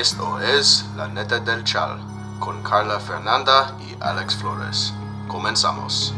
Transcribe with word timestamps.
Esto 0.00 0.40
es 0.40 0.86
La 0.96 1.08
Neta 1.08 1.40
del 1.40 1.62
Chal 1.62 2.00
con 2.38 2.62
Carla 2.62 2.98
Fernanda 2.98 3.76
y 3.80 3.94
Alex 4.00 4.34
Flores. 4.36 4.94
Comenzamos. 5.28 6.14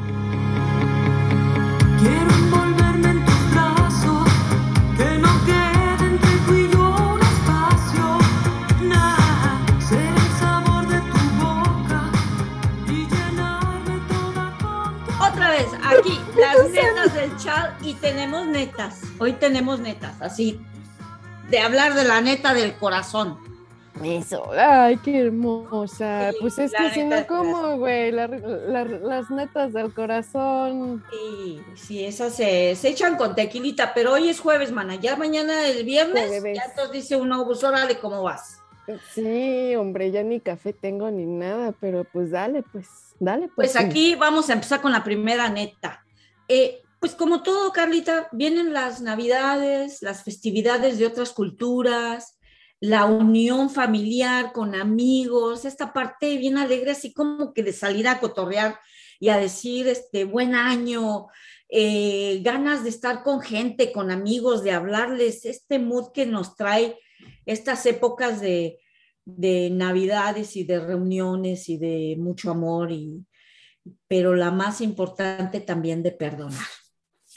Otra 15.19 15.51
vez, 15.51 15.67
aquí, 15.83 16.21
las 16.37 16.71
netas 16.71 17.15
del 17.15 17.37
chat 17.37 17.83
y 17.83 17.95
tenemos 17.95 18.47
netas. 18.47 19.01
Hoy 19.19 19.33
tenemos 19.33 19.81
netas, 19.81 20.23
así, 20.23 20.65
de 21.51 21.59
hablar 21.59 21.95
de 21.95 22.05
la 22.05 22.21
neta 22.21 22.55
del 22.55 22.77
corazón. 22.77 23.51
Eso, 24.05 24.51
ay, 24.53 24.97
qué 24.99 25.19
hermosa. 25.21 26.31
Sí, 26.33 26.37
pues 26.41 26.59
es 26.59 26.73
que 26.95 27.05
no, 27.05 27.27
¿cómo, 27.27 27.79
güey? 27.79 28.11
La- 28.13 28.27
la- 28.29 28.85
las 28.85 29.31
netas 29.31 29.73
del 29.73 29.93
corazón. 29.95 31.05
Y 31.13 31.61
sí, 31.77 32.05
esas 32.05 32.35
se, 32.35 32.75
se 32.77 32.89
echan 32.89 33.17
con 33.17 33.35
tequilita, 33.35 33.93
pero 33.95 34.13
hoy 34.15 34.29
es 34.29 34.41
jueves, 34.41 34.73
mana. 34.73 34.97
Ya 34.97 35.17
mañana 35.17 35.67
el 35.69 35.85
viernes, 35.85 36.27
Jueves. 36.29 36.57
ya 36.57 36.65
entonces 36.65 36.93
dice 36.93 37.17
uno, 37.17 37.45
pues 37.47 37.63
órale, 37.65 37.99
¿cómo 37.99 38.23
vas? 38.23 38.59
Sí, 39.15 39.75
hombre, 39.77 40.11
ya 40.11 40.23
ni 40.23 40.41
café 40.41 40.73
tengo 40.73 41.11
ni 41.11 41.25
nada, 41.25 41.73
pero 41.81 42.05
pues 42.05 42.31
dale, 42.31 42.63
pues, 42.73 42.87
dale, 43.21 43.49
pues. 43.55 43.73
Pues 43.73 43.77
aquí 43.77 44.17
vamos 44.17 44.51
a 44.51 44.55
empezar 44.55 44.81
con 44.81 44.91
la 44.93 45.05
primera 45.05 45.49
neta. 45.49 46.05
Eh, 46.49 46.83
pues 46.99 47.15
como 47.15 47.43
todo, 47.43 47.73
Carlita, 47.73 48.29
vienen 48.33 48.73
las 48.73 49.01
navidades, 49.01 50.03
las 50.03 50.23
festividades 50.25 50.99
de 50.99 51.07
otras 51.07 51.31
culturas, 51.31 52.37
la 52.83 53.05
unión 53.05 53.71
familiar 53.71 54.53
con 54.53 54.75
amigos, 54.75 55.65
esta 55.65 55.93
parte 55.93 56.37
bien 56.37 56.59
alegre, 56.59 56.91
así 56.91 57.13
como 57.13 57.55
que 57.55 57.63
de 57.63 57.73
salir 57.73 58.09
a 58.09 58.19
cotorrear 58.19 58.77
y 59.21 59.29
a 59.29 59.37
decir, 59.37 59.87
este, 59.87 60.25
buen 60.25 60.57
año, 60.57 61.29
eh, 61.69 62.41
ganas 62.43 62.83
de 62.83 62.91
estar 62.91 63.23
con 63.23 63.41
gente, 63.41 63.93
con 63.93 64.11
amigos, 64.11 64.65
de 64.65 64.73
hablarles, 64.73 65.45
este 65.45 65.79
mood 65.79 66.11
que 66.13 66.27
nos 66.27 66.57
trae 66.57 66.99
estas 67.47 67.87
épocas 67.87 68.41
de, 68.41 68.81
de 69.25 69.71
navidades 69.71 70.57
y 70.57 70.65
de 70.65 70.81
reuniones 70.81 71.69
y 71.69 71.77
de 71.77 72.17
mucho 72.19 72.51
amor 72.51 72.91
y, 72.91 73.25
pero 74.09 74.35
la 74.35 74.51
más 74.51 74.81
importante 74.81 75.61
también 75.61 76.03
de 76.03 76.11
perdonar. 76.11 76.67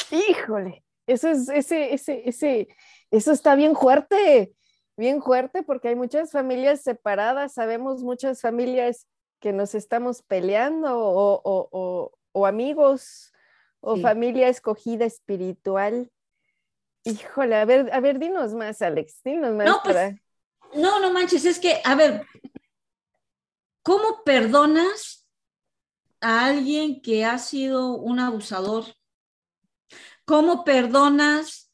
Híjole, 0.09 0.83
eso 1.05 1.29
es, 1.29 1.49
ese, 1.49 1.93
ese, 1.93 2.23
ese, 2.25 2.67
eso 3.11 3.31
está 3.31 3.53
bien 3.53 3.75
fuerte, 3.75 4.51
bien 4.97 5.21
fuerte, 5.21 5.63
porque 5.63 5.89
hay 5.89 5.95
muchas 5.95 6.31
familias 6.31 6.81
separadas, 6.81 7.53
sabemos 7.53 8.03
muchas 8.03 8.41
familias 8.41 9.07
que 9.39 9.51
nos 9.53 9.75
estamos 9.75 10.21
peleando, 10.23 10.97
o, 10.97 11.41
o- 11.43 11.69
o- 11.71 12.11
o 12.31 12.45
amigos, 12.45 13.31
o 13.81 13.95
Sí. 13.95 14.01
familia 14.01 14.47
escogida 14.47 15.05
espiritual. 15.05 16.11
Híjole, 17.03 17.55
a 17.55 17.65
ver, 17.65 17.93
a 17.93 17.99
ver, 17.99 18.17
dinos 18.19 18.53
más, 18.53 18.81
Alex, 18.81 19.21
dinos 19.23 19.53
más 19.53 19.67
No, 19.67 19.81
pues, 19.83 19.95
para- 19.95 20.15
No, 20.73 20.99
no 20.99 21.11
manches, 21.11 21.45
es 21.45 21.59
que, 21.59 21.79
a 21.85 21.95
ver, 21.95 22.25
¿cómo 23.83 24.23
perdonas 24.23 25.27
a 26.21 26.45
alguien 26.47 27.01
que 27.01 27.23
ha 27.23 27.37
sido 27.37 27.91
un 27.95 28.19
abusador? 28.19 28.85
¿Cómo 30.25 30.63
perdonas 30.63 31.64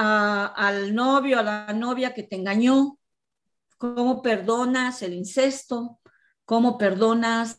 al 0.00 0.94
novio, 0.94 1.38
a 1.38 1.42
la 1.42 1.72
novia 1.72 2.14
que 2.14 2.22
te 2.22 2.36
engañó? 2.36 2.98
¿Cómo 3.76 4.22
perdonas 4.22 5.02
el 5.02 5.14
incesto? 5.14 6.00
¿Cómo 6.44 6.78
perdonas 6.78 7.58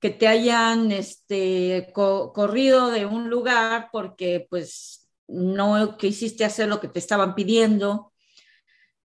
que 0.00 0.10
te 0.10 0.28
hayan 0.28 0.92
este, 0.92 1.90
co- 1.92 2.32
corrido 2.32 2.90
de 2.90 3.06
un 3.06 3.28
lugar 3.30 3.88
porque 3.92 4.46
pues 4.48 5.10
no 5.26 5.96
quisiste 5.98 6.44
hacer 6.44 6.68
lo 6.68 6.80
que 6.80 6.88
te 6.88 6.98
estaban 6.98 7.34
pidiendo? 7.34 8.12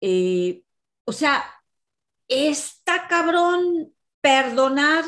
Eh, 0.01 0.65
o 1.05 1.13
sea, 1.13 1.45
está 2.29 3.07
cabrón 3.09 3.93
perdonar 4.21 5.05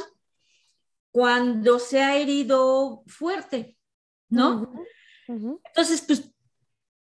cuando 1.10 1.78
se 1.78 2.00
ha 2.02 2.16
herido 2.16 3.02
fuerte, 3.06 3.76
¿no? 4.28 4.72
Entonces, 5.66 6.03
pues, 6.06 6.31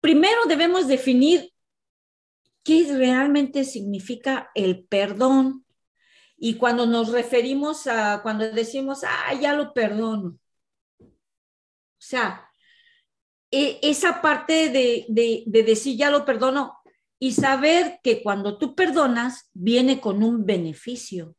primero 0.02 0.42
debemos 0.48 0.88
definir 0.88 1.52
qué 2.64 2.86
realmente 2.96 3.64
significa 3.64 4.50
el 4.54 4.86
perdón. 4.86 5.66
Y 6.38 6.56
cuando 6.56 6.86
nos 6.86 7.10
referimos 7.12 7.88
a, 7.88 8.22
cuando 8.22 8.50
decimos, 8.52 9.04
ah, 9.04 9.34
ya 9.34 9.54
lo 9.54 9.74
perdono. 9.74 10.38
O 11.00 11.10
sea, 12.00 12.48
e- 13.50 13.80
esa 13.82 14.22
parte 14.22 14.70
de, 14.70 15.06
de, 15.10 15.44
de 15.48 15.64
decir, 15.64 15.98
ya 15.98 16.12
lo 16.12 16.26
perdono, 16.26 16.78
y 17.20 17.32
saber 17.32 18.00
que 18.04 18.22
cuando 18.22 18.60
tú 18.60 18.76
perdonas, 18.76 19.50
viene 19.54 20.00
con 20.00 20.22
un 20.22 20.46
beneficio. 20.46 21.36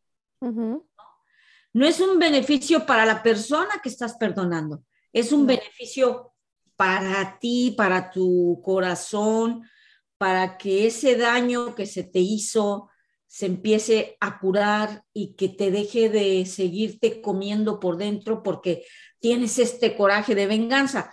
No 1.72 1.86
es 1.86 2.00
un 2.00 2.18
beneficio 2.18 2.84
para 2.86 3.06
la 3.06 3.22
persona 3.22 3.78
que 3.82 3.88
estás 3.88 4.16
perdonando, 4.16 4.82
es 5.12 5.30
un 5.30 5.42
No. 5.42 5.46
beneficio 5.48 6.32
para 6.78 7.40
ti, 7.40 7.74
para 7.76 8.08
tu 8.08 8.62
corazón, 8.64 9.68
para 10.16 10.56
que 10.56 10.86
ese 10.86 11.16
daño 11.16 11.74
que 11.74 11.86
se 11.86 12.04
te 12.04 12.20
hizo 12.20 12.88
se 13.26 13.46
empiece 13.46 14.16
a 14.20 14.38
curar 14.38 15.04
y 15.12 15.34
que 15.34 15.48
te 15.48 15.72
deje 15.72 16.08
de 16.08 16.46
seguirte 16.46 17.20
comiendo 17.20 17.80
por 17.80 17.96
dentro 17.96 18.44
porque 18.44 18.86
tienes 19.18 19.58
este 19.58 19.96
coraje 19.96 20.36
de 20.36 20.46
venganza. 20.46 21.12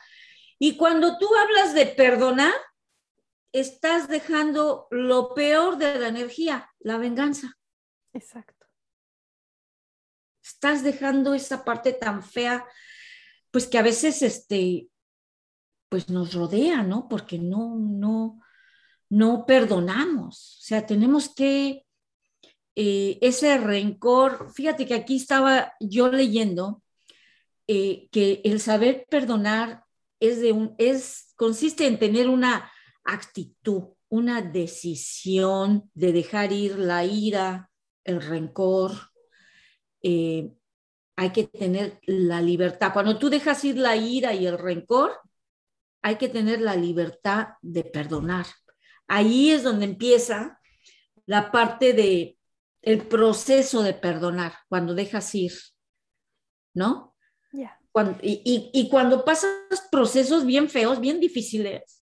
Y 0.59 0.77
cuando 0.77 1.17
tú 1.17 1.27
hablas 1.35 1.73
de 1.73 1.87
perdonar, 1.87 2.53
estás 3.51 4.07
dejando 4.07 4.87
lo 4.91 5.33
peor 5.33 5.77
de 5.77 5.97
la 5.97 6.09
energía, 6.09 6.69
la 6.79 6.97
venganza 6.97 7.57
Exacto. 8.13 8.67
estás 10.43 10.83
dejando 10.83 11.33
esa 11.33 11.65
parte 11.65 11.91
tan 11.91 12.21
fea, 12.21 12.67
pues 13.49 13.65
que 13.65 13.79
a 13.79 13.81
veces 13.81 14.21
este, 14.21 14.89
pues 15.89 16.09
nos 16.09 16.33
rodea, 16.33 16.83
¿no? 16.83 17.07
Porque 17.07 17.37
no, 17.39 17.75
no, 17.75 18.41
no 19.09 19.45
perdonamos. 19.45 20.59
O 20.59 20.63
sea, 20.63 20.85
tenemos 20.85 21.33
que, 21.33 21.85
eh, 22.75 23.17
ese 23.21 23.57
rencor, 23.57 24.51
fíjate 24.53 24.85
que 24.85 24.95
aquí 24.95 25.15
estaba 25.15 25.73
yo 25.79 26.09
leyendo 26.09 26.83
eh, 27.67 28.09
que 28.11 28.41
el 28.43 28.59
saber 28.59 29.05
perdonar 29.09 29.83
es 30.19 30.41
de 30.41 30.51
un, 30.51 30.75
es, 30.77 31.33
consiste 31.35 31.87
en 31.87 31.99
tener 31.99 32.29
una 32.29 32.71
actitud, 33.03 33.95
una 34.09 34.41
decisión 34.41 35.89
de 35.93 36.11
dejar 36.11 36.51
ir 36.51 36.77
la 36.77 37.05
ira, 37.05 37.69
el 38.03 38.21
rencor, 38.21 38.91
eh, 40.03 40.51
hay 41.15 41.31
que 41.31 41.45
tener 41.45 41.99
la 42.05 42.41
libertad. 42.41 42.91
Cuando 42.93 43.17
tú 43.17 43.29
dejas 43.29 43.63
ir 43.63 43.77
la 43.77 43.95
ira 43.95 44.33
y 44.33 44.45
el 44.45 44.57
rencor, 44.57 45.19
hay 46.05 46.17
que 46.17 46.29
tener 46.29 46.61
la 46.61 46.75
libertad 46.75 47.47
de 47.63 47.83
perdonar. 47.83 48.45
Ahí 49.07 49.49
es 49.51 49.63
donde 49.63 49.85
empieza 49.85 50.59
la 51.25 51.51
parte 51.51 51.93
de 51.93 52.37
el 52.83 53.07
proceso 53.07 53.81
de 53.81 53.95
perdonar, 53.95 54.53
cuando 54.69 54.93
dejas 54.93 55.33
ir, 55.33 55.53
¿no? 56.73 57.15
Cuando- 57.91 58.19
y, 58.21 58.41
y- 58.45 58.69
y 58.73 58.89
cuando 58.89 59.25
pasas 59.25 59.51
procesos 59.91 60.45
bien 60.45 60.69
feos, 60.69 60.99
bien 60.99 61.19
difíciles, 61.19 62.03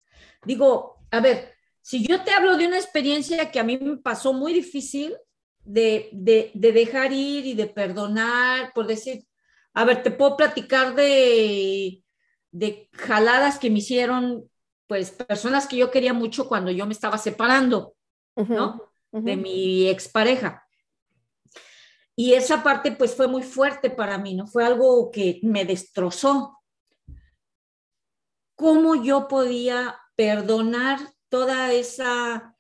digo, 0.45 0.97
a 1.11 1.21
ver, 1.21 1.55
si 1.83 2.07
yo 2.07 2.23
te 2.25 2.33
hablo 2.33 2.57
de 2.57 2.67
una 2.67 2.79
experiencia 2.79 3.51
que 3.51 3.61
a 3.61 3.65
mí 3.65 3.77
me 3.79 3.99
pasó 3.99 4.33
muy 4.33 4.53
difícil 4.53 5.15
de, 5.65 6.09
de- 6.13 6.51
de 6.55 6.73
dejar 6.73 7.13
ir 7.13 7.47
y 7.47 7.55
de 7.55 7.67
perdonar, 7.67 8.73
por 8.75 8.87
decir, 8.87 9.25
a 9.75 9.85
ver, 9.85 10.03
te 10.03 10.11
puedo 10.11 10.37
platicar 10.37 10.95
de, 10.95 12.04
de 12.55 12.89
jaladas 12.93 13.59
que 13.59 13.69
me 13.69 13.81
hicieron, 13.81 14.49
pues, 14.87 15.11
personas 15.11 15.67
que 15.67 15.77
yo 15.77 15.91
quería 15.91 16.13
mucho 16.13 16.47
cuando 16.47 16.71
yo 16.71 16.87
me 16.87 16.93
estaba 16.93 17.19
separando, 17.19 17.97
¿no? 18.37 18.81
de 19.11 19.37
mi 19.37 19.89
expareja. 19.89 20.67
Y 22.17 22.35
esa 22.35 22.63
parte 22.63 22.93
pues 22.93 23.15
fue 23.15 23.29
muy 23.29 23.43
fuerte 23.43 23.91
para 23.91 24.19
mí, 24.19 24.35
¿no? 24.35 24.47
Fue 24.47 24.65
algo 24.65 25.11
que 25.11 25.41
me 25.43 25.65
destrozó. 25.65 26.61
¿Cómo 28.57 29.03
yo 29.03 29.29
podía 29.29 29.97
perdonar 30.17 30.99
toda 31.29 31.73
esa 31.73 32.57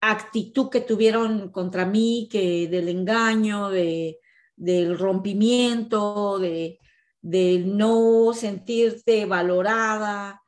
actitud 0.00 0.68
que 0.68 0.80
tuvieron 0.80 1.50
contra 1.50 1.84
mí, 1.84 2.28
que 2.30 2.68
del 2.68 2.88
engaño, 2.88 3.70
de, 3.70 4.20
del 4.56 4.98
rompimiento, 4.98 6.38
de, 6.38 6.80
de 7.26 7.58
no 7.58 8.32
sentirte 8.34 9.26
valorada? 9.26 10.40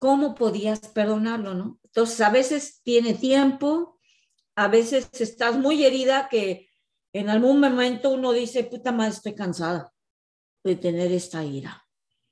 ¿Cómo 0.00 0.34
podías 0.34 0.80
perdonarlo, 0.80 1.54
no? 1.54 1.78
Entonces, 1.84 2.20
a 2.22 2.30
veces 2.30 2.80
tiene 2.82 3.14
tiempo, 3.14 4.00
a 4.56 4.66
veces 4.66 5.08
estás 5.20 5.56
muy 5.56 5.84
herida 5.84 6.28
que 6.28 6.68
en 7.12 7.30
algún 7.30 7.60
momento 7.60 8.10
uno 8.10 8.32
dice, 8.32 8.64
puta 8.64 8.90
madre, 8.90 9.12
estoy 9.12 9.36
cansada 9.36 9.92
de 10.64 10.74
tener 10.74 11.12
esta 11.12 11.44
ira. 11.44 11.86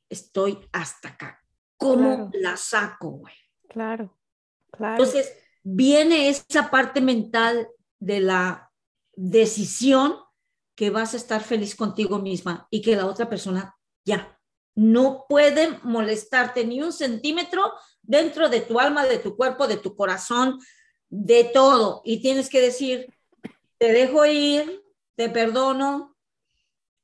Estoy 0.08 0.58
hasta 0.72 1.10
acá. 1.10 1.40
¿Cómo 1.76 2.16
Claro. 2.16 2.30
la 2.32 2.56
saco, 2.56 3.10
güey? 3.10 3.34
Claro, 3.68 4.18
claro. 4.72 4.94
Entonces, 4.94 5.32
viene 5.62 6.28
esa 6.28 6.70
parte 6.72 7.00
mental 7.00 7.68
de 8.00 8.18
la 8.18 8.72
decisión 9.14 10.16
que 10.80 10.88
vas 10.88 11.12
a 11.12 11.18
estar 11.18 11.42
feliz 11.42 11.76
contigo 11.76 12.20
misma 12.20 12.66
y 12.70 12.80
que 12.80 12.96
la 12.96 13.04
otra 13.04 13.28
persona 13.28 13.76
ya 14.02 14.40
no 14.74 15.26
puede 15.28 15.78
molestarte 15.82 16.64
ni 16.64 16.80
un 16.80 16.90
centímetro 16.90 17.74
dentro 18.00 18.48
de 18.48 18.62
tu 18.62 18.80
alma, 18.80 19.04
de 19.04 19.18
tu 19.18 19.36
cuerpo, 19.36 19.68
de 19.68 19.76
tu 19.76 19.94
corazón, 19.94 20.58
de 21.10 21.44
todo. 21.44 22.00
Y 22.02 22.22
tienes 22.22 22.48
que 22.48 22.62
decir, 22.62 23.14
te 23.76 23.92
dejo 23.92 24.24
ir, 24.24 24.82
te 25.16 25.28
perdono, 25.28 26.16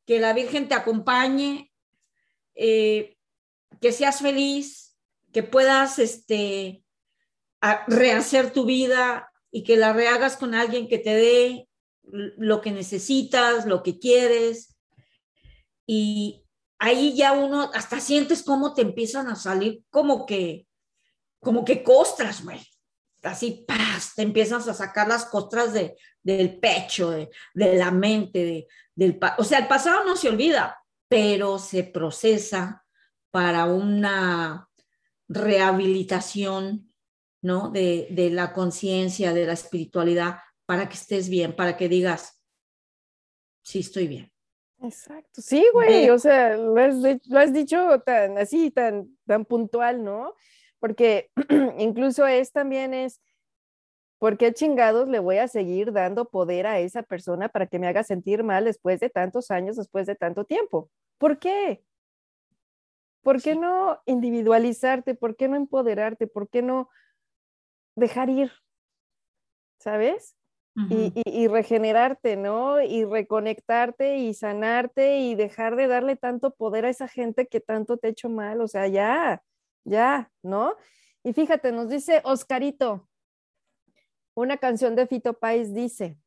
que 0.07 0.21
la 0.21 0.33
Virgen 0.33 0.69
te 0.69 0.75
acompañe, 0.75 1.71
eh, 2.55 3.19
que 3.83 3.93
seas 3.93 4.23
feliz, 4.23 4.97
que 5.35 5.43
puedas 5.43 5.99
este, 5.99 6.83
rehacer 7.89 8.55
tu 8.55 8.65
vida 8.65 9.31
y 9.51 9.65
que 9.65 9.77
la 9.77 9.93
rehagas 9.93 10.39
con 10.39 10.55
alguien 10.55 10.89
que 10.89 10.97
te 10.97 11.15
dé 11.15 11.69
lo 12.07 12.61
que 12.61 12.73
necesitas, 12.73 13.67
lo 13.67 13.83
que 13.83 13.99
quieres. 13.99 14.77
Y 15.87 16.45
ahí 16.79 17.15
ya 17.15 17.33
uno 17.33 17.71
hasta 17.75 18.01
sientes 18.01 18.43
cómo 18.43 18.75
te 18.75 18.83
empiezan 18.83 19.29
a 19.29 19.37
salir 19.37 19.83
como 19.91 20.27
que, 20.27 20.67
como 21.41 21.65
que 21.65 21.83
costras, 21.83 22.45
güey. 22.45 22.61
Así, 23.23 23.65
paz, 23.67 24.13
te 24.15 24.23
empiezas 24.23 24.69
a 24.69 24.75
sacar 24.75 25.09
las 25.09 25.25
costras 25.25 25.73
de, 25.73 25.97
del 26.23 26.59
pecho, 26.61 27.11
de, 27.11 27.31
de 27.55 27.77
la 27.77 27.91
mente, 27.91 28.39
de, 28.45 28.69
del, 28.95 29.19
o 29.39 29.45
sea, 29.45 29.59
el 29.59 29.67
pasado 29.67 30.05
no 30.05 30.17
se 30.17 30.29
olvida, 30.29 30.79
pero 31.09 31.59
se 31.59 31.83
procesa 31.83 32.85
para 33.31 33.67
una 33.67 34.69
rehabilitación, 35.29 36.93
¿no? 37.43 37.71
De, 37.71 38.09
de 38.11 38.31
la 38.31 38.53
conciencia, 38.53 39.33
de 39.33 39.47
la 39.47 39.55
espiritualidad, 39.55 40.39
para 40.67 40.89
que 40.89 40.95
estés 40.95 41.29
bien, 41.29 41.55
para 41.55 41.77
que 41.77 41.89
digas, 41.89 42.43
sí, 43.63 43.81
estoy 43.81 44.09
bien. 44.09 44.33
Exacto, 44.83 45.41
sí, 45.41 45.65
güey, 45.73 46.11
o 46.11 46.19
sea, 46.19 46.57
lo 46.57 46.77
has, 46.77 47.01
de- 47.01 47.21
lo 47.29 47.39
has 47.39 47.53
dicho 47.53 48.01
tan 48.05 48.37
así, 48.37 48.71
tan, 48.71 49.17
tan 49.27 49.45
puntual, 49.47 50.05
¿no? 50.05 50.35
Porque 50.79 51.31
incluso 51.79 52.27
es 52.27 52.53
también 52.53 52.93
es, 52.93 53.23
¿por 54.19 54.37
qué 54.37 54.53
chingados 54.53 55.09
le 55.09 55.19
voy 55.19 55.39
a 55.39 55.49
seguir 55.49 55.93
dando 55.93 56.29
poder 56.29 56.67
a 56.67 56.79
esa 56.81 57.03
persona 57.03 57.49
para 57.49 57.67
que 57.67 57.79
me 57.79 57.89
haga 57.89 58.03
sentir 58.05 58.43
mal 58.45 58.65
después 58.65 59.01
de 59.01 59.09
tantos 59.09 59.51
años, 59.51 59.77
después 59.77 60.07
de 60.07 60.15
tanto 60.15 60.45
tiempo? 60.45 60.91
¿Por 61.17 61.39
qué? 61.39 61.83
¿Por 63.23 63.43
qué 63.43 63.57
no 63.57 64.01
individualizarte? 64.05 65.15
¿Por 65.15 65.37
qué 65.37 65.49
no 65.49 65.57
empoderarte? 65.57 66.27
¿Por 66.27 66.49
qué 66.49 66.63
no 66.63 66.91
dejar 67.97 68.29
ir? 68.29 68.53
¿Sabes? 69.79 70.36
Y, 70.91 71.13
y- 71.15 71.23
y 71.45 71.49
regenerarte, 71.49 72.37
¿no? 72.37 72.81
Y 72.83 73.05
reconectarte 73.05 74.19
y 74.19 74.35
sanarte 74.35 75.19
y 75.21 75.35
dejar 75.35 75.77
de 75.77 75.87
darle 75.87 76.17
tanto 76.17 76.55
poder 76.55 76.85
a 76.85 76.91
esa 76.91 77.09
gente 77.09 77.47
que 77.47 77.61
tanto 77.61 77.97
te 77.97 78.09
ha 78.09 78.11
hecho 78.11 78.29
mal, 78.29 78.61
o 78.61 78.69
sea, 78.69 78.87
ya, 78.87 79.43
ya, 79.85 80.31
¿no? 80.43 80.75
Y 81.25 81.33
fíjate, 81.33 81.73
nos 81.73 81.89
dice 81.89 82.21
Oscarito, 82.25 83.09
una 84.35 84.59
canción 84.59 84.95
de 84.97 85.07
Fito 85.07 85.39
Páez 85.39 85.73
dice, 85.73 86.19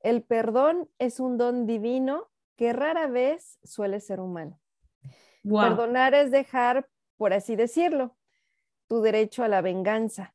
el 0.00 0.22
perdón 0.22 0.90
es 0.98 1.20
un 1.20 1.38
don 1.38 1.66
divino 1.66 2.28
que 2.56 2.72
rara 2.72 3.06
vez 3.06 3.58
suele 3.62 4.00
ser 4.00 4.20
humano. 4.20 4.60
Wow. 5.44 5.62
Perdonar 5.62 6.14
es 6.14 6.30
dejar, 6.30 6.88
por 7.16 7.32
así 7.32 7.56
decirlo, 7.56 8.16
tu 8.88 9.00
derecho 9.00 9.44
a 9.44 9.48
la 9.48 9.60
venganza. 9.60 10.34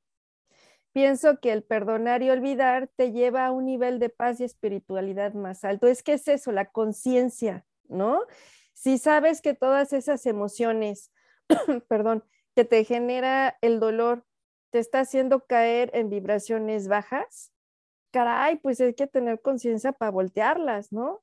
Pienso 0.98 1.40
que 1.40 1.52
el 1.52 1.62
perdonar 1.62 2.24
y 2.24 2.32
olvidar 2.32 2.88
te 2.96 3.12
lleva 3.12 3.46
a 3.46 3.52
un 3.52 3.66
nivel 3.66 4.00
de 4.00 4.10
paz 4.10 4.40
y 4.40 4.46
espiritualidad 4.46 5.36
más 5.36 5.64
alto. 5.64 5.86
Es 5.86 6.02
que 6.02 6.14
es 6.14 6.28
eso, 6.28 6.52
la 6.52 6.72
conciencia, 6.72 7.68
¿no? 7.88 8.22
Si 8.74 8.98
sabes 8.98 9.44
que 9.44 9.54
todas 9.54 9.94
esas 9.94 10.26
emociones, 10.26 11.12
perdón, 11.88 12.24
que 12.56 12.66
te 12.66 12.84
genera 12.84 13.60
el 13.62 13.80
dolor, 13.80 14.26
te 14.72 14.80
está 14.80 15.02
haciendo 15.02 15.46
caer 15.46 15.92
en 15.94 16.10
vibraciones 16.10 16.88
bajas, 16.88 17.54
caray, 18.10 18.56
pues 18.56 18.82
hay 18.82 18.96
que 18.96 19.06
tener 19.06 19.40
conciencia 19.40 19.92
para 19.92 20.10
voltearlas, 20.10 20.92
¿no? 20.92 21.22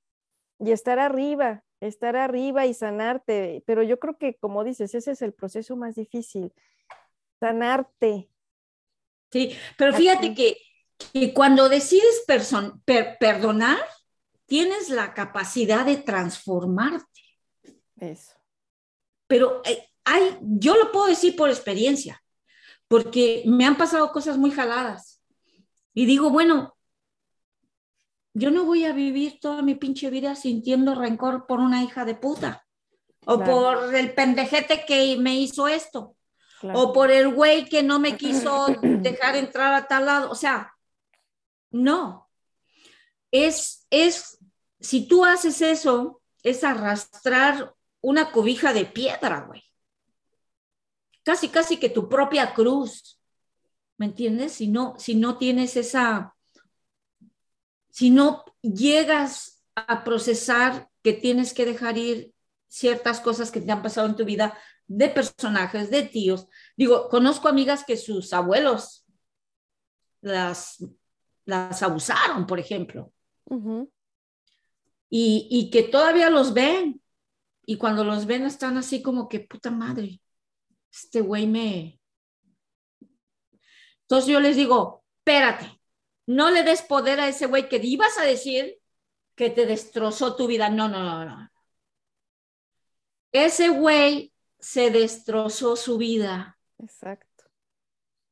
Y 0.60 0.70
estar 0.70 1.00
arriba, 1.00 1.64
estar 1.80 2.14
arriba 2.14 2.64
y 2.64 2.74
sanarte. 2.74 3.64
Pero 3.66 3.82
yo 3.82 3.98
creo 3.98 4.18
que, 4.18 4.36
como 4.36 4.62
dices, 4.62 4.94
ese 4.94 5.10
es 5.10 5.20
el 5.20 5.32
proceso 5.32 5.74
más 5.74 5.96
difícil, 5.96 6.54
sanarte. 7.40 8.30
Sí, 9.34 9.50
pero 9.76 9.92
fíjate 9.92 10.26
Así. 10.26 10.34
que, 10.36 10.56
que 11.12 11.34
cuando 11.34 11.68
decides 11.68 12.22
per- 12.24 13.16
perdonar, 13.18 13.78
tienes 14.46 14.90
la 14.90 15.12
capacidad 15.12 15.84
de 15.84 15.96
transformarte. 15.96 17.20
Eso. 17.96 18.34
Pero 19.26 19.60
eh, 19.64 19.88
hay, 20.04 20.38
yo 20.40 20.76
lo 20.76 20.92
puedo 20.92 21.06
decir 21.06 21.34
por 21.34 21.50
experiencia, 21.50 22.22
porque 22.86 23.42
me 23.46 23.66
han 23.66 23.76
pasado 23.76 24.12
cosas 24.12 24.38
muy 24.38 24.52
jaladas. 24.52 25.20
Y 25.94 26.06
digo, 26.06 26.30
bueno, 26.30 26.76
yo 28.34 28.52
no 28.52 28.64
voy 28.64 28.84
a 28.84 28.92
vivir 28.92 29.40
toda 29.40 29.62
mi 29.62 29.74
pinche 29.74 30.10
vida 30.10 30.36
sintiendo 30.36 30.94
rencor 30.94 31.46
por 31.48 31.58
una 31.58 31.82
hija 31.82 32.04
de 32.04 32.14
puta. 32.14 32.64
O 33.26 33.38
Claro. 33.38 33.52
por 33.52 33.94
el 33.96 34.14
pendejete 34.14 34.84
que 34.86 35.16
me 35.16 35.34
hizo 35.34 35.66
esto. 35.66 36.13
Claro. 36.64 36.80
o 36.80 36.92
por 36.92 37.10
el 37.10 37.28
güey 37.28 37.66
que 37.66 37.82
no 37.82 37.98
me 37.98 38.16
quiso 38.16 38.66
dejar 38.82 39.36
entrar 39.36 39.74
a 39.74 39.86
tal 39.86 40.06
lado. 40.06 40.30
O 40.30 40.34
sea, 40.34 40.74
no. 41.70 42.30
Es, 43.30 43.86
es, 43.90 44.38
si 44.80 45.06
tú 45.06 45.24
haces 45.24 45.60
eso, 45.60 46.22
es 46.42 46.64
arrastrar 46.64 47.74
una 48.00 48.30
cobija 48.30 48.72
de 48.72 48.86
piedra, 48.86 49.40
güey. 49.46 49.62
Casi, 51.22 51.48
casi 51.48 51.78
que 51.78 51.88
tu 51.88 52.08
propia 52.08 52.54
cruz. 52.54 53.18
¿Me 53.96 54.06
entiendes? 54.06 54.52
Si 54.52 54.68
no, 54.68 54.94
si 54.98 55.14
no 55.14 55.38
tienes 55.38 55.76
esa, 55.76 56.34
si 57.90 58.10
no 58.10 58.44
llegas 58.60 59.62
a 59.74 60.04
procesar 60.04 60.88
que 61.02 61.12
tienes 61.12 61.54
que 61.54 61.64
dejar 61.64 61.98
ir 61.98 62.34
ciertas 62.68 63.20
cosas 63.20 63.50
que 63.50 63.60
te 63.60 63.70
han 63.70 63.82
pasado 63.82 64.08
en 64.08 64.16
tu 64.16 64.24
vida, 64.24 64.58
de 64.86 65.08
personajes, 65.08 65.90
de 65.90 66.02
tíos. 66.02 66.46
Digo, 66.76 67.08
conozco 67.08 67.48
amigas 67.48 67.84
que 67.84 67.96
sus 67.96 68.32
abuelos 68.32 69.06
las, 70.20 70.84
las 71.44 71.82
abusaron, 71.82 72.46
por 72.46 72.58
ejemplo, 72.58 73.12
y, 75.10 75.48
y 75.50 75.70
que 75.70 75.84
todavía 75.84 76.30
los 76.30 76.52
ven. 76.52 77.00
Y 77.66 77.78
cuando 77.78 78.04
los 78.04 78.26
ven 78.26 78.44
están 78.44 78.76
así 78.76 79.00
como 79.00 79.28
que, 79.28 79.40
puta 79.40 79.70
madre, 79.70 80.20
este 80.92 81.22
güey 81.22 81.46
me... 81.46 81.98
Entonces 84.02 84.30
yo 84.30 84.38
les 84.38 84.56
digo, 84.56 85.02
espérate, 85.18 85.80
no 86.26 86.50
le 86.50 86.62
des 86.62 86.82
poder 86.82 87.20
a 87.20 87.28
ese 87.28 87.46
güey 87.46 87.70
que 87.70 87.76
ibas 87.82 88.18
a 88.18 88.24
decir 88.24 88.78
que 89.34 89.48
te 89.48 89.64
destrozó 89.64 90.36
tu 90.36 90.46
vida. 90.46 90.68
No, 90.68 90.88
no, 90.88 91.02
no, 91.02 91.24
no. 91.24 91.50
Ese 93.32 93.70
güey 93.70 94.33
se 94.64 94.90
destrozó 94.90 95.76
su 95.76 95.98
vida 95.98 96.58
Exacto. 96.78 97.44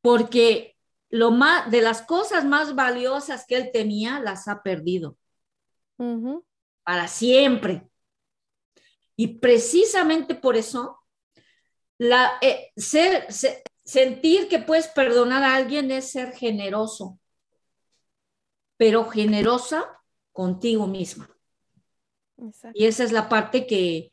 porque 0.01 0.79
lo 1.11 1.31
más 1.31 1.71
de 1.71 1.83
las 1.83 2.01
cosas 2.01 2.47
más 2.47 2.75
valiosas 2.75 3.45
que 3.47 3.57
él 3.57 3.71
tenía 3.71 4.19
las 4.19 4.49
ha 4.49 4.63
perdido 4.63 5.19
para 6.85 7.07
siempre. 7.07 7.87
Y 9.15 9.39
precisamente 9.39 10.35
por 10.35 10.57
eso 10.57 10.99
la 11.99 12.33
eh, 12.41 12.73
ser, 12.77 13.31
se- 13.31 13.63
sentir 13.85 14.49
que 14.49 14.59
puedes 14.59 14.89
perdonar 14.89 15.45
a 15.45 15.55
alguien 15.55 15.91
es 15.91 16.11
ser 16.11 16.33
generoso, 16.33 17.21
pero 18.79 19.05
generosa 19.05 20.03
contigo 20.33 20.87
misma. 20.87 21.29
Exacto. 22.39 22.77
Y 22.77 22.87
esa 22.87 23.05
es 23.05 23.13
la 23.13 23.29
parte 23.29 23.67
que, 23.67 24.13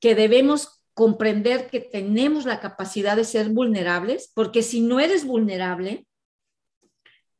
que 0.00 0.16
debemos 0.16 0.81
comprender 0.94 1.68
que 1.68 1.80
tenemos 1.80 2.44
la 2.44 2.60
capacidad 2.60 3.16
de 3.16 3.24
ser 3.24 3.48
vulnerables, 3.48 4.30
porque 4.34 4.62
si 4.62 4.80
no 4.80 5.00
eres 5.00 5.26
vulnerable, 5.26 6.06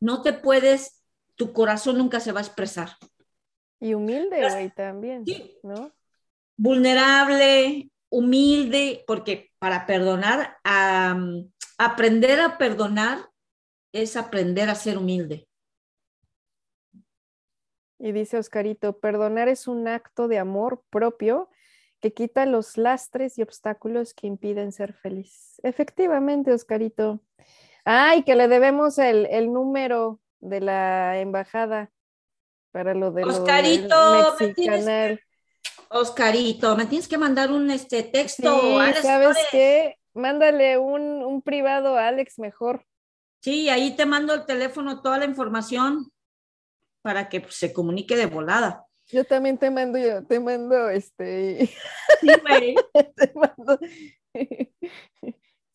no 0.00 0.22
te 0.22 0.32
puedes, 0.32 1.04
tu 1.36 1.52
corazón 1.52 1.98
nunca 1.98 2.20
se 2.20 2.32
va 2.32 2.40
a 2.40 2.42
expresar. 2.44 2.90
Y 3.80 3.94
humilde, 3.94 4.48
güey, 4.48 4.70
también, 4.70 5.24
Sí. 5.26 5.58
¿no? 5.62 5.92
Vulnerable, 6.56 7.90
humilde, 8.10 9.04
porque 9.06 9.50
para 9.58 9.86
perdonar, 9.86 10.56
aprender 11.78 12.40
a 12.40 12.58
perdonar 12.58 13.28
es 13.92 14.16
aprender 14.16 14.70
a 14.70 14.74
ser 14.74 14.98
humilde. 14.98 15.48
Y 17.98 18.10
dice 18.12 18.38
Oscarito, 18.38 18.98
perdonar 18.98 19.48
es 19.48 19.68
un 19.68 19.86
acto 19.86 20.26
de 20.26 20.38
amor 20.38 20.82
propio 20.90 21.48
que 22.02 22.12
quita 22.12 22.44
los 22.46 22.76
lastres 22.76 23.38
y 23.38 23.42
obstáculos 23.42 24.12
que 24.12 24.26
impiden 24.26 24.72
ser 24.72 24.92
feliz. 24.92 25.60
Efectivamente, 25.62 26.52
Oscarito. 26.52 27.20
Ay, 27.84 28.24
que 28.24 28.34
le 28.34 28.48
debemos 28.48 28.98
el, 28.98 29.26
el 29.26 29.52
número 29.52 30.20
de 30.40 30.60
la 30.60 31.20
embajada 31.20 31.92
para 32.72 32.94
lo 32.94 33.12
de 33.12 33.22
Oscarito, 33.24 34.34
me 34.40 34.48
tienes. 34.48 35.20
Oscarito, 35.90 36.76
me 36.76 36.86
tienes 36.86 37.06
que 37.06 37.18
mandar 37.18 37.52
un 37.52 37.70
este 37.70 38.02
Sí, 38.02 38.10
texto. 38.10 38.80
Alex 38.80 39.02
¿sabes 39.02 39.36
qué? 39.52 39.96
Mándale 40.12 40.78
un, 40.78 41.22
un 41.22 41.40
privado 41.40 41.96
a 41.96 42.08
Alex 42.08 42.40
mejor. 42.40 42.84
Sí, 43.40 43.68
ahí 43.68 43.94
te 43.94 44.06
mando 44.06 44.34
el 44.34 44.44
teléfono, 44.44 45.02
toda 45.02 45.18
la 45.18 45.24
información 45.24 46.10
para 47.00 47.28
que 47.28 47.40
pues, 47.40 47.54
se 47.54 47.72
comunique 47.72 48.16
de 48.16 48.26
volada. 48.26 48.86
Yo 49.12 49.24
también 49.24 49.58
te 49.58 49.70
mando, 49.70 49.98
yo 49.98 50.24
te 50.24 50.40
mando 50.40 50.88
este, 50.88 51.66
Sí, 52.20 52.28
güey. 52.40 52.74
te 53.16 53.32
mando. 53.34 53.78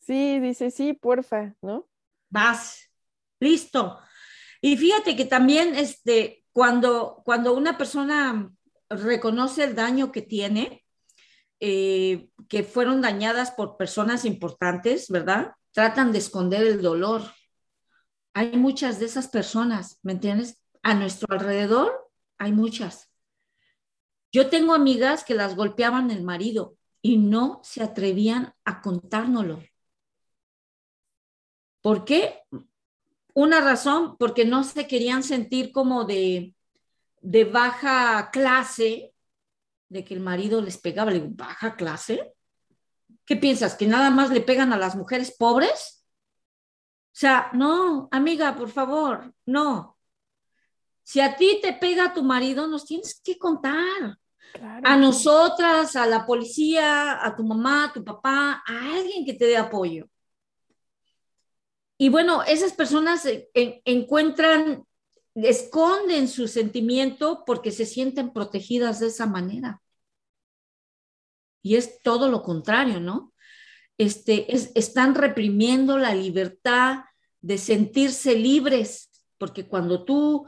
Sí, 0.00 0.40
dice, 0.40 0.70
sí, 0.70 0.92
porfa, 0.94 1.54
¿no? 1.62 1.88
Vas, 2.30 2.90
listo. 3.38 4.00
Y 4.60 4.76
fíjate 4.76 5.14
que 5.14 5.24
también 5.24 5.76
este, 5.76 6.44
cuando, 6.52 7.22
cuando 7.24 7.54
una 7.54 7.78
persona 7.78 8.50
reconoce 8.90 9.64
el 9.64 9.76
daño 9.76 10.10
que 10.10 10.22
tiene, 10.22 10.84
eh, 11.60 12.30
que 12.48 12.64
fueron 12.64 13.00
dañadas 13.00 13.50
por 13.52 13.76
personas 13.76 14.24
importantes, 14.24 15.08
¿verdad? 15.10 15.52
Tratan 15.72 16.10
de 16.10 16.18
esconder 16.18 16.66
el 16.66 16.82
dolor. 16.82 17.22
Hay 18.34 18.56
muchas 18.56 18.98
de 18.98 19.06
esas 19.06 19.28
personas, 19.28 20.00
¿me 20.02 20.12
entiendes? 20.12 20.64
A 20.82 20.94
nuestro 20.94 21.32
alrededor 21.32 22.10
hay 22.38 22.52
muchas. 22.52 23.07
Yo 24.32 24.48
tengo 24.50 24.74
amigas 24.74 25.24
que 25.24 25.34
las 25.34 25.56
golpeaban 25.56 26.10
el 26.10 26.22
marido 26.22 26.76
y 27.02 27.16
no 27.16 27.60
se 27.62 27.82
atrevían 27.82 28.54
a 28.64 28.80
contárnoslo. 28.80 29.62
¿Por 31.80 32.04
qué? 32.04 32.42
Una 33.34 33.60
razón, 33.60 34.16
porque 34.18 34.44
no 34.44 34.64
se 34.64 34.86
querían 34.86 35.22
sentir 35.22 35.72
como 35.72 36.04
de, 36.04 36.54
de 37.20 37.44
baja 37.44 38.30
clase, 38.30 39.14
de 39.88 40.04
que 40.04 40.14
el 40.14 40.20
marido 40.20 40.60
les 40.60 40.78
pegaba. 40.78 41.10
Le 41.10 41.20
digo, 41.20 41.32
¿baja 41.34 41.76
clase? 41.76 42.34
¿Qué 43.24 43.36
piensas? 43.36 43.74
¿Que 43.74 43.86
nada 43.86 44.10
más 44.10 44.30
le 44.30 44.40
pegan 44.40 44.72
a 44.72 44.78
las 44.78 44.96
mujeres 44.96 45.34
pobres? 45.36 46.04
O 47.08 47.20
sea, 47.20 47.50
no, 47.52 48.08
amiga, 48.10 48.54
por 48.56 48.70
favor, 48.70 49.34
no. 49.46 49.97
Si 51.08 51.20
a 51.20 51.36
ti 51.36 51.58
te 51.62 51.72
pega 51.72 52.12
tu 52.12 52.22
marido, 52.22 52.66
nos 52.66 52.84
tienes 52.84 53.18
que 53.24 53.38
contar. 53.38 54.18
Claro. 54.52 54.82
A 54.84 54.94
nosotras, 54.98 55.96
a 55.96 56.04
la 56.04 56.26
policía, 56.26 57.24
a 57.24 57.34
tu 57.34 57.44
mamá, 57.44 57.84
a 57.84 57.92
tu 57.94 58.04
papá, 58.04 58.62
a 58.66 58.94
alguien 58.94 59.24
que 59.24 59.32
te 59.32 59.46
dé 59.46 59.56
apoyo. 59.56 60.06
Y 61.96 62.10
bueno, 62.10 62.42
esas 62.42 62.74
personas 62.74 63.24
en- 63.24 63.80
encuentran, 63.86 64.84
esconden 65.34 66.28
su 66.28 66.46
sentimiento 66.46 67.42
porque 67.46 67.72
se 67.72 67.86
sienten 67.86 68.30
protegidas 68.30 69.00
de 69.00 69.06
esa 69.06 69.24
manera. 69.24 69.80
Y 71.62 71.76
es 71.76 72.02
todo 72.02 72.28
lo 72.28 72.42
contrario, 72.42 73.00
¿no? 73.00 73.32
Este, 73.96 74.54
es- 74.54 74.72
están 74.74 75.14
reprimiendo 75.14 75.96
la 75.96 76.14
libertad 76.14 77.04
de 77.40 77.56
sentirse 77.56 78.34
libres, 78.34 79.08
porque 79.38 79.66
cuando 79.66 80.04
tú 80.04 80.46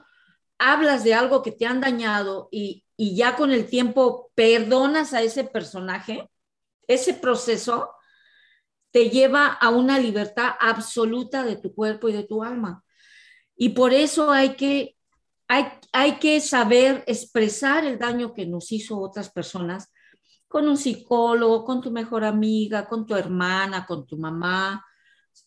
hablas 0.61 1.03
de 1.03 1.15
algo 1.15 1.43
que 1.43 1.53
te 1.53 1.67
han 1.67 1.81
dañado 1.81 2.49
y, 2.53 2.85
y 2.97 3.17
ya 3.17 3.35
con 3.35 3.51
el 3.51 3.67
tiempo 3.67 4.31
perdonas 4.35 5.15
a 5.15 5.23
ese 5.23 5.43
personaje, 5.43 6.31
ese 6.87 7.15
proceso 7.15 7.91
te 8.91 9.09
lleva 9.09 9.47
a 9.47 9.71
una 9.71 9.99
libertad 9.99 10.51
absoluta 10.61 11.45
de 11.45 11.57
tu 11.57 11.75
cuerpo 11.75 12.11
y 12.11 12.13
de 12.13 12.25
tu 12.25 12.45
alma. 12.45 12.85
Y 13.57 13.71
por 13.71 13.95
eso 13.95 14.31
hay 14.31 14.55
que, 14.57 14.97
hay, 15.49 15.65
hay 15.93 16.19
que 16.19 16.41
saber 16.43 17.03
expresar 17.07 17.87
el 17.87 17.99
daño 17.99 18.35
que 18.35 18.45
nos 18.45 18.71
hizo 18.71 18.99
otras 18.99 19.31
personas 19.31 19.91
con 20.47 20.69
un 20.69 20.77
psicólogo, 20.77 21.65
con 21.65 21.81
tu 21.81 21.91
mejor 21.91 22.25
amiga, 22.25 22.87
con 22.87 23.07
tu 23.07 23.15
hermana, 23.15 23.87
con 23.87 24.07
tu 24.07 24.19
mamá, 24.19 24.85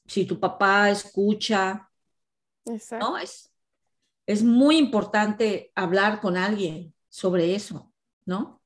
si 0.08 0.26
tu 0.26 0.40
papá 0.40 0.90
escucha, 0.90 1.88
Exacto. 2.66 3.12
¿no? 3.12 3.18
Es, 3.18 3.53
es 4.26 4.44
muy 4.44 4.78
importante 4.78 5.72
hablar 5.76 6.22
con 6.22 6.38
alguien 6.38 6.94
sobre 7.10 7.56
eso, 7.56 7.92
¿no? 8.26 8.62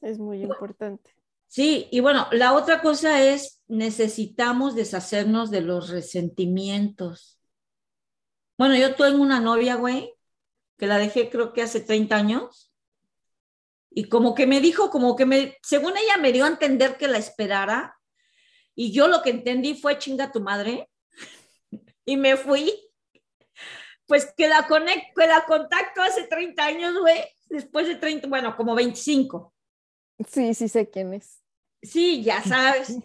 Es 0.00 0.18
muy 0.18 0.42
importante. 0.42 1.10
Sí, 1.46 1.88
y 1.90 2.00
bueno, 2.00 2.26
la 2.32 2.52
otra 2.52 2.82
cosa 2.82 3.22
es, 3.22 3.62
necesitamos 3.68 4.74
deshacernos 4.74 5.50
de 5.50 5.60
los 5.60 5.88
resentimientos. 5.88 7.38
Bueno, 8.58 8.76
yo 8.76 8.94
tengo 8.94 9.22
una 9.22 9.40
novia, 9.40 9.76
güey, 9.76 10.12
que 10.76 10.86
la 10.86 10.98
dejé 10.98 11.30
creo 11.30 11.52
que 11.52 11.62
hace 11.62 11.80
30 11.80 12.16
años, 12.16 12.72
y 13.90 14.08
como 14.08 14.34
que 14.34 14.46
me 14.46 14.60
dijo, 14.60 14.90
como 14.90 15.14
que 15.14 15.24
me, 15.24 15.56
según 15.62 15.96
ella 15.96 16.16
me 16.16 16.32
dio 16.32 16.44
a 16.44 16.48
entender 16.48 16.96
que 16.96 17.06
la 17.06 17.18
esperara, 17.18 17.96
y 18.74 18.92
yo 18.92 19.06
lo 19.06 19.22
que 19.22 19.30
entendí 19.30 19.74
fue 19.74 19.98
chinga 19.98 20.32
tu 20.32 20.40
madre, 20.40 20.90
y 22.04 22.16
me 22.16 22.36
fui. 22.36 22.74
Pues 24.06 24.32
que 24.36 24.48
la, 24.48 24.66
conect, 24.66 25.16
que 25.16 25.26
la 25.26 25.44
contacto 25.46 26.02
hace 26.02 26.24
30 26.24 26.64
años, 26.64 26.98
güey, 27.00 27.24
después 27.48 27.86
de 27.86 27.96
30, 27.96 28.28
bueno, 28.28 28.56
como 28.56 28.74
25. 28.74 29.54
Sí, 30.28 30.54
sí 30.54 30.68
sé 30.68 30.90
quién 30.90 31.14
es. 31.14 31.40
Sí, 31.82 32.22
ya 32.22 32.42
sabes. 32.42 32.96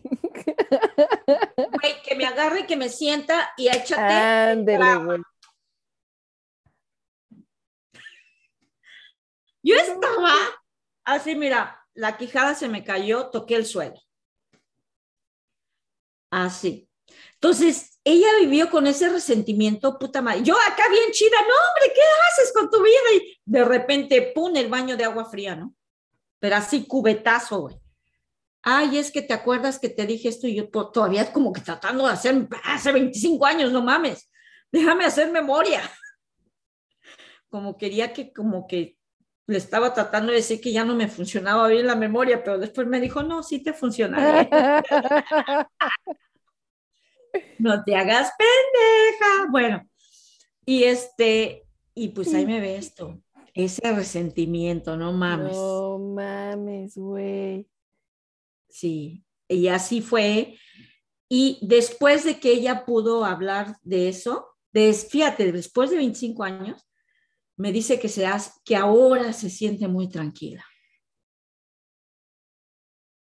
Güey, 1.82 2.02
que 2.04 2.16
me 2.16 2.26
agarre, 2.26 2.66
que 2.66 2.78
me 2.78 2.90
sienta 2.90 3.54
y 3.58 3.68
échate. 3.68 4.64
Drama. 4.64 5.06
güey. 5.06 5.22
Yo 9.62 9.76
estaba 9.76 10.34
así, 11.04 11.36
mira, 11.36 11.86
la 11.94 12.18
quijada 12.18 12.56
se 12.56 12.70
me 12.70 12.84
cayó, 12.84 13.30
toqué 13.30 13.56
el 13.56 13.66
suelo. 13.66 14.00
Así. 16.32 16.89
Entonces, 17.42 18.00
ella 18.04 18.28
vivió 18.42 18.70
con 18.70 18.86
ese 18.86 19.08
resentimiento, 19.08 19.98
puta 19.98 20.22
madre. 20.22 20.44
Yo 20.44 20.56
acá 20.58 20.84
bien 20.92 21.10
chida, 21.12 21.38
no, 21.40 21.48
hombre, 21.48 21.94
¿qué 21.96 22.02
haces 22.32 22.52
con 22.54 22.70
tu 22.70 22.82
vida? 22.84 22.96
Y 23.16 23.40
de 23.46 23.64
repente, 23.64 24.32
pum, 24.36 24.54
el 24.58 24.68
baño 24.68 24.98
de 24.98 25.06
agua 25.06 25.24
fría, 25.24 25.56
¿no? 25.56 25.74
Pero 26.40 26.58
así, 26.58 26.86
cubetazo, 26.86 27.62
güey. 27.62 27.78
Ay, 28.62 28.98
es 28.98 29.10
que 29.10 29.22
te 29.22 29.34
acuerdas 29.34 29.80
que 29.80 29.88
te 29.88 30.06
dije 30.06 30.28
esto 30.28 30.48
y 30.48 30.56
yo 30.56 30.70
to- 30.70 30.92
todavía 30.92 31.32
como 31.32 31.54
que 31.54 31.62
tratando 31.62 32.06
de 32.08 32.12
hacer, 32.12 32.46
hace 32.66 32.92
25 32.92 33.46
años, 33.46 33.72
no 33.72 33.82
mames. 33.82 34.30
Déjame 34.70 35.06
hacer 35.06 35.32
memoria. 35.32 35.82
Como 37.50 37.78
quería 37.78 38.14
que, 38.14 38.32
como 38.32 38.68
que 38.68 38.98
le 39.48 39.58
estaba 39.58 39.94
tratando 39.94 40.32
de 40.32 40.38
decir 40.38 40.62
que 40.62 40.72
ya 40.72 40.86
no 40.86 40.94
me 40.94 41.08
funcionaba 41.08 41.68
bien 41.68 41.88
la 41.88 41.96
memoria, 41.96 42.44
pero 42.44 42.60
después 42.60 42.86
me 42.86 43.00
dijo, 43.00 43.24
no, 43.24 43.42
sí 43.42 43.64
te 43.64 43.74
funciona 43.74 44.20
bien. 44.44 44.50
no 47.58 47.84
te 47.84 47.96
hagas 47.96 48.32
pendeja. 48.38 49.52
Bueno, 49.52 49.90
y 50.66 50.84
este, 50.84 51.66
y 51.94 52.10
pues 52.10 52.34
ahí 52.34 52.46
me 52.46 52.60
ve 52.60 52.78
esto, 52.78 53.22
ese 53.54 53.92
resentimiento, 53.94 54.96
no 54.98 55.12
mames. 55.14 55.56
No 55.58 55.98
mames, 56.00 56.98
güey. 56.98 57.68
Sí, 58.70 59.26
y 59.48 59.68
así 59.68 60.02
fue. 60.02 60.58
Y 61.28 61.60
después 61.62 62.24
de 62.24 62.40
que 62.40 62.52
ella 62.52 62.86
pudo 62.86 63.26
hablar 63.26 63.78
de 63.84 64.10
eso, 64.10 64.48
des- 64.72 65.08
fíjate, 65.10 65.52
después 65.52 65.90
de 65.90 65.98
25 65.98 66.44
años, 66.44 66.88
me 67.58 67.72
dice 67.72 68.00
que, 68.00 68.08
se 68.08 68.26
hace- 68.26 68.52
que 68.64 68.76
ahora 68.76 69.34
se 69.34 69.50
siente 69.50 69.88
muy 69.88 70.08
tranquila. 70.10 70.64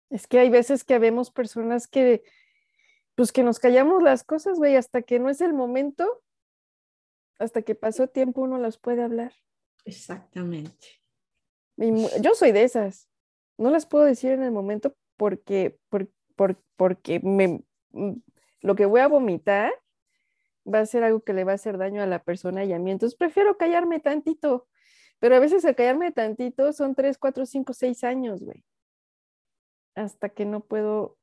Es 0.09 0.27
que 0.27 0.39
hay 0.39 0.49
veces 0.49 0.83
que 0.83 0.99
vemos 0.99 1.31
personas 1.31 1.87
que, 1.87 2.23
pues 3.17 3.31
que 3.31 3.41
nos 3.41 3.57
callamos 3.57 4.03
las 4.03 4.23
cosas, 4.23 4.59
güey, 4.59 4.75
hasta 4.75 5.01
que 5.01 5.17
no 5.17 5.29
es 5.31 5.41
el 5.41 5.51
momento, 5.51 6.21
hasta 7.39 7.63
que 7.63 7.73
pasó 7.73 8.07
tiempo 8.07 8.41
uno 8.41 8.59
las 8.59 8.77
puede 8.77 9.01
hablar. 9.01 9.33
Exactamente. 9.85 11.01
Y 11.77 11.91
yo 12.21 12.35
soy 12.35 12.51
de 12.51 12.61
esas. 12.63 13.09
No 13.57 13.71
las 13.71 13.87
puedo 13.87 14.05
decir 14.05 14.33
en 14.33 14.43
el 14.43 14.51
momento 14.51 14.95
porque, 15.17 15.79
por- 15.89 16.11
por- 16.35 16.61
porque 16.75 17.19
me, 17.21 17.63
mm, 17.89 18.13
lo 18.61 18.75
que 18.75 18.85
voy 18.85 19.01
a 19.01 19.07
vomitar 19.07 19.73
va 20.71 20.81
a 20.81 20.85
ser 20.85 21.03
algo 21.03 21.21
que 21.21 21.33
le 21.33 21.43
va 21.43 21.53
a 21.53 21.55
hacer 21.55 21.79
daño 21.79 22.03
a 22.03 22.05
la 22.05 22.23
persona 22.23 22.65
y 22.65 22.73
a 22.73 22.77
mí. 22.77 22.91
Entonces 22.91 23.17
prefiero 23.17 23.57
callarme 23.57 23.99
tantito. 23.99 24.67
Pero 25.17 25.35
a 25.35 25.39
veces 25.39 25.65
el 25.65 25.75
callarme 25.75 26.11
tantito 26.11 26.71
son 26.71 26.93
tres, 26.93 27.17
cuatro, 27.17 27.47
cinco, 27.47 27.73
seis 27.73 28.03
años, 28.03 28.43
güey. 28.43 28.63
Hasta 29.95 30.29
que 30.29 30.45
no 30.45 30.59
puedo 30.59 31.16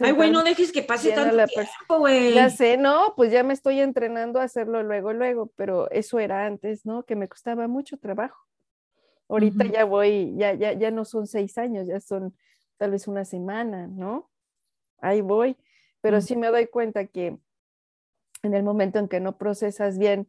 Ay, 0.00 0.12
güey, 0.12 0.30
no 0.30 0.42
dejes 0.42 0.72
que 0.72 0.82
pase 0.82 1.12
tanto 1.12 1.36
tiempo, 1.46 1.98
güey. 1.98 2.34
Ya 2.34 2.50
sé, 2.50 2.76
no, 2.76 3.14
pues 3.16 3.30
ya 3.30 3.42
me 3.42 3.54
estoy 3.54 3.80
entrenando 3.80 4.40
a 4.40 4.44
hacerlo 4.44 4.82
luego, 4.82 5.12
luego, 5.12 5.52
pero 5.56 5.90
eso 5.90 6.18
era 6.18 6.46
antes, 6.46 6.84
¿no? 6.84 7.04
Que 7.04 7.14
me 7.14 7.28
costaba 7.28 7.68
mucho 7.68 7.96
trabajo. 7.96 8.46
Ahorita 9.28 9.64
ya 9.64 9.84
voy, 9.84 10.34
ya, 10.36 10.54
ya, 10.54 10.72
ya 10.72 10.90
no 10.90 11.04
son 11.04 11.26
seis 11.26 11.56
años, 11.58 11.86
ya 11.86 12.00
son 12.00 12.36
tal 12.76 12.92
vez 12.92 13.08
una 13.08 13.24
semana, 13.24 13.86
¿no? 13.86 14.30
Ahí 15.00 15.20
voy, 15.20 15.56
pero 16.00 16.20
sí 16.20 16.36
me 16.36 16.48
doy 16.48 16.66
cuenta 16.66 17.06
que 17.06 17.38
en 18.42 18.54
el 18.54 18.62
momento 18.62 18.98
en 18.98 19.08
que 19.08 19.20
no 19.20 19.38
procesas 19.38 19.98
bien 19.98 20.28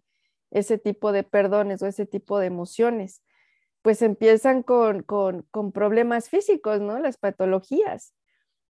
ese 0.52 0.78
tipo 0.78 1.12
de 1.12 1.24
perdones 1.24 1.82
o 1.82 1.88
ese 1.88 2.06
tipo 2.06 2.40
de 2.40 2.48
emociones, 2.48 3.24
pues 3.82 4.02
empiezan 4.02 4.64
con, 4.64 5.04
con, 5.04 5.44
con 5.52 5.72
problemas 5.72 6.30
físicos, 6.30 6.82
¿no? 6.82 7.00
Las 7.00 7.18
patologías. 7.18 8.14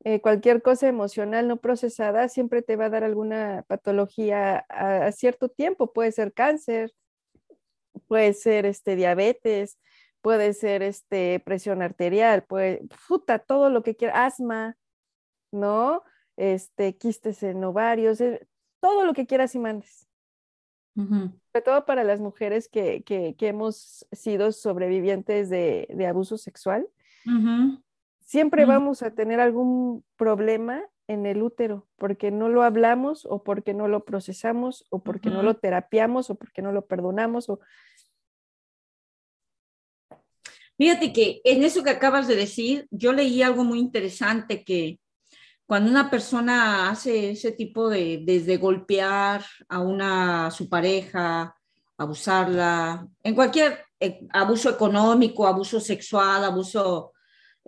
Eh, 0.04 0.20
cualquier 0.20 0.62
cosa 0.62 0.86
emocional 0.88 1.48
no 1.48 1.56
procesada 1.56 2.28
siempre 2.28 2.62
te 2.62 2.76
va 2.76 2.86
a 2.86 2.90
dar 2.90 3.02
alguna 3.04 3.64
patología 3.66 4.64
a, 4.68 5.06
a 5.06 5.12
cierto 5.12 5.48
tiempo. 5.48 5.92
Puede 5.92 6.12
ser 6.12 6.32
cáncer, 6.32 6.92
puede 8.06 8.32
ser 8.32 8.64
este, 8.66 8.96
diabetes, 8.96 9.78
puede 10.20 10.52
ser 10.52 10.82
este, 10.82 11.40
presión 11.40 11.82
arterial, 11.82 12.44
puede, 12.44 12.86
puta, 13.08 13.38
todo 13.38 13.70
lo 13.70 13.82
que 13.82 13.96
quiera, 13.96 14.24
asma, 14.24 14.76
¿no? 15.52 16.02
Este, 16.36 16.96
quistes 16.96 17.42
en 17.42 17.62
ovarios, 17.64 18.20
eh, 18.20 18.46
todo 18.80 19.04
lo 19.04 19.12
que 19.14 19.26
quieras 19.26 19.54
y 19.56 19.58
mandes 19.58 20.06
Ujú. 20.94 21.32
sobre 21.52 21.62
todo 21.64 21.84
para 21.84 22.04
las 22.04 22.20
mujeres 22.20 22.68
que, 22.68 23.02
que- 23.02 23.34
que 23.36 23.48
hemos 23.48 24.06
sido 24.12 24.52
sobrevivientes 24.52 25.48
de, 25.50 25.88
de 25.92 26.06
abuso 26.06 26.38
sexual, 26.38 26.88
Ujú. 27.26 27.82
Siempre 28.28 28.66
vamos 28.66 29.02
a 29.02 29.14
tener 29.14 29.40
algún 29.40 30.04
problema 30.16 30.84
en 31.06 31.24
el 31.24 31.42
útero 31.42 31.88
porque 31.96 32.30
no 32.30 32.50
lo 32.50 32.62
hablamos 32.62 33.24
o 33.24 33.42
porque 33.42 33.72
no 33.72 33.88
lo 33.88 34.04
procesamos 34.04 34.84
o 34.90 35.02
porque 35.02 35.30
no 35.30 35.42
lo 35.42 35.56
terapiamos 35.56 36.28
o 36.28 36.34
porque 36.34 36.60
no 36.60 36.70
lo 36.70 36.86
perdonamos 36.86 37.48
o 37.48 37.60
Fíjate 40.76 41.12
que 41.12 41.40
en 41.42 41.64
eso 41.64 41.82
que 41.82 41.90
acabas 41.90 42.28
de 42.28 42.36
decir, 42.36 42.86
yo 42.90 43.12
leí 43.12 43.42
algo 43.42 43.64
muy 43.64 43.80
interesante 43.80 44.62
que 44.62 45.00
cuando 45.66 45.90
una 45.90 46.08
persona 46.08 46.88
hace 46.88 47.30
ese 47.30 47.50
tipo 47.50 47.88
de, 47.88 48.22
desde 48.24 48.58
golpear 48.58 49.44
a 49.68 49.80
una 49.80 50.46
a 50.46 50.50
su 50.52 50.68
pareja, 50.68 51.56
abusarla, 51.96 53.08
en 53.24 53.34
cualquier 53.34 53.86
eh, 53.98 54.20
abuso 54.30 54.70
económico, 54.70 55.48
abuso 55.48 55.80
sexual, 55.80 56.44
abuso, 56.44 57.12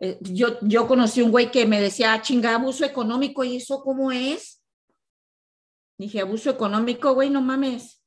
eh, 0.00 0.19
yo, 0.21 0.59
yo 0.62 0.88
conocí 0.88 1.23
un 1.23 1.30
güey 1.30 1.50
que 1.50 1.66
me 1.66 1.80
decía, 1.80 2.12
"Ah, 2.14 2.23
chinga, 2.23 2.54
abuso 2.54 2.85
económico, 2.85 3.45
¿y 3.45 3.57
eso 3.57 3.83
cómo 3.83 4.11
es? 4.11 4.62
Dije, 5.99 6.21
abuso 6.23 6.50
económico, 6.50 7.12
güey, 7.12 7.28
no 7.30 7.42
mames. 7.42 8.02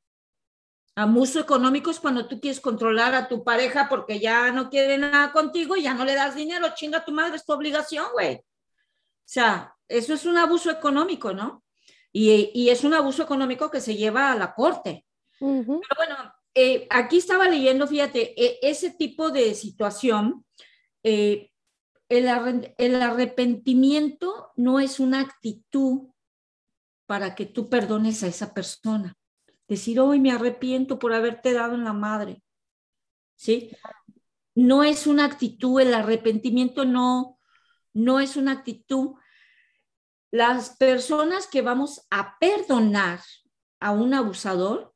Abuso 0.96 1.40
económico 1.40 1.90
es 1.92 2.00
cuando 2.00 2.28
tú 2.28 2.40
quieres 2.40 2.60
controlar 2.60 3.16
a 3.16 3.28
tu 3.28 3.44
pareja 3.44 3.88
porque 3.90 4.20
ya 4.20 4.52
no 4.52 4.70
quiere 4.70 4.98
nada 4.98 5.32
contigo 5.32 5.76
y 5.76 5.84
ya 5.84 5.94
no 5.94 6.06
le 6.06 6.14
das 6.16 6.36
dinero, 6.36 6.68
chinga 6.76 7.04
tu 7.06 7.12
madre, 7.12 7.36
es 7.36 7.46
tu 7.46 7.54
obligación, 7.54 8.06
güey. 8.14 8.36
O 8.36 8.42
sea, 9.26 9.76
eso 9.88 10.14
es 10.14 10.26
un 10.26 10.38
abuso 10.38 10.70
económico, 10.70 11.34
¿no? 11.34 11.64
Y, 12.12 12.52
y 12.54 12.70
es 12.70 12.84
un 12.84 12.94
abuso 12.94 13.24
económico 13.24 13.72
que 13.72 13.82
se 13.82 13.96
lleva 13.96 14.32
a 14.32 14.36
la 14.36 14.54
corte. 14.54 15.06
Pero 15.82 15.96
bueno, 15.98 16.34
eh, 16.54 16.88
aquí 16.92 17.18
estaba 17.18 17.48
leyendo, 17.48 17.88
fíjate, 17.88 18.34
e- 18.40 18.60
ese 18.62 18.92
tipo 18.92 19.32
de 19.32 19.56
situación, 19.56 20.46
eh, 21.04 21.50
el, 22.10 22.28
arre- 22.28 22.76
el 22.78 23.02
arrepentimiento 23.02 24.52
no 24.56 24.80
es 24.80 25.00
una 25.00 25.22
actitud 25.22 26.10
para 27.06 27.36
que 27.36 27.46
tú 27.46 27.70
perdones 27.70 28.24
a 28.24 28.28
esa 28.28 28.54
persona. 28.54 29.18
Decir, 29.68 30.00
hoy 30.00 30.20
me 30.20 30.32
arrepiento 30.32 31.00
por 31.00 31.14
haberte 31.14 31.54
dado 31.54 31.76
en 31.76 31.84
la 31.84 31.94
madre. 31.94 32.44
¿Sí? 33.36 33.72
No 34.56 34.84
es 34.84 35.08
una 35.08 35.26
actitud, 35.26 35.82
el 35.82 35.94
arrepentimiento 35.94 36.86
no, 36.86 37.40
no 37.94 38.20
es 38.20 38.38
una 38.38 38.52
actitud. 38.52 39.16
Las 40.32 40.76
personas 40.78 41.48
que 41.48 41.62
vamos 41.62 42.06
a 42.10 42.38
perdonar 42.40 43.20
a 43.80 43.92
un 43.92 44.14
abusador, 44.14 44.94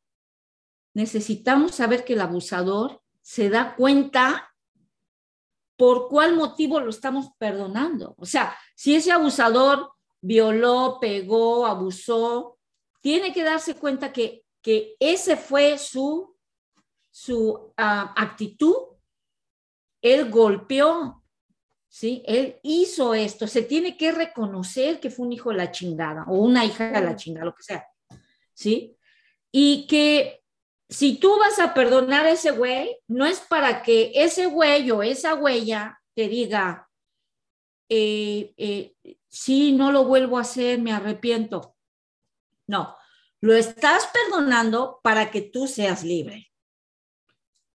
necesitamos 0.94 1.76
saber 1.76 2.06
que 2.06 2.14
el 2.14 2.22
abusador 2.22 3.02
se 3.22 3.50
da 3.50 3.76
cuenta 3.76 4.54
por 5.78 6.10
cuál 6.10 6.36
motivo 6.36 6.80
lo 6.80 6.90
estamos 6.90 7.30
perdonando. 7.38 8.16
O 8.18 8.26
sea, 8.26 8.58
si 8.76 8.96
ese 8.96 9.12
abusador 9.12 9.92
violó, 10.20 10.98
pegó, 11.00 11.68
abusó, 11.68 12.58
tiene 13.00 13.32
que 13.32 13.44
darse 13.44 13.76
cuenta 13.76 14.12
que, 14.12 14.44
que 14.62 14.96
ese 15.00 15.38
fue 15.38 15.78
su, 15.78 16.36
su 17.12 17.74
ah, 17.78 18.14
actitud. 18.18 18.76
Él 20.02 20.30
golpeó, 20.32 21.24
¿sí? 21.88 22.24
Él 22.26 22.60
hizo 22.64 23.14
esto. 23.14 23.48
Se 23.48 23.62
tiene 23.62 23.98
que 23.98 24.12
reconocer 24.12 25.00
que 25.00 25.12
fue 25.12 25.28
un 25.28 25.34
hijo 25.34 25.52
de 25.52 25.58
la 25.58 25.72
chingada 25.72 26.26
o 26.28 26.38
una 26.38 26.66
hija 26.66 26.92
de 26.92 27.02
la 27.02 27.16
chingada, 27.16 27.46
lo 27.46 27.56
que 27.56 27.64
sea, 27.64 27.88
¿sí? 28.54 28.98
Y 29.52 29.86
que 29.88 30.44
si 30.90 31.20
tú 31.20 31.38
vas 31.38 31.60
a 31.60 31.74
perdonar 31.74 32.26
a 32.26 32.32
ese 32.32 32.52
güey, 32.52 32.98
no 33.08 33.26
es 33.26 33.40
para 33.42 33.84
que 33.84 34.12
ese 34.16 34.46
güey 34.46 34.90
o 34.92 35.04
esa 35.04 35.36
huella 35.36 36.02
te 36.16 36.28
diga, 36.28 36.90
eh, 37.90 38.54
eh, 38.58 38.96
sí, 39.30 39.74
no 39.74 39.92
lo 39.92 40.06
vuelvo 40.06 40.38
a 40.38 40.42
hacer, 40.42 40.80
me 40.80 40.92
arrepiento. 40.92 41.76
No, 42.68 42.98
lo 43.42 43.54
estás 43.54 44.08
perdonando 44.08 45.00
para 45.04 45.32
que 45.32 45.42
tú 45.42 45.68
seas 45.68 46.04
libre. 46.04 46.52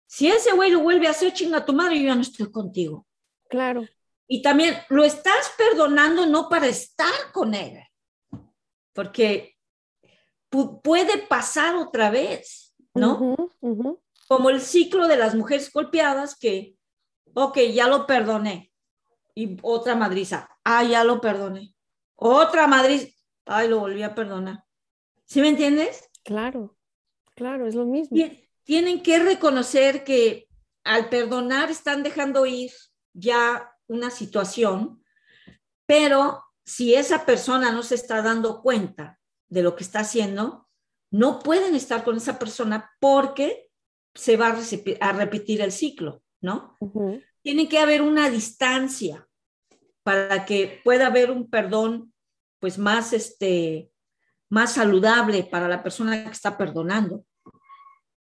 Si 0.08 0.30
ese 0.30 0.52
güey 0.54 0.71
lo 0.71 0.82
vuelve 0.82 1.08
a 1.08 1.12
hacer, 1.12 1.34
chinga 1.34 1.65
tu 1.65 1.74
madre, 1.74 2.00
yo 2.00 2.08
ya 2.08 2.15
no 2.15 2.21
estoy 2.21 2.52
contigo. 2.52 3.08
Claro. 3.50 3.88
Y 4.28 4.41
también 4.41 4.78
lo 4.89 5.04
estás 5.04 5.54
perdonando 5.58 6.26
no 6.26 6.50
para 6.50 6.67
estar 6.67 7.32
con 7.34 7.54
él, 7.54 7.82
porque 8.93 9.58
pu 10.50 10.82
puede 10.82 11.17
pasar 11.28 11.76
otra 11.76 12.10
vez, 12.10 12.61
¿no? 12.93 13.17
Como 14.27 14.49
el 14.49 14.62
ciclo 14.62 15.08
de 15.08 15.17
las 15.17 15.36
mujeres 15.36 15.71
golpeadas 15.71 16.36
que, 16.38 16.75
ok, 17.34 17.58
ya 17.73 17.88
lo 17.88 18.06
perdoné. 18.06 18.71
Y 19.36 19.58
otra 19.62 19.95
madriza, 19.95 20.49
ah, 20.63 20.84
ya 20.84 21.04
lo 21.04 21.19
perdoné. 21.21 21.73
Otra 22.15 22.67
madriza, 22.67 23.08
ay, 23.45 23.67
lo 23.69 23.80
volví 23.80 24.04
a 24.04 24.13
perdonar. 24.15 24.63
¿Sí 25.25 25.41
me 25.41 25.47
entiendes? 25.49 26.10
Claro, 26.23 26.77
claro, 27.36 27.65
es 27.67 27.75
lo 27.75 27.86
mismo. 27.86 28.15
Tien- 28.15 28.47
Tienen 28.63 29.01
que 29.01 29.19
reconocer 29.19 30.04
que 30.04 30.47
al 30.84 31.10
perdonar 31.10 31.71
están 31.71 32.04
dejando 32.04 32.45
ir 32.45 32.71
ya 33.13 33.73
una 33.88 34.10
situación, 34.12 35.04
pero 35.86 36.43
si 36.63 36.93
esa 36.95 37.25
persona 37.25 37.71
no 37.71 37.84
se 37.84 37.95
está 37.95 38.21
dando 38.21 38.62
cuenta 38.62 39.19
de 39.49 39.63
lo 39.63 39.75
que 39.75 39.84
está 39.84 39.99
haciendo, 40.01 40.69
no 41.12 41.39
pueden 41.39 41.76
estar 41.76 42.04
con 42.04 42.17
esa 42.17 42.39
persona 42.39 42.89
porque 43.00 43.69
se 44.13 44.38
va 44.38 44.58
a, 45.00 45.13
repetir 45.13 45.62
el 45.62 45.71
ciclo, 45.71 46.24
¿no? 46.41 46.78
Tiene 47.41 47.67
que 47.69 47.80
haber 47.80 48.02
una 48.02 48.30
distancia 48.30 49.28
para 50.04 50.45
que 50.45 50.82
pueda 50.84 51.08
haber 51.08 51.32
un 51.32 51.50
perdón, 51.50 52.13
pues 52.60 52.78
más, 52.78 53.13
este, 53.13 53.91
más 54.50 54.74
saludable 54.74 55.43
para 55.43 55.67
la 55.67 55.84
persona 55.84 56.24
que 56.24 56.32
está 56.32 56.58
perdonando. 56.58 57.26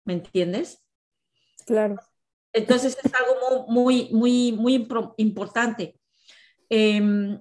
¿Me 0.06 0.13
entiendes? 0.13 0.84
Claro. 1.65 1.95
Entonces 2.54 2.97
es 3.04 3.13
algo 3.13 3.67
mu- 3.67 3.71
muy, 3.71 4.10
muy, 4.12 4.52
muy 4.52 4.88
importante. 5.17 5.99
Em, 6.69 7.39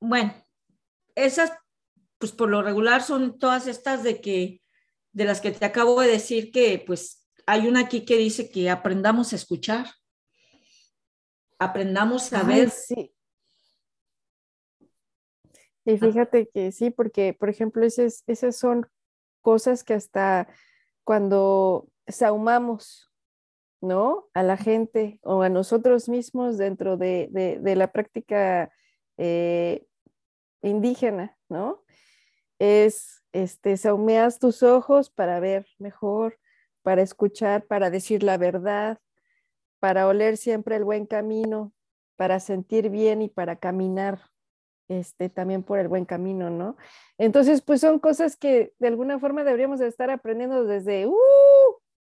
bueno, 0.00 0.34
esas, 1.14 1.52
pues 2.18 2.32
por 2.32 2.48
lo 2.50 2.62
regular 2.62 3.02
son 3.02 3.38
todas 3.38 3.66
estas 3.66 4.02
de 4.02 4.20
que, 4.20 4.62
de 5.12 5.24
las 5.24 5.40
que 5.40 5.50
te 5.52 5.64
acabo 5.64 6.00
de 6.00 6.08
decir 6.08 6.50
que, 6.50 6.82
pues 6.86 7.26
hay 7.46 7.66
una 7.68 7.80
aquí 7.80 8.04
que 8.04 8.16
dice 8.16 8.50
que 8.50 8.68
aprendamos 8.70 9.32
a 9.32 9.36
escuchar, 9.36 9.86
aprendamos 11.58 12.32
a 12.32 12.40
Ay, 12.40 12.46
ver. 12.46 12.70
sí. 12.70 13.14
Y 15.84 15.96
fíjate 15.96 16.48
que 16.48 16.70
sí, 16.70 16.90
porque, 16.90 17.32
por 17.32 17.48
ejemplo, 17.48 17.84
esas, 17.84 18.22
esas 18.26 18.56
son 18.56 18.86
cosas 19.40 19.84
que 19.84 19.94
hasta 19.94 20.46
cuando 21.02 21.88
saumamos, 22.06 23.10
¿no? 23.80 24.28
A 24.34 24.42
la 24.42 24.58
gente 24.58 25.18
o 25.22 25.40
a 25.40 25.48
nosotros 25.48 26.08
mismos 26.10 26.58
dentro 26.58 26.98
de, 26.98 27.28
de- 27.30 27.58
de 27.60 27.76
la 27.76 27.90
práctica 27.90 28.70
eh, 29.16 29.86
indígena, 30.60 31.38
¿no? 31.48 31.84
Es, 32.58 33.22
este, 33.32 33.76
saumeas 33.76 34.38
tus 34.38 34.62
ojos 34.62 35.10
para 35.10 35.40
ver 35.40 35.66
mejor, 35.78 36.38
para 36.82 37.02
escuchar, 37.02 37.66
para 37.66 37.90
decir 37.90 38.22
la 38.22 38.36
verdad, 38.36 38.98
para 39.80 40.08
oler 40.08 40.36
siempre 40.36 40.76
el 40.76 40.84
buen 40.84 41.06
camino, 41.06 41.72
para 42.16 42.40
sentir 42.40 42.90
bien 42.90 43.22
y 43.22 43.28
para 43.28 43.56
caminar 43.56 44.20
este, 44.88 45.28
también 45.28 45.62
por 45.62 45.78
el 45.78 45.88
buen 45.88 46.04
camino, 46.04 46.50
¿no? 46.50 46.76
Entonces, 47.18 47.62
pues 47.62 47.80
son 47.80 47.98
cosas 47.98 48.36
que 48.36 48.72
de 48.78 48.88
alguna 48.88 49.18
forma 49.18 49.44
deberíamos 49.44 49.78
de 49.78 49.86
estar 49.86 50.10
aprendiendo 50.10 50.64
desde, 50.64 51.06
uh, 51.06 51.14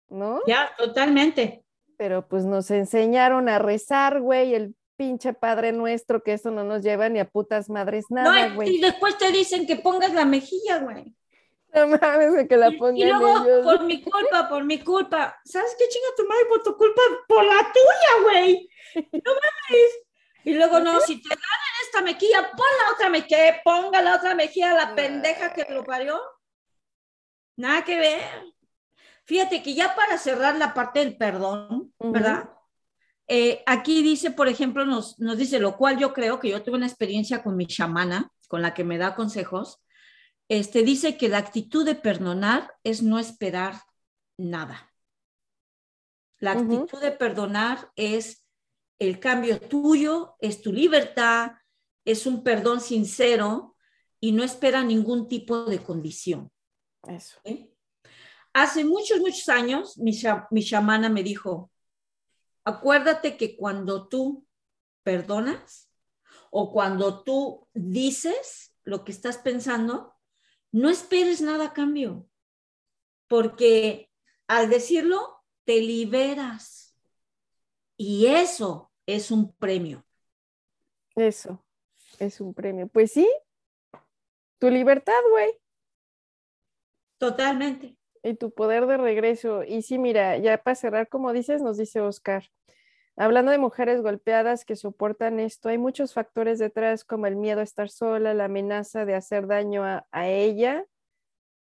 ¿no? 0.09 0.41
Ya, 0.47 0.69
totalmente. 0.77 1.65
Pero 1.97 2.27
pues 2.27 2.45
nos 2.45 2.69
enseñaron 2.69 3.49
a 3.49 3.57
rezar, 3.59 4.21
güey, 4.21 4.53
el 4.53 4.75
pinche 4.97 5.33
Padre 5.33 5.71
Nuestro, 5.71 6.21
que 6.23 6.33
eso 6.33 6.51
no 6.51 6.63
nos 6.63 6.81
lleva 6.81 7.07
ni 7.07 7.19
a 7.19 7.29
putas 7.29 7.69
madres 7.69 8.05
nada, 8.09 8.49
no, 8.49 8.55
güey. 8.55 8.75
y 8.75 8.81
después 8.81 9.17
te 9.17 9.31
dicen 9.31 9.65
que 9.67 9.77
pongas 9.77 10.13
la 10.13 10.25
mejilla, 10.25 10.79
güey. 10.79 11.15
No 11.73 11.87
mames, 11.87 12.47
que 12.47 12.57
la 12.57 12.69
Y, 12.69 12.77
pongan 12.77 12.97
y 12.97 13.05
luego, 13.05 13.45
ellos. 13.45 13.63
por 13.65 13.83
mi 13.85 14.01
culpa, 14.01 14.49
por 14.49 14.63
mi 14.63 14.79
culpa. 14.83 15.39
¿Sabes 15.45 15.75
qué 15.77 15.87
chinga 15.87 16.07
tu 16.17 16.25
madre 16.27 16.45
por 16.49 16.63
tu 16.63 16.75
culpa? 16.75 17.01
Por 17.27 17.45
la 17.45 17.59
tuya, 17.71 18.23
güey. 18.23 18.69
No 18.95 19.31
mames. 19.33 19.91
Y 20.43 20.53
luego, 20.53 20.79
no, 20.79 20.99
si 21.01 21.21
te 21.21 21.29
dan 21.29 21.37
en 21.37 21.85
esta 21.85 22.01
mejilla, 22.01 22.51
pon 22.55 22.65
la 22.85 22.93
otra 22.93 23.09
mejilla, 23.09 23.61
ponga 23.63 24.01
la 24.01 24.15
otra 24.15 24.33
mejilla 24.33 24.71
a 24.71 24.75
la 24.75 24.95
pendeja 24.95 25.53
que 25.53 25.65
lo 25.71 25.83
parió. 25.83 26.19
Nada 27.57 27.83
que 27.83 27.97
ver. 27.97 28.21
Fíjate 29.25 29.61
que 29.61 29.73
ya 29.73 29.93
para 29.93 30.17
cerrar 30.17 30.55
la 30.55 30.73
parte 30.73 30.99
del 30.99 31.17
perdón. 31.17 31.93
¿verdad? 31.99 32.49
Eh, 33.27 33.61
aquí 33.65 34.03
dice, 34.03 34.31
por 34.31 34.47
ejemplo, 34.47 34.85
nos, 34.85 35.19
nos 35.19 35.37
dice, 35.37 35.59
lo 35.59 35.75
cual 35.75 35.97
yo 35.97 36.13
creo 36.13 36.39
que 36.39 36.49
yo 36.49 36.63
tuve 36.63 36.77
una 36.77 36.87
experiencia 36.87 37.43
con 37.43 37.57
mi 37.57 37.67
chamana, 37.67 38.31
con 38.47 38.61
la 38.61 38.73
que 38.73 38.83
me 38.83 38.97
da 38.97 39.15
consejos, 39.15 39.81
este, 40.49 40.83
dice 40.83 41.17
que 41.17 41.27
la 41.27 41.39
actitud 41.39 41.85
de 41.85 41.95
perdonar 41.95 42.73
es 42.83 43.03
no 43.03 43.19
esperar 43.19 43.81
nada. 44.37 44.93
La 46.39 46.51
actitud 46.51 47.01
de 47.01 47.11
perdonar 47.11 47.91
es 47.95 48.45
el 48.99 49.19
cambio 49.19 49.59
tuyo, 49.59 50.35
es 50.39 50.61
tu 50.61 50.71
libertad, 50.71 51.53
es 52.05 52.25
un 52.25 52.43
perdón 52.43 52.79
sincero 52.79 53.75
y 54.19 54.31
no 54.31 54.43
espera 54.43 54.83
ningún 54.83 55.27
tipo 55.27 55.65
de 55.65 55.79
condición. 55.79 56.51
Eso. 57.07 57.39
Hace 58.53 58.85
muchos, 58.85 59.19
muchos 59.19 59.49
años, 59.49 59.97
mi, 59.97 60.17
mi 60.51 60.63
chamana 60.63 61.09
me 61.09 61.23
dijo, 61.23 61.71
acuérdate 62.67 63.37
que 63.37 63.55
cuando 63.55 64.09
tú 64.09 64.45
perdonas 65.03 65.89
o 66.51 66.73
cuando 66.73 67.23
tú 67.23 67.67
dices 67.73 68.75
lo 68.83 69.05
que 69.05 69.13
estás 69.13 69.37
pensando, 69.37 70.15
no 70.71 70.89
esperes 70.89 71.41
nada 71.41 71.67
a 71.67 71.73
cambio, 71.73 72.27
porque 73.27 74.11
al 74.47 74.69
decirlo, 74.69 75.45
te 75.63 75.79
liberas. 75.79 76.97
Y 77.95 78.27
eso 78.27 78.91
es 79.05 79.31
un 79.31 79.53
premio. 79.55 80.05
Eso 81.15 81.65
es 82.19 82.41
un 82.41 82.53
premio. 82.53 82.87
Pues 82.87 83.13
sí, 83.13 83.27
tu 84.59 84.69
libertad, 84.69 85.21
güey, 85.31 85.57
Totalmente. 87.17 87.96
Y 88.23 88.35
tu 88.35 88.51
poder 88.51 88.85
de 88.87 88.97
regreso. 88.97 89.63
Y 89.63 89.81
sí, 89.83 89.97
mira, 89.97 90.37
ya 90.37 90.57
para 90.59 90.75
cerrar, 90.75 91.09
como 91.09 91.33
dices, 91.33 91.61
nos 91.61 91.77
dice 91.77 92.01
Oscar, 92.01 92.43
hablando 93.17 93.51
de 93.51 93.59
mujeres 93.59 94.01
golpeadas 94.01 94.65
que 94.65 94.75
soportan 94.75 95.39
esto, 95.39 95.69
hay 95.69 95.77
muchos 95.79 96.13
factores 96.13 96.59
detrás, 96.59 97.03
como 97.05 97.27
el 97.27 97.35
miedo 97.37 97.61
a 97.61 97.63
estar 97.63 97.89
sola, 97.89 98.33
la 98.33 98.45
amenaza 98.45 99.05
de 99.05 99.15
hacer 99.15 99.47
daño 99.47 99.83
a, 99.85 100.07
a 100.11 100.27
ella, 100.29 100.85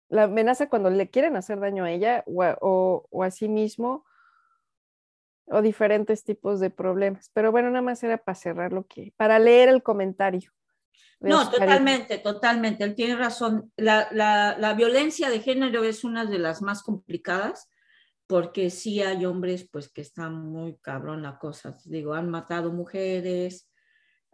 la 0.09 0.25
amenaza 0.25 0.69
cuando 0.69 0.91
le 0.91 1.11
quieren 1.11 1.37
hacer 1.37 1.61
daño 1.61 1.85
a 1.85 1.91
ella 1.93 2.25
o 2.27 2.43
a, 2.43 2.59
o- 2.61 3.07
o 3.11 3.23
a 3.25 3.31
sí 3.31 3.49
mismo, 3.49 4.05
o 5.47 5.62
diferentes 5.62 6.25
tipos 6.25 6.61
de 6.61 6.71
problemas. 6.71 7.31
Pero 7.35 7.53
bueno, 7.53 7.69
nada 7.71 7.83
más 7.83 8.03
era 8.03 8.19
para 8.19 8.35
cerrar 8.35 8.73
lo 8.73 8.87
que, 8.87 9.12
para 9.17 9.38
leer 9.38 9.69
el 9.69 9.83
comentario. 9.83 10.53
No, 11.21 11.49
totalmente, 11.51 12.19
totalmente. 12.19 12.85
Él 12.85 12.95
tiene 12.95 13.17
razón. 13.17 13.73
La, 13.77 14.09
la- 14.13 14.57
la 14.59 14.75
violencia 14.75 15.31
de 15.31 15.41
género 15.41 15.85
es 15.85 16.03
una 16.05 16.25
de 16.25 16.39
las 16.39 16.63
más 16.63 16.83
complicadas 16.83 17.69
porque 18.27 18.71
sí 18.71 19.03
hay 19.03 19.25
hombres 19.27 19.69
pues 19.71 19.89
que 19.93 20.01
están 20.01 20.35
muy 20.51 20.77
cabrón 20.79 21.23
la 21.23 21.39
cosa. 21.39 21.77
Digo, 21.85 22.15
han 22.15 22.31
matado 22.31 22.73
mujeres, 22.73 23.71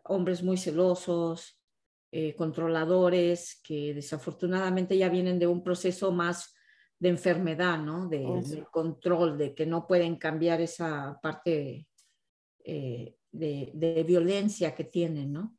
hombres 0.05 0.43
muy 0.43 0.57
celosos, 0.57 1.61
eh, 2.11 2.35
controladores, 2.37 3.61
que 3.63 3.93
desafortunadamente 3.95 4.97
ya 4.97 5.09
vienen 5.11 5.39
de 5.39 5.47
un 5.47 5.63
proceso 5.63 6.11
más 6.13 6.55
de 6.99 7.11
enfermedad, 7.11 7.79
¿no? 7.79 8.09
De, 8.09 8.39
Eso. 8.39 8.55
de 8.57 8.65
control, 8.71 9.37
de 9.37 9.55
que 9.55 9.67
no 9.67 9.87
pueden 9.87 10.17
cambiar 10.17 10.61
esa 10.63 11.19
parte 11.21 11.87
eh, 12.65 13.17
de, 13.31 13.71
de 13.75 14.03
violencia 14.05 14.75
que 14.75 14.85
tienen, 14.85 15.33
¿no? 15.33 15.58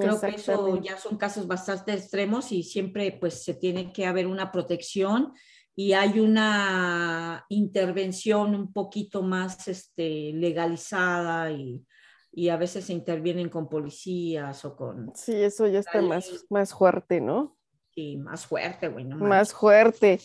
Creo 0.00 0.20
que 0.20 0.28
eso 0.36 0.80
ya 0.82 0.98
son 0.98 1.16
casos 1.16 1.46
bastante 1.46 1.92
extremos 1.94 2.52
y 2.52 2.62
siempre 2.62 3.12
pues 3.12 3.42
se 3.42 3.54
tiene 3.54 3.92
que 3.92 4.06
haber 4.06 4.26
una 4.26 4.52
protección 4.52 5.32
y 5.74 5.92
hay 5.92 6.20
una 6.20 7.44
intervención 7.48 8.54
un 8.54 8.72
poquito 8.72 9.22
más 9.22 9.66
este, 9.68 10.32
legalizada 10.34 11.50
y, 11.52 11.86
y 12.32 12.48
a 12.50 12.56
veces 12.56 12.84
se 12.86 12.92
intervienen 12.92 13.48
con 13.48 13.68
policías 13.68 14.64
o 14.64 14.76
con 14.76 15.12
Sí, 15.14 15.34
eso 15.34 15.66
ya 15.66 15.78
está 15.78 16.02
más, 16.02 16.44
más 16.50 16.74
fuerte, 16.74 17.20
¿no? 17.20 17.56
sí, 17.94 18.16
más 18.16 18.46
fuerte, 18.46 18.88
güey. 18.88 19.04
no 19.04 19.16
Más 19.16 19.28
manches. 19.28 19.54
fuerte. 19.54 20.20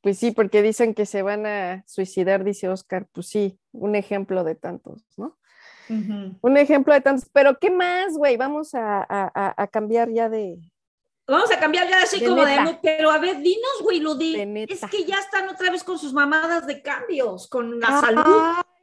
Pues 0.00 0.18
sí, 0.18 0.30
porque 0.30 0.62
dicen 0.62 0.94
que 0.94 1.06
se 1.06 1.22
van 1.22 1.44
a 1.44 1.84
suicidar, 1.86 2.44
dice 2.44 2.68
Oscar. 2.68 3.08
Pues 3.12 3.26
sí, 3.28 3.58
un 3.72 3.96
ejemplo 3.96 4.44
de 4.44 4.54
tantos, 4.54 5.04
¿no? 5.16 5.38
Un 6.40 6.56
ejemplo 6.56 6.92
de 6.94 7.00
tantos. 7.00 7.28
Pero 7.32 7.58
¿qué 7.58 7.70
más, 7.70 8.16
güey? 8.16 8.36
Vamos 8.36 8.74
a, 8.74 9.06
a- 9.08 9.66
cambiar 9.68 10.10
ya 10.10 10.28
de... 10.28 10.58
Vamos 11.26 11.50
a 11.52 11.60
cambiar 11.60 11.88
ya 11.88 12.02
así 12.02 12.20
De 12.20 12.26
como 12.26 12.44
neta. 12.44 12.64
de, 12.64 12.78
pero 12.82 13.10
a 13.10 13.18
ver, 13.18 13.36
dinos, 13.38 13.82
güey, 13.82 14.00
lo 14.00 14.14
De 14.14 14.38
de, 14.38 14.46
neta. 14.46 14.72
es 14.74 14.80
que 14.90 15.04
ya 15.04 15.18
están 15.18 15.46
otra 15.48 15.70
vez 15.70 15.84
con 15.84 15.98
sus 15.98 16.12
mamadas 16.14 16.66
de 16.66 16.80
cambios, 16.80 17.48
con 17.48 17.78
la 17.80 18.00
salud. 18.00 18.22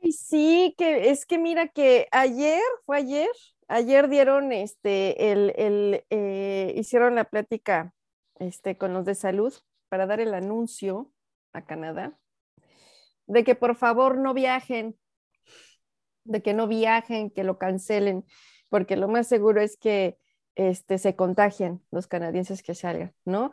Ay, 0.04 0.12
sí, 0.12 0.76
que 0.78 1.10
es 1.10 1.26
que 1.26 1.40
mira 1.40 1.68
que 1.70 2.08
ayer, 2.12 2.62
fue 2.86 2.98
ayer, 2.98 3.30
ayer 3.68 4.10
dieron 4.10 4.52
este, 4.52 5.32
el, 5.32 5.54
el, 5.58 6.06
eh, 6.12 6.74
hicieron 6.78 7.16
la 7.16 7.24
plática 7.24 7.94
este, 8.38 8.78
con 8.78 8.94
los 8.94 9.06
de 9.06 9.16
salud 9.16 9.54
para 9.90 10.06
dar 10.06 10.20
el 10.20 10.34
anuncio 10.36 11.12
a 11.52 11.66
Canadá 11.66 12.16
de 13.28 13.44
que 13.44 13.56
por 13.56 13.76
favor 13.76 14.20
no 14.20 14.36
viajen, 14.36 14.96
de 16.26 16.42
que 16.42 16.54
no 16.54 16.68
viajen, 16.68 17.30
que 17.30 17.44
lo 17.44 17.58
cancelen, 17.58 18.26
porque 18.70 18.98
lo 18.98 19.08
más 19.08 19.28
seguro 19.28 19.62
es 19.62 19.78
que 19.78 20.18
este, 20.56 20.98
se 20.98 21.16
contagian 21.16 21.82
los 21.92 22.08
canadienses 22.08 22.64
que 22.64 22.76
salgan, 22.76 23.14
¿no? 23.24 23.52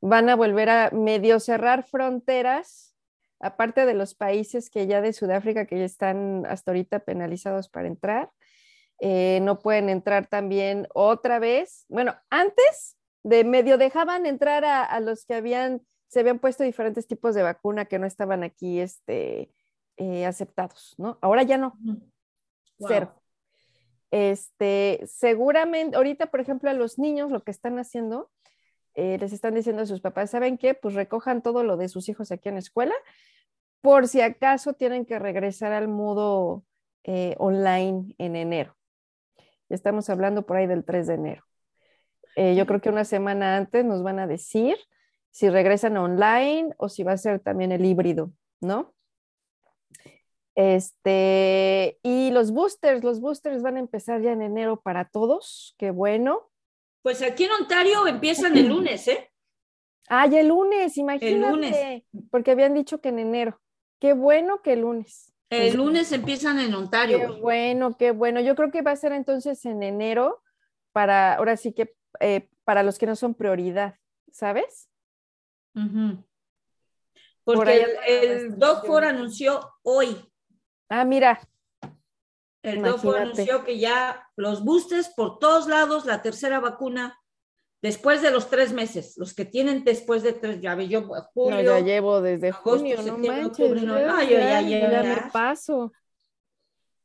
Van 0.00 0.28
a 0.28 0.36
volver 0.36 0.68
a 0.68 0.90
medio 0.90 1.40
cerrar 1.40 1.84
fronteras, 1.84 2.94
aparte 3.40 3.86
de 3.86 3.94
los 3.94 4.14
países 4.14 4.70
que 4.70 4.86
ya 4.86 5.00
de 5.00 5.12
Sudáfrica 5.12 5.66
que 5.66 5.78
ya 5.78 5.84
están 5.84 6.44
hasta 6.46 6.70
ahorita 6.72 7.00
penalizados 7.00 7.68
para 7.68 7.88
entrar, 7.88 8.30
eh, 9.00 9.38
no 9.42 9.60
pueden 9.60 9.88
entrar 9.88 10.26
también 10.26 10.88
otra 10.92 11.38
vez. 11.38 11.84
Bueno, 11.88 12.16
antes 12.30 12.96
de 13.22 13.44
medio 13.44 13.78
dejaban 13.78 14.26
entrar 14.26 14.64
a, 14.64 14.82
a 14.84 15.00
los 15.00 15.24
que 15.24 15.34
habían, 15.34 15.82
se 16.08 16.20
habían 16.20 16.40
puesto 16.40 16.64
diferentes 16.64 17.06
tipos 17.06 17.34
de 17.34 17.42
vacuna 17.42 17.84
que 17.84 17.98
no 17.98 18.06
estaban 18.06 18.42
aquí 18.42 18.80
este, 18.80 19.52
eh, 19.98 20.24
aceptados, 20.24 20.94
¿no? 20.96 21.18
Ahora 21.20 21.42
ya 21.42 21.58
no. 21.58 21.76
Wow. 22.78 22.88
cero. 22.88 23.14
Este, 24.10 25.00
seguramente, 25.06 25.96
ahorita, 25.96 26.26
por 26.26 26.40
ejemplo, 26.40 26.70
a 26.70 26.72
los 26.72 26.98
niños 26.98 27.30
lo 27.30 27.42
que 27.42 27.50
están 27.50 27.78
haciendo, 27.78 28.30
eh, 28.94 29.18
les 29.18 29.32
están 29.32 29.54
diciendo 29.54 29.82
a 29.82 29.86
sus 29.86 30.00
papás, 30.00 30.30
¿saben 30.30 30.56
qué? 30.58 30.74
Pues 30.74 30.94
recojan 30.94 31.42
todo 31.42 31.62
lo 31.62 31.76
de 31.76 31.88
sus 31.88 32.08
hijos 32.08 32.32
aquí 32.32 32.48
en 32.48 32.54
la 32.54 32.60
escuela, 32.60 32.94
por 33.80 34.08
si 34.08 34.20
acaso 34.20 34.72
tienen 34.72 35.04
que 35.04 35.18
regresar 35.18 35.72
al 35.72 35.88
modo 35.88 36.64
eh, 37.04 37.34
online 37.38 38.14
en 38.18 38.36
enero. 38.36 38.76
Ya 39.68 39.76
Estamos 39.76 40.08
hablando 40.10 40.46
por 40.46 40.56
ahí 40.56 40.66
del 40.66 40.84
3 40.84 41.06
de 41.06 41.14
enero. 41.14 41.44
Eh, 42.36 42.54
yo 42.56 42.66
creo 42.66 42.80
que 42.80 42.88
una 42.88 43.04
semana 43.04 43.56
antes 43.56 43.84
nos 43.84 44.02
van 44.02 44.18
a 44.18 44.26
decir 44.26 44.76
si 45.30 45.48
regresan 45.48 45.96
online 45.96 46.74
o 46.78 46.88
si 46.88 47.02
va 47.02 47.12
a 47.12 47.16
ser 47.18 47.40
también 47.40 47.72
el 47.72 47.84
híbrido, 47.84 48.32
¿no? 48.60 48.94
Este, 50.58 52.00
y 52.02 52.32
los 52.32 52.50
boosters, 52.50 53.04
los 53.04 53.20
boosters 53.20 53.62
van 53.62 53.76
a 53.76 53.78
empezar 53.78 54.20
ya 54.22 54.32
en 54.32 54.42
enero 54.42 54.80
para 54.80 55.04
todos, 55.04 55.76
qué 55.78 55.92
bueno. 55.92 56.50
Pues 57.02 57.22
aquí 57.22 57.44
en 57.44 57.52
Ontario 57.52 58.08
empiezan 58.08 58.58
el 58.58 58.66
lunes, 58.66 59.06
¿eh? 59.06 59.30
Ah, 60.08 60.26
ya 60.26 60.40
el 60.40 60.48
lunes, 60.48 60.98
imagínate, 60.98 61.52
lunes. 61.52 62.02
porque 62.32 62.50
habían 62.50 62.74
dicho 62.74 63.00
que 63.00 63.10
en 63.10 63.20
enero. 63.20 63.60
Qué 64.00 64.14
bueno 64.14 64.60
que 64.60 64.72
el 64.72 64.80
lunes. 64.80 65.32
El 65.48 65.76
lunes 65.76 66.10
empiezan 66.10 66.58
en 66.58 66.74
Ontario. 66.74 67.18
Qué 67.18 67.40
bueno, 67.40 67.96
qué 67.96 68.10
bueno. 68.10 68.40
Yo 68.40 68.56
creo 68.56 68.72
que 68.72 68.82
va 68.82 68.90
a 68.90 68.96
ser 68.96 69.12
entonces 69.12 69.64
en 69.64 69.84
enero 69.84 70.42
para, 70.90 71.34
ahora 71.34 71.56
sí 71.56 71.72
que 71.72 71.94
eh, 72.18 72.48
para 72.64 72.82
los 72.82 72.98
que 72.98 73.06
no 73.06 73.14
son 73.14 73.34
prioridad, 73.34 73.94
¿sabes? 74.32 74.90
Porque 77.44 77.86
el, 78.08 78.24
el. 78.24 78.58
Doc 78.58 78.84
Ford 78.86 79.04
anunció 79.04 79.60
hoy, 79.84 80.16
Ah, 80.88 81.04
mira, 81.04 81.40
El 82.62 82.82
DOFO 82.82 83.08
Imagínate. 83.10 83.42
anunció 83.42 83.64
que 83.64 83.78
ya 83.78 84.26
los 84.36 84.64
boosters 84.64 85.08
por 85.10 85.38
todos 85.38 85.66
lados, 85.68 86.06
la 86.06 86.22
tercera 86.22 86.60
vacuna, 86.60 87.18
después 87.80 88.20
de 88.22 88.30
los 88.30 88.50
tres 88.50 88.72
meses, 88.72 89.16
los 89.16 89.34
que 89.34 89.44
tienen 89.44 89.84
después 89.84 90.22
de 90.22 90.32
tres, 90.32 90.60
ya 90.60 90.74
ve 90.74 90.88
yo, 90.88 91.02
julio, 91.32 91.56
No, 91.56 91.62
ya 91.62 91.80
llevo 91.80 92.20
desde 92.20 92.48
agosto, 92.48 92.70
junio, 92.78 92.96
no 92.96 93.02
septiembre, 93.02 93.42
manches. 93.42 93.60
octubre, 93.60 93.80
no, 93.82 94.06
no, 94.06 94.22
yo 94.22 94.38
ya 94.38 94.60
ya, 94.60 95.30
paso. 95.32 95.92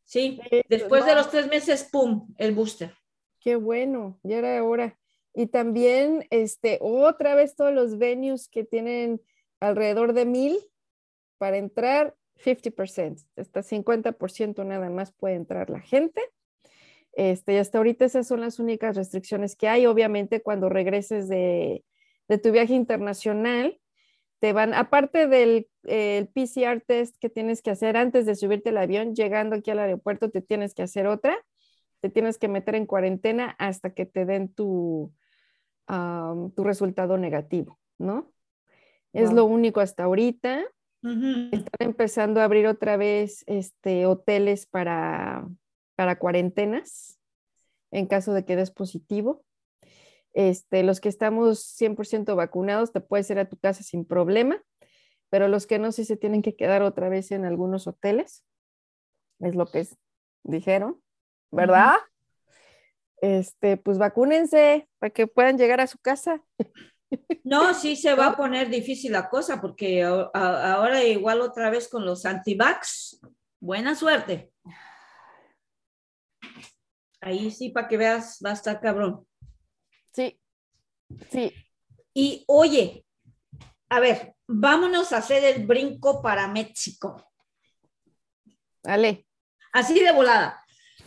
sí, 0.04 0.40
Eso, 0.50 0.66
después 0.70 1.06
de 1.06 1.16
los 1.16 1.30
tres 1.30 1.48
meses, 1.48 1.88
pum, 1.92 2.34
el 2.38 2.54
booster. 2.54 2.94
Qué 3.40 3.56
bueno, 3.56 4.20
ya 4.24 4.38
era 4.38 4.64
hora. 4.64 4.98
Y 5.36 5.48
también, 5.48 6.26
este, 6.30 6.78
otra 6.82 7.36
vez 7.36 7.56
todos 7.56 7.74
los 7.74 7.98
venues 7.98 8.48
que 8.48 8.64
tienen 8.64 9.22
alrededor 9.60 10.14
de 10.14 10.26
mil 10.26 10.58
para 11.38 11.58
entrar, 11.58 12.16
50%, 12.38 13.26
hasta 13.38 13.64
50% 13.64 14.66
nada 14.66 14.90
más 14.90 15.12
puede 15.12 15.36
entrar 15.36 15.70
la 15.70 15.80
gente. 15.80 16.22
Este, 17.14 17.54
y 17.54 17.58
hasta 17.58 17.78
ahorita 17.78 18.06
esas 18.06 18.28
son 18.28 18.42
las 18.42 18.60
únicas 18.60 18.96
restricciones 18.96 19.56
que 19.56 19.68
hay. 19.68 19.86
Obviamente, 19.86 20.42
cuando 20.42 20.70
regreses 20.70 21.28
de, 21.28 21.84
de 22.28 22.38
tu 22.38 22.52
viaje 22.52 22.74
internacional, 22.74 23.80
te 24.40 24.52
van, 24.52 24.74
aparte 24.74 25.28
del 25.28 25.68
eh, 25.84 26.18
el 26.18 26.28
PCR 26.28 26.82
test 26.82 27.16
que 27.20 27.30
tienes 27.30 27.62
que 27.62 27.72
hacer 27.72 27.98
antes 27.98 28.26
de 28.26 28.36
subirte 28.36 28.70
al 28.70 28.78
avión, 28.78 29.16
llegando 29.16 29.56
aquí 29.56 29.72
al 29.72 29.80
aeropuerto, 29.80 30.32
te 30.32 30.42
tienes 30.42 30.74
que 30.74 30.84
hacer 30.84 31.08
otra 31.08 31.38
te 32.04 32.10
tienes 32.10 32.38
que 32.38 32.50
meter 32.50 32.76
en 32.76 32.86
cuarentena 32.86 33.56
hasta 33.58 33.94
que 33.94 34.06
te 34.06 34.26
den 34.26 34.54
tu, 34.54 35.14
tu 35.88 36.64
resultado 36.66 37.18
negativo, 37.18 37.80
¿no? 37.98 38.30
Es 39.14 39.32
lo 39.32 39.46
único 39.46 39.80
hasta 39.80 40.04
ahorita. 40.04 40.66
Están 41.52 41.88
empezando 41.88 42.40
a 42.40 42.46
abrir 42.46 42.68
otra 42.68 42.98
vez 42.98 43.44
este, 43.48 44.06
hoteles 44.06 44.66
para, 44.66 45.48
para 45.96 46.18
cuarentenas 46.18 47.20
en 47.92 48.08
caso 48.08 48.34
de 48.34 48.46
que 48.46 48.56
des 48.56 48.72
positivo. 48.72 49.44
Este, 50.34 50.82
los 50.82 51.00
que 51.00 51.10
estamos 51.10 51.60
100% 51.60 52.36
vacunados, 52.36 52.92
te 52.92 53.02
puedes 53.02 53.30
ir 53.30 53.38
a 53.38 53.48
tu 53.48 53.58
casa 53.58 53.84
sin 53.84 54.04
problema, 54.04 54.64
pero 55.30 55.48
los 55.48 55.68
que 55.68 55.78
no, 55.78 55.92
sí 55.92 56.06
se 56.06 56.18
tienen 56.18 56.42
que 56.42 56.56
quedar 56.56 56.82
otra 56.82 57.10
vez 57.10 57.32
en 57.32 57.46
algunos 57.46 57.86
hoteles. 57.86 58.44
Es 59.40 59.56
lo 59.56 59.68
que 59.68 59.82
es- 59.82 59.98
dijeron, 60.44 61.02
¿verdad? 61.52 61.96
Este, 63.22 63.78
pues 63.78 63.98
vacúnense 64.00 64.88
para 65.00 65.12
que 65.12 65.28
puedan 65.28 65.58
llegar 65.58 65.82
a 65.82 65.88
su 65.88 65.98
casa. 66.00 66.44
No, 67.44 67.74
sí 67.74 67.96
se 67.96 68.14
va 68.16 68.28
a 68.28 68.38
poner 68.38 68.70
difícil 68.70 69.12
la 69.12 69.30
cosa 69.30 69.60
porque 69.62 70.04
a- 70.04 70.30
a- 70.34 70.74
ahora 70.74 71.04
igual 71.04 71.42
otra 71.42 71.70
vez 71.70 71.88
con 71.90 72.06
los 72.06 72.26
antivax, 72.26 73.20
buena 73.60 73.96
suerte. 73.96 74.52
Ahí 77.22 77.52
sí, 77.52 77.70
para 77.70 77.88
que 77.88 77.98
veas, 77.98 78.40
va 78.46 78.50
a 78.52 78.54
estar 78.54 78.80
cabrón. 78.82 79.26
Sí, 80.14 80.40
sí, 81.32 81.54
Y 82.14 82.44
oye, 82.48 83.06
a 83.90 84.00
ver, 84.00 84.36
vámonos 84.48 85.12
a 85.14 85.18
hacer 85.18 85.44
el 85.44 85.66
brinco 85.66 86.22
para 86.22 86.48
México. 86.48 87.24
dale. 88.84 89.26
Así 89.72 90.00
de 90.00 90.12
volada. 90.12 90.60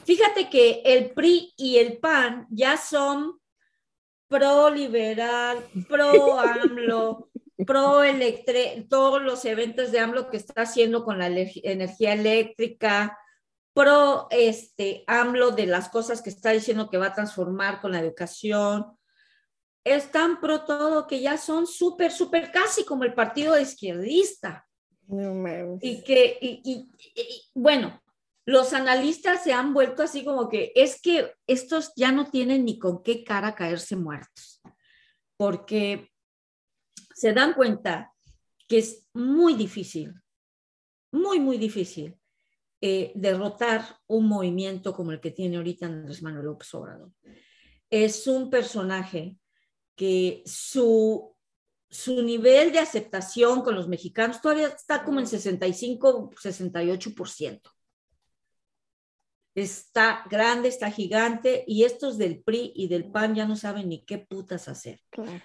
Fíjate 0.04 0.48
que 0.50 0.82
el 0.84 1.12
PRI 1.12 1.52
y 1.56 1.76
el 1.76 1.98
PAN 1.98 2.46
ya 2.50 2.76
son 2.76 3.38
pro 4.28 4.70
liberal, 4.70 5.58
pro 5.88 6.38
AMLO, 6.38 7.28
pro 7.66 8.02
electre, 8.02 8.86
todos 8.88 9.22
los 9.22 9.44
eventos 9.44 9.92
de 9.92 10.00
AMLO 10.00 10.30
que 10.30 10.36
está 10.36 10.62
haciendo 10.62 11.04
con 11.04 11.18
la 11.18 11.26
energía 11.28 12.12
eléctrica, 12.12 13.18
pro 13.72 14.26
este 14.30 15.04
AMLO 15.06 15.50
de 15.50 15.66
las 15.66 15.88
cosas 15.88 16.22
que 16.22 16.30
está 16.30 16.50
diciendo 16.50 16.88
que 16.90 16.98
va 16.98 17.08
a 17.08 17.14
transformar 17.14 17.80
con 17.80 17.92
la 17.92 18.00
educación. 18.00 18.86
Están 19.84 20.40
pro 20.40 20.64
todo, 20.64 21.06
que 21.06 21.20
ya 21.20 21.36
son 21.38 21.66
súper, 21.66 22.10
súper 22.10 22.50
casi 22.50 22.84
como 22.84 23.04
el 23.04 23.14
partido 23.14 23.58
izquierdista 23.58 24.66
No 25.06 25.78
y 25.80 26.02
que, 26.02 26.38
y, 26.40 26.60
y- 26.64 26.88
y- 27.14 27.42
bueno, 27.54 28.02
los 28.46 28.72
analistas 28.72 29.42
se 29.42 29.52
han 29.52 29.74
vuelto 29.74 30.02
así 30.02 30.24
como 30.24 30.48
que 30.48 30.72
es 30.74 31.00
que 31.02 31.32
estos 31.46 31.92
ya 31.96 32.12
no 32.12 32.30
tienen 32.30 32.64
ni 32.64 32.78
con 32.78 33.02
qué 33.02 33.24
cara 33.24 33.54
caerse 33.54 33.96
muertos, 33.96 34.62
porque 35.36 36.10
se 37.14 37.32
dan 37.32 37.54
cuenta 37.54 38.12
que 38.68 38.78
es 38.78 39.06
muy 39.12 39.54
difícil, 39.54 40.14
muy, 41.12 41.40
muy 41.40 41.58
difícil 41.58 42.16
eh, 42.80 43.12
derrotar 43.14 43.98
un 44.06 44.28
movimiento 44.28 44.94
como 44.94 45.12
el 45.12 45.20
que 45.20 45.32
tiene 45.32 45.56
ahorita 45.56 45.86
Andrés 45.86 46.22
Manuel 46.22 46.46
López 46.46 46.72
Obrador. 46.74 47.10
Es 47.90 48.26
un 48.26 48.48
personaje 48.48 49.36
que 49.96 50.42
su 50.46 51.36
su 51.88 52.22
nivel 52.22 52.72
de 52.72 52.80
aceptación 52.80 53.62
con 53.62 53.74
los 53.74 53.88
mexicanos 53.88 54.40
todavía 54.40 54.68
está 54.68 55.04
como 55.04 55.20
en 55.20 55.26
65, 55.26 56.30
68%. 56.30 57.75
Está 59.56 60.22
grande, 60.30 60.68
está 60.68 60.90
gigante 60.90 61.64
y 61.66 61.84
estos 61.84 62.18
del 62.18 62.42
PRI 62.42 62.72
y 62.76 62.88
del 62.88 63.10
PAN 63.10 63.34
ya 63.34 63.46
no 63.46 63.56
saben 63.56 63.88
ni 63.88 64.04
qué 64.04 64.18
putas 64.18 64.68
hacer. 64.68 65.00
Claro. 65.08 65.40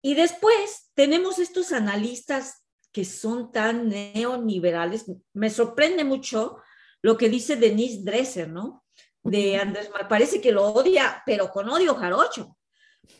Y 0.00 0.14
después 0.14 0.92
tenemos 0.94 1.40
estos 1.40 1.72
analistas 1.72 2.64
que 2.92 3.04
son 3.04 3.50
tan 3.50 3.88
neoliberales. 3.88 5.06
Me 5.32 5.50
sorprende 5.50 6.04
mucho 6.04 6.58
lo 7.02 7.16
que 7.16 7.28
dice 7.28 7.56
Denise 7.56 8.02
Dresser, 8.04 8.48
¿no? 8.48 8.84
De. 9.24 9.56
Andrés, 9.56 9.90
Manuel. 9.90 10.08
parece 10.08 10.40
que 10.40 10.52
lo 10.52 10.68
odia, 10.68 11.22
pero 11.26 11.50
con 11.50 11.68
odio 11.68 11.96
jarocho, 11.96 12.56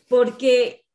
porque 0.07 0.85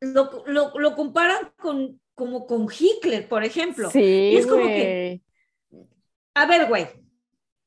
lo, 0.00 0.44
lo, 0.46 0.72
lo 0.78 0.94
comparan 0.94 1.52
con, 1.56 2.00
como 2.14 2.46
con 2.46 2.68
Hitler, 2.70 3.28
por 3.28 3.42
ejemplo. 3.44 3.90
Sí, 3.90 4.36
es 4.36 4.46
como 4.46 4.66
que-. 4.66 5.20
A 6.34 6.46
ver, 6.46 6.68
güey, 6.68 6.86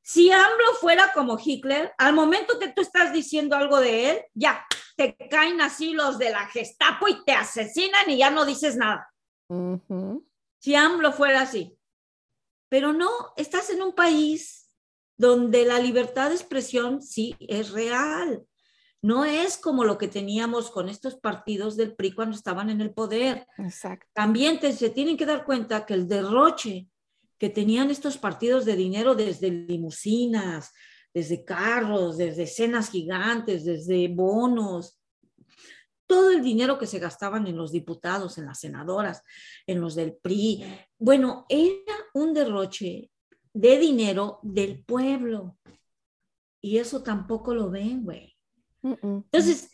si 0.06 0.30
AMLO 0.30 0.74
fuera 0.80 1.12
como 1.14 1.38
Hitler, 1.42 1.92
al 1.96 2.12
momento 2.12 2.58
que 2.58 2.68
tú 2.68 2.82
estás 2.82 3.10
diciendo 3.12 3.56
algo 3.56 3.80
de 3.80 4.10
él, 4.10 4.18
ya, 4.34 4.64
te 4.96 5.16
caen 5.30 5.62
así 5.62 5.94
los 5.94 6.18
de 6.18 6.28
la 6.30 6.46
Gestapo 6.46 7.08
y 7.08 7.24
te 7.24 7.32
asesinan 7.32 8.10
y 8.10 8.18
ya 8.18 8.28
no 8.30 8.44
dices 8.44 8.76
nada. 8.76 9.10
Si 10.58 10.74
AMLO 10.74 11.12
fuera 11.12 11.40
así. 11.40 11.78
Pero 12.68 12.92
no, 12.92 13.08
estás 13.36 13.70
en 13.70 13.80
un 13.82 13.94
país 13.94 14.68
donde 15.16 15.64
la 15.64 15.78
libertad 15.78 16.28
de 16.28 16.34
expresión 16.36 17.00
sí 17.00 17.34
es 17.40 17.70
real. 17.70 18.44
No 19.00 19.24
es 19.24 19.56
como 19.56 19.84
lo 19.84 19.96
que 19.96 20.08
teníamos 20.08 20.70
con 20.70 20.88
estos 20.88 21.14
partidos 21.16 21.76
del 21.76 21.94
PRI 21.94 22.12
cuando 22.12 22.36
estaban 22.36 22.68
en 22.68 22.80
el 22.80 22.92
poder. 22.92 23.46
Exacto. 23.58 24.06
También 24.12 24.60
te- 24.60 24.72
se 24.72 24.90
tienen 24.90 25.16
que 25.16 25.26
dar 25.26 25.44
cuenta 25.44 25.86
que 25.86 25.94
el 25.94 26.08
derroche 26.08 26.88
que 27.44 27.50
tenían 27.50 27.90
estos 27.90 28.16
partidos 28.16 28.64
de 28.64 28.74
dinero 28.74 29.14
desde 29.14 29.50
limusinas, 29.50 30.72
desde 31.12 31.44
carros, 31.44 32.16
desde 32.16 32.46
cenas 32.46 32.90
gigantes, 32.90 33.66
desde 33.66 34.08
bonos, 34.08 34.98
todo 36.06 36.30
el 36.30 36.42
dinero 36.42 36.78
que 36.78 36.86
se 36.86 36.98
gastaban 36.98 37.46
en 37.46 37.58
los 37.58 37.70
diputados, 37.70 38.38
en 38.38 38.46
las 38.46 38.60
senadoras, 38.60 39.22
en 39.66 39.78
los 39.78 39.94
del 39.94 40.14
PRI, 40.14 40.64
bueno, 40.98 41.44
era 41.50 41.94
un 42.14 42.32
derroche 42.32 43.10
de 43.52 43.78
dinero 43.78 44.38
del 44.42 44.82
pueblo. 44.82 45.58
Y 46.62 46.78
eso 46.78 47.02
tampoco 47.02 47.54
lo 47.54 47.68
ven, 47.68 48.04
güey. 48.04 48.34
Entonces, 48.82 49.70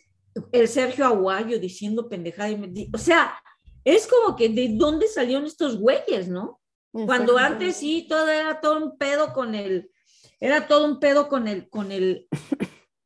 el 0.50 0.66
Sergio 0.66 1.06
Aguayo 1.06 1.60
diciendo 1.60 2.08
pendejada, 2.08 2.50
y 2.50 2.56
me 2.56 2.66
di- 2.66 2.90
o 2.92 2.98
sea, 2.98 3.32
es 3.84 4.08
como 4.08 4.34
que 4.34 4.48
de 4.48 4.70
dónde 4.76 5.06
salieron 5.06 5.44
estos 5.46 5.78
güeyes, 5.78 6.26
¿no? 6.28 6.59
Cuando 6.92 7.38
antes 7.38 7.76
sí, 7.76 8.06
todo 8.08 8.28
era 8.28 8.60
todo 8.60 8.84
un 8.84 8.98
pedo 8.98 9.32
con 9.32 9.54
el, 9.54 9.90
era 10.40 10.66
todo 10.66 10.84
un 10.86 10.98
pedo 10.98 11.28
con 11.28 11.46
el, 11.46 11.68
con 11.68 11.92
el, 11.92 12.28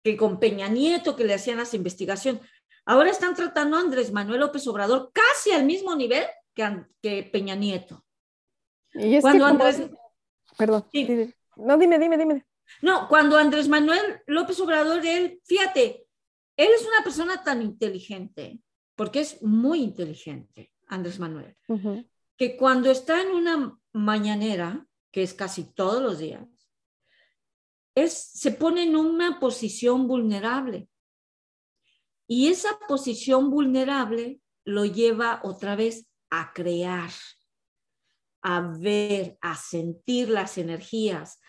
que 0.02 0.16
con 0.16 0.38
Peña 0.38 0.68
Nieto 0.68 1.16
que 1.16 1.24
le 1.24 1.34
hacían 1.34 1.58
las 1.58 1.74
investigaciones. 1.74 2.42
Ahora 2.86 3.10
están 3.10 3.34
tratando 3.34 3.76
a 3.76 3.80
Andrés 3.80 4.12
Manuel 4.12 4.40
López 4.40 4.66
Obrador 4.66 5.10
casi 5.12 5.52
al 5.52 5.64
mismo 5.64 5.94
nivel 5.96 6.24
que, 6.54 6.84
que 7.02 7.22
Peña 7.24 7.54
Nieto. 7.54 8.04
Y 8.92 9.16
es 9.16 9.22
Cuando 9.22 9.44
que 9.44 9.50
Andrés, 9.50 9.90
Perdón. 10.56 10.86
Sí. 10.92 11.04
dime. 11.04 11.34
No, 11.56 11.78
dime, 11.78 11.98
dime, 11.98 12.18
dime. 12.18 12.46
no, 12.82 13.08
cuando 13.08 13.36
Andrés 13.36 13.68
Manuel 13.68 14.20
López 14.26 14.58
Obrador, 14.60 15.04
él, 15.04 15.40
fíjate, 15.44 16.06
él 16.56 16.68
es 16.74 16.86
una 16.86 17.02
persona 17.02 17.42
tan 17.42 17.62
inteligente, 17.62 18.60
porque 18.96 19.20
es 19.20 19.42
muy 19.42 19.82
inteligente, 19.82 20.72
Andrés 20.88 21.18
Manuel. 21.18 21.56
Ujú. 21.68 22.04
Que 22.36 22.56
cuando 22.56 22.90
está 22.90 23.22
en 23.22 23.30
una 23.30 23.78
mañanera, 23.92 24.86
que 25.12 25.22
es 25.22 25.34
casi 25.34 25.72
todos 25.72 26.02
los 26.02 26.18
días, 26.18 26.48
es, 27.94 28.12
se 28.12 28.50
pone 28.50 28.82
en 28.82 28.96
una 28.96 29.38
posición 29.38 30.08
vulnerable. 30.08 30.88
Y 32.26 32.48
esa 32.48 32.78
posición 32.88 33.50
vulnerable 33.50 34.40
lo 34.64 34.84
lleva 34.84 35.40
otra 35.44 35.76
vez 35.76 36.08
a 36.30 36.52
crear, 36.52 37.10
a 38.42 38.60
ver, 38.60 39.38
a 39.40 39.56
sentir 39.56 40.30
las 40.30 40.58
energías, 40.58 41.40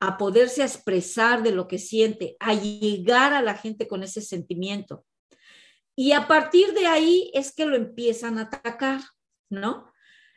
a 0.00 0.16
poderse 0.16 0.62
expresar 0.64 1.44
de 1.44 1.52
lo 1.52 1.68
que 1.68 1.78
siente, 1.78 2.36
a 2.40 2.54
llegar 2.54 3.32
a 3.34 3.42
la 3.42 3.54
gente 3.54 3.86
con 3.86 4.02
ese 4.02 4.20
sentimiento. 4.20 5.04
Y 5.94 6.12
a 6.12 6.26
partir 6.26 6.72
de 6.72 6.86
ahí 6.86 7.30
es 7.34 7.54
que 7.54 7.66
lo 7.66 7.76
empiezan 7.76 8.38
a 8.38 8.42
atacar, 8.42 9.00
¿no? 9.48 9.91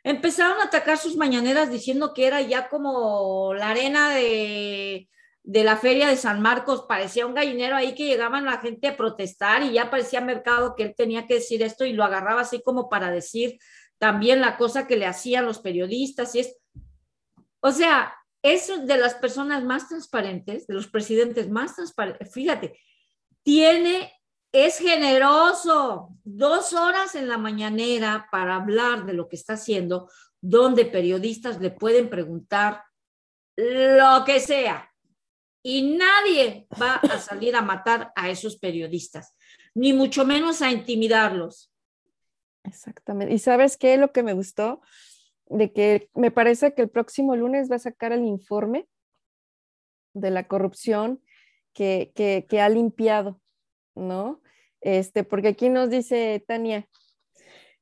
Empezaron 0.06 0.60
a 0.60 0.66
atacar 0.66 1.00
sus 1.00 1.18
mañaneras 1.18 1.72
diciendo 1.72 2.14
que 2.14 2.28
era 2.28 2.40
ya 2.40 2.70
como 2.70 3.56
la 3.56 3.72
arena 3.72 4.12
de, 4.12 5.10
de 5.42 5.64
la 5.64 5.78
feria 5.78 6.08
de 6.08 6.16
San 6.16 6.42
Marcos, 6.42 6.86
parecía 6.88 7.26
un 7.26 7.34
gallinero 7.34 7.76
ahí 7.76 7.96
que 7.96 8.06
llegaban 8.06 8.46
la 8.46 8.60
gente 8.60 8.88
a 8.88 8.98
protestar 8.98 9.64
y 9.64 9.74
ya 9.74 9.90
parecía 9.90 10.22
mercado 10.22 10.76
que 10.76 10.84
él 10.84 10.94
tenía 10.96 11.26
que 11.26 11.34
decir 11.34 11.64
esto 11.64 11.86
y 11.86 11.94
lo 11.94 12.04
agarraba 12.04 12.42
así 12.42 12.62
como 12.62 12.88
para 12.88 13.10
decir 13.10 13.58
también 13.98 14.42
la 14.42 14.58
cosa 14.58 14.86
que 14.86 14.96
le 14.96 15.08
hacían 15.08 15.44
los 15.44 15.58
periodistas 15.58 16.36
y 16.36 16.42
es, 16.42 16.56
o 17.62 17.72
sea, 17.72 18.14
es 18.44 18.68
de 18.86 18.98
las 18.98 19.16
personas 19.16 19.64
más 19.64 19.90
transparentes, 19.90 20.68
de 20.68 20.74
los 20.76 20.86
presidentes 20.86 21.50
más 21.50 21.76
transparentes, 21.76 22.32
fíjate, 22.32 22.80
tiene, 23.42 24.14
es 24.56 24.78
generoso, 24.78 26.16
dos 26.24 26.72
horas 26.72 27.14
en 27.16 27.28
la 27.28 27.38
mañanera 27.38 28.30
para 28.32 28.56
hablar 28.56 29.06
de 29.06 29.12
lo 29.14 29.28
que 29.28 29.36
está 29.36 29.54
haciendo, 29.54 30.10
donde 30.40 30.86
periodistas 30.86 31.60
le 31.60 31.72
pueden 31.72 32.10
preguntar 32.10 32.82
lo 33.58 34.24
que 34.26 34.40
sea. 34.40 34.90
Y 35.62 35.98
nadie 35.98 36.68
va 36.82 36.96
a 36.96 37.20
salir 37.20 37.54
a 37.56 37.62
matar 37.62 38.14
a 38.16 38.30
esos 38.30 38.58
periodistas, 38.58 39.36
ni 39.74 39.92
mucho 39.92 40.24
menos 40.24 40.62
a 40.62 40.72
intimidarlos. 40.72 41.70
Exactamente. 42.64 43.34
¿Y 43.34 43.40
sabes 43.40 43.76
qué? 43.76 43.98
Lo 43.98 44.14
que 44.14 44.24
me 44.24 44.34
gustó, 44.34 44.80
de 45.48 45.74
que 45.74 46.10
me 46.14 46.32
parece 46.32 46.74
que 46.74 46.84
el 46.84 46.90
próximo 46.90 47.36
lunes 47.36 47.70
va 47.70 47.76
a 47.76 47.80
sacar 47.80 48.14
el 48.14 48.24
informe 48.24 48.88
de 50.14 50.32
la 50.32 50.48
corrupción 50.48 51.22
que, 51.74 52.14
que, 52.16 52.46
que 52.48 52.62
ha 52.62 52.70
limpiado, 52.70 53.42
¿no? 53.96 54.42
Este, 54.82 55.24
porque 55.24 55.50
aquí 55.50 55.70
nos 55.70 55.90
dice 55.90 56.44
Tania, 56.48 56.88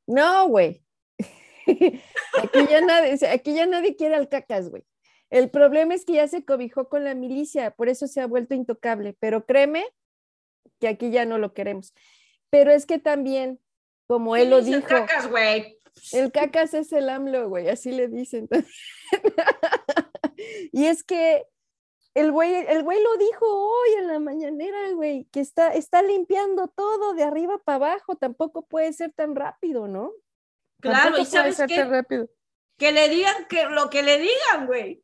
no, 0.07 0.47
güey, 0.47 0.83
aquí, 1.67 2.67
ya 2.69 2.81
nadie, 2.81 3.17
aquí 3.29 3.53
ya 3.53 3.65
nadie 3.65 3.95
quiere 3.95 4.15
al 4.15 4.29
cacas, 4.29 4.69
güey. 4.69 4.83
El 5.29 5.49
problema 5.49 5.95
es 5.95 6.05
que 6.05 6.13
ya 6.13 6.27
se 6.27 6.45
cobijó 6.45 6.89
con 6.89 7.03
la 7.03 7.15
milicia, 7.15 7.71
por 7.71 7.89
eso 7.89 8.07
se 8.07 8.21
ha 8.21 8.27
vuelto 8.27 8.53
intocable, 8.53 9.15
pero 9.19 9.45
créeme 9.45 9.85
que 10.79 10.87
aquí 10.87 11.09
ya 11.09 11.25
no 11.25 11.37
lo 11.37 11.53
queremos. 11.53 11.93
Pero 12.49 12.71
es 12.71 12.85
que 12.85 12.99
también, 12.99 13.59
como 14.05 14.35
él 14.35 14.51
lo 14.51 14.61
dijo, 14.61 14.77
El 14.77 14.83
cacas, 14.83 15.29
güey. 15.29 15.79
el 16.11 16.31
cacas 16.31 16.73
es 16.75 16.91
el 16.91 17.09
AMLO, 17.09 17.49
güey, 17.49 17.69
así 17.69 17.91
le 17.91 18.09
dicen. 18.09 18.47
y 20.71 20.85
es 20.85 21.03
que 21.03 21.45
el 22.15 22.31
güey, 22.31 22.53
el 22.67 22.83
güey 22.83 23.01
lo 23.01 23.17
dijo 23.17 23.45
hoy 23.47 23.89
en 23.99 24.07
la 24.07 24.19
mañanera, 24.19 24.91
güey, 24.91 25.25
que 25.31 25.39
está, 25.39 25.73
está 25.73 26.01
limpiando 26.01 26.67
todo 26.67 27.13
de 27.13 27.23
arriba 27.23 27.57
para 27.59 27.75
abajo, 27.75 28.15
tampoco 28.15 28.67
puede 28.67 28.93
ser 28.93 29.11
tan 29.13 29.35
rápido, 29.35 29.87
¿no? 29.87 30.11
Claro, 30.79 31.15
Tampoco 31.15 31.21
y 31.21 31.25
puede 31.25 31.31
sabes 31.31 31.55
ser 31.55 31.67
qué? 31.67 31.75
tan 31.77 31.89
rápido. 31.89 32.29
Que 32.77 32.91
le 32.91 33.09
digan 33.09 33.45
que 33.47 33.65
lo 33.65 33.89
que 33.89 34.03
le 34.03 34.19
digan, 34.19 34.67
güey. 34.67 35.03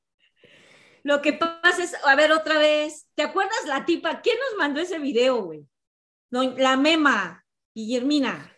Lo 1.03 1.21
que 1.21 1.33
pasa 1.33 1.81
es, 1.81 1.95
a 2.05 2.15
ver, 2.15 2.31
otra 2.31 2.57
vez, 2.59 3.07
¿te 3.15 3.23
acuerdas 3.23 3.65
la 3.65 3.85
tipa? 3.85 4.21
¿Quién 4.21 4.37
nos 4.37 4.57
mandó 4.57 4.81
ese 4.81 4.99
video, 4.99 5.43
güey? 5.43 5.65
No, 6.29 6.43
la 6.43 6.77
mema, 6.77 7.45
Guillermina. 7.73 8.53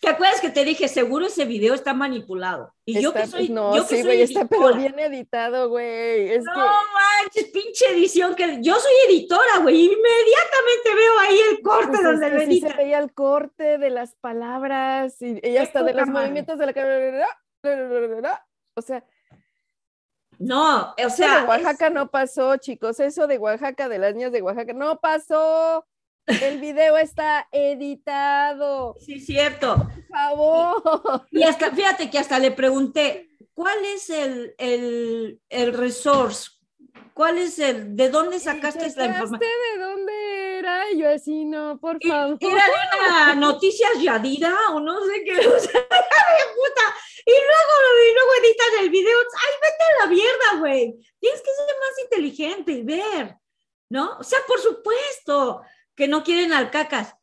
¿Te 0.00 0.08
acuerdas 0.08 0.40
que 0.40 0.50
te 0.50 0.64
dije, 0.64 0.88
seguro 0.88 1.26
ese 1.26 1.44
video 1.44 1.74
está 1.74 1.94
manipulado? 1.94 2.72
Y 2.84 3.00
yo 3.00 3.12
que 3.12 3.20
Está- 3.22 3.38
soy, 3.38 3.48
no, 3.48 3.74
yo 3.76 3.86
que 3.86 3.96
sí, 3.96 4.02
güey, 4.02 4.22
está 4.22 4.44
pero 4.46 4.74
bien 4.74 4.98
editado, 4.98 5.68
güey. 5.68 6.30
Es 6.32 6.44
No 6.44 6.52
que 6.52 6.60
manches, 6.60 7.44
pinche 7.52 7.90
edición 7.92 8.34
que 8.34 8.58
yo 8.62 8.74
soy 8.76 8.92
editora, 9.08 9.58
güey. 9.62 9.84
Inmediatamente 9.86 10.94
veo 10.94 11.18
ahí 11.20 11.38
el 11.50 11.62
corte 11.62 11.86
Pues 11.88 11.98
es 12.00 12.04
donde 12.04 12.30
lo 12.30 12.40
sí 12.40 12.60
se 12.60 12.72
veía 12.74 12.98
el 12.98 13.12
corte 13.12 13.78
de 13.78 13.90
las 13.90 14.14
palabras 14.16 15.20
y, 15.22 15.40
y 15.42 15.56
hasta 15.56 15.82
de 15.82 15.94
los 15.94 16.06
madre. 16.08 16.20
movimientos 16.26 16.58
de 16.58 16.66
la 16.66 16.72
cara. 16.72 17.28
O 18.74 18.82
sea, 18.82 19.04
No, 20.38 20.90
o 20.90 20.94
eso 20.98 21.10
sea, 21.16 21.40
de 21.40 21.46
Oaxaca 21.46 21.90
no 21.90 22.10
pasó, 22.10 22.56
chicos. 22.58 23.00
Eso 23.00 23.26
de 23.26 23.38
Oaxaca, 23.38 23.88
de 23.88 23.98
las 23.98 24.14
niñas 24.14 24.32
de 24.32 24.42
Oaxaca, 24.42 24.72
no 24.74 25.00
pasó. 25.00 25.86
El 26.26 26.60
video 26.60 26.96
está 26.96 27.48
editado. 27.52 28.96
sí, 29.00 29.20
cierto. 29.20 29.76
Por 29.76 30.06
favor. 30.08 31.26
Y 31.30 31.42
hasta, 31.42 31.70
fíjate 31.70 32.10
que 32.10 32.18
hasta 32.18 32.38
le 32.38 32.50
pregunté, 32.50 33.28
¿cuál 33.54 33.84
es 33.84 34.10
el, 34.10 34.54
el, 34.58 35.40
el 35.48 35.72
resource? 35.72 36.50
¿Cuál 37.14 37.38
es 37.38 37.58
el, 37.58 37.96
de 37.96 38.10
dónde 38.10 38.38
sacaste 38.38 38.80
la 38.80 38.88
¿Checaste 38.88 39.06
información? 39.06 39.40
de 39.40 39.82
dónde 39.82 40.58
era? 40.58 40.90
Y 40.92 40.98
Yo 40.98 41.08
así, 41.08 41.44
no, 41.46 41.78
por 41.80 41.98
favor. 42.06 42.36
¿Era 42.40 42.64
de 42.66 43.06
una 43.08 43.34
noticias 43.36 43.92
Yadira 44.02 44.54
o 44.72 44.80
no 44.80 45.02
sé 45.06 45.24
qué? 45.24 45.32
O 45.48 45.58
sea, 45.58 45.80
puta. 45.80 46.94
Y 47.24 47.30
luego, 47.30 47.72
y 48.10 48.14
luego 48.14 48.30
editan 48.42 48.84
el 48.84 48.90
video. 48.90 49.18
¡Ay, 49.18 49.54
vete 49.62 49.84
a 49.84 50.04
la 50.04 50.06
mierda, 50.10 50.58
güey! 50.58 50.94
Tienes 51.18 51.40
que 51.40 51.50
ser 51.54 51.76
más 51.80 52.04
inteligente 52.04 52.72
y 52.72 52.82
ver, 52.82 53.36
¿no? 53.88 54.18
O 54.18 54.22
sea, 54.22 54.38
por 54.46 54.60
supuesto 54.60 55.62
que 55.96 56.06
no 56.06 56.22
quieren 56.22 56.52
al 56.52 56.70
cacas. 56.70 57.16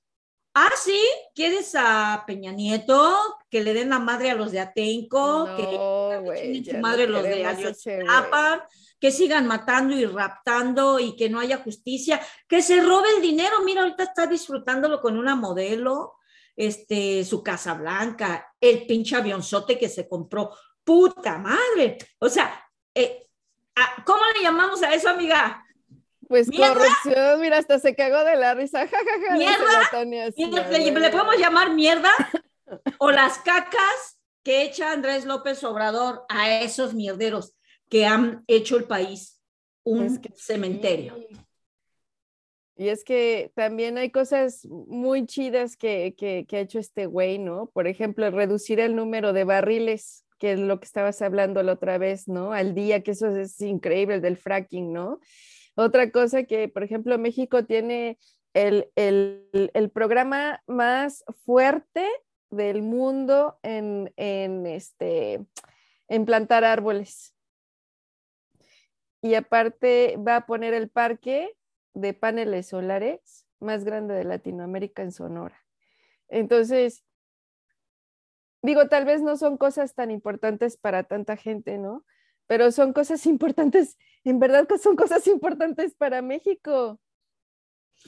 Ah, 0.55 0.69
sí, 0.77 0.99
¿quieres 1.33 1.73
a 1.75 2.23
Peña 2.27 2.51
Nieto? 2.51 3.17
Que 3.49 3.63
le 3.63 3.73
den 3.73 3.89
la 3.89 3.99
madre 3.99 4.29
a 4.29 4.35
los 4.35 4.51
de 4.51 4.59
Atenco, 4.59 5.45
que 5.55 5.63
No, 5.63 6.35
chinguen 6.35 6.65
su 6.65 6.73
no 6.73 6.79
madre 6.79 7.07
los 7.07 7.23
de. 7.23 7.43
Ayotzinapa, 7.43 8.67
que 8.99 9.11
sigan 9.11 9.47
matando 9.47 9.95
y 9.95 10.05
raptando 10.05 10.99
y 10.99 11.15
que 11.15 11.27
no 11.27 11.39
haya 11.39 11.57
justicia, 11.57 12.21
que 12.47 12.61
se 12.61 12.81
robe 12.81 13.07
el 13.15 13.21
dinero. 13.21 13.63
Mira, 13.65 13.81
ahorita 13.81 14.03
está 14.03 14.27
disfrutándolo 14.27 15.01
con 15.01 15.17
una 15.17 15.35
modelo, 15.35 16.17
este, 16.55 17.25
su 17.25 17.41
casa 17.41 17.73
blanca, 17.73 18.53
el 18.61 18.85
pinche 18.85 19.15
avionzote 19.15 19.79
que 19.79 19.89
se 19.89 20.07
compró. 20.07 20.51
Puta 20.83 21.39
madre. 21.39 21.97
O 22.19 22.29
sea, 22.29 22.63
eh, 22.93 23.27
¿cómo 24.05 24.21
le 24.35 24.43
llamamos 24.43 24.83
a 24.83 24.93
eso, 24.93 25.09
amiga? 25.09 25.62
Pues 26.27 26.47
¿Mierda? 26.47 26.73
corrupción, 26.73 27.41
mira, 27.41 27.57
hasta 27.57 27.79
se 27.79 27.95
cagó 27.95 28.23
de 28.23 28.35
la 28.35 28.53
risa. 28.53 28.87
Ja, 28.87 28.97
ja, 28.97 29.27
ja, 29.27 29.33
dice 29.37 30.47
¿Mierda? 30.47 30.71
¿Le, 30.79 30.91
le- 30.91 31.09
podemos 31.09 31.37
llamar 31.37 31.73
mierda? 31.73 32.09
¿O 32.99 33.11
las 33.11 33.37
cacas 33.39 34.19
que 34.43 34.63
echa 34.63 34.91
Andrés 34.91 35.25
López 35.25 35.63
Obrador 35.63 36.25
a 36.29 36.61
esos 36.61 36.93
mierderos 36.93 37.53
que 37.89 38.05
han 38.05 38.43
hecho 38.47 38.77
el 38.77 38.85
país 38.85 39.41
un 39.83 40.03
Es 40.03 40.19
que 40.19 40.29
cementerio? 40.35 41.15
sí. 41.15 41.37
Y 42.75 42.87
es 42.87 43.03
que 43.03 43.51
también 43.53 43.99
hay 43.99 44.09
cosas 44.09 44.65
muy 44.65 45.27
chidas 45.27 45.77
que, 45.77 46.15
que, 46.17 46.45
que 46.47 46.57
ha 46.57 46.61
hecho 46.61 46.79
este 46.79 47.05
güey, 47.05 47.37
¿no? 47.37 47.67
Por 47.67 47.87
ejemplo, 47.87 48.29
reducir 48.31 48.79
el 48.79 48.95
número 48.95 49.31
de 49.31 49.43
barriles, 49.43 50.25
que 50.39 50.53
es 50.53 50.59
lo 50.59 50.79
que 50.79 50.85
estabas 50.85 51.21
hablando 51.21 51.61
la 51.61 51.73
otra 51.73 51.99
vez, 51.99 52.27
¿no? 52.27 52.51
Al 52.51 52.73
día, 52.73 53.03
que 53.03 53.11
eso 53.11 53.27
es 53.35 53.61
increíble, 53.61 54.15
el 54.15 54.21
del 54.21 54.37
fracking, 54.37 54.91
¿no? 54.91 55.19
Otra 55.75 56.11
cosa 56.11 56.43
que, 56.43 56.67
por 56.69 56.83
ejemplo, 56.83 57.17
México 57.17 57.65
tiene 57.65 58.19
el, 58.53 58.91
el, 58.95 59.71
el 59.73 59.89
programa 59.89 60.61
más 60.67 61.23
fuerte 61.45 62.07
del 62.51 62.83
mundo 62.83 63.57
en, 63.63 64.13
en, 64.15 64.65
este, 64.67 65.45
en 66.07 66.25
plantar 66.25 66.63
árboles. 66.63 67.35
Y 69.21 69.35
aparte 69.35 70.17
va 70.17 70.37
a 70.37 70.45
poner 70.45 70.73
el 70.73 70.89
parque 70.89 71.55
de 71.93 72.13
paneles 72.13 72.67
solares 72.67 73.47
más 73.59 73.83
grande 73.83 74.13
de 74.13 74.25
Latinoamérica 74.25 75.01
en 75.01 75.11
Sonora. 75.11 75.65
Entonces, 76.27 77.03
digo, 78.61 78.87
tal 78.87 79.05
vez 79.05 79.21
no 79.21 79.37
son 79.37 79.57
cosas 79.57 79.95
tan 79.95 80.11
importantes 80.11 80.77
para 80.77 81.03
tanta 81.03 81.37
gente, 81.37 81.77
¿no? 81.77 82.05
Pero 82.47 82.71
son 82.71 82.93
cosas 82.93 83.25
importantes, 83.25 83.97
en 84.23 84.39
verdad 84.39 84.67
que 84.67 84.77
son 84.77 84.95
cosas 84.95 85.25
importantes 85.27 85.95
para 85.95 86.21
México. 86.21 86.99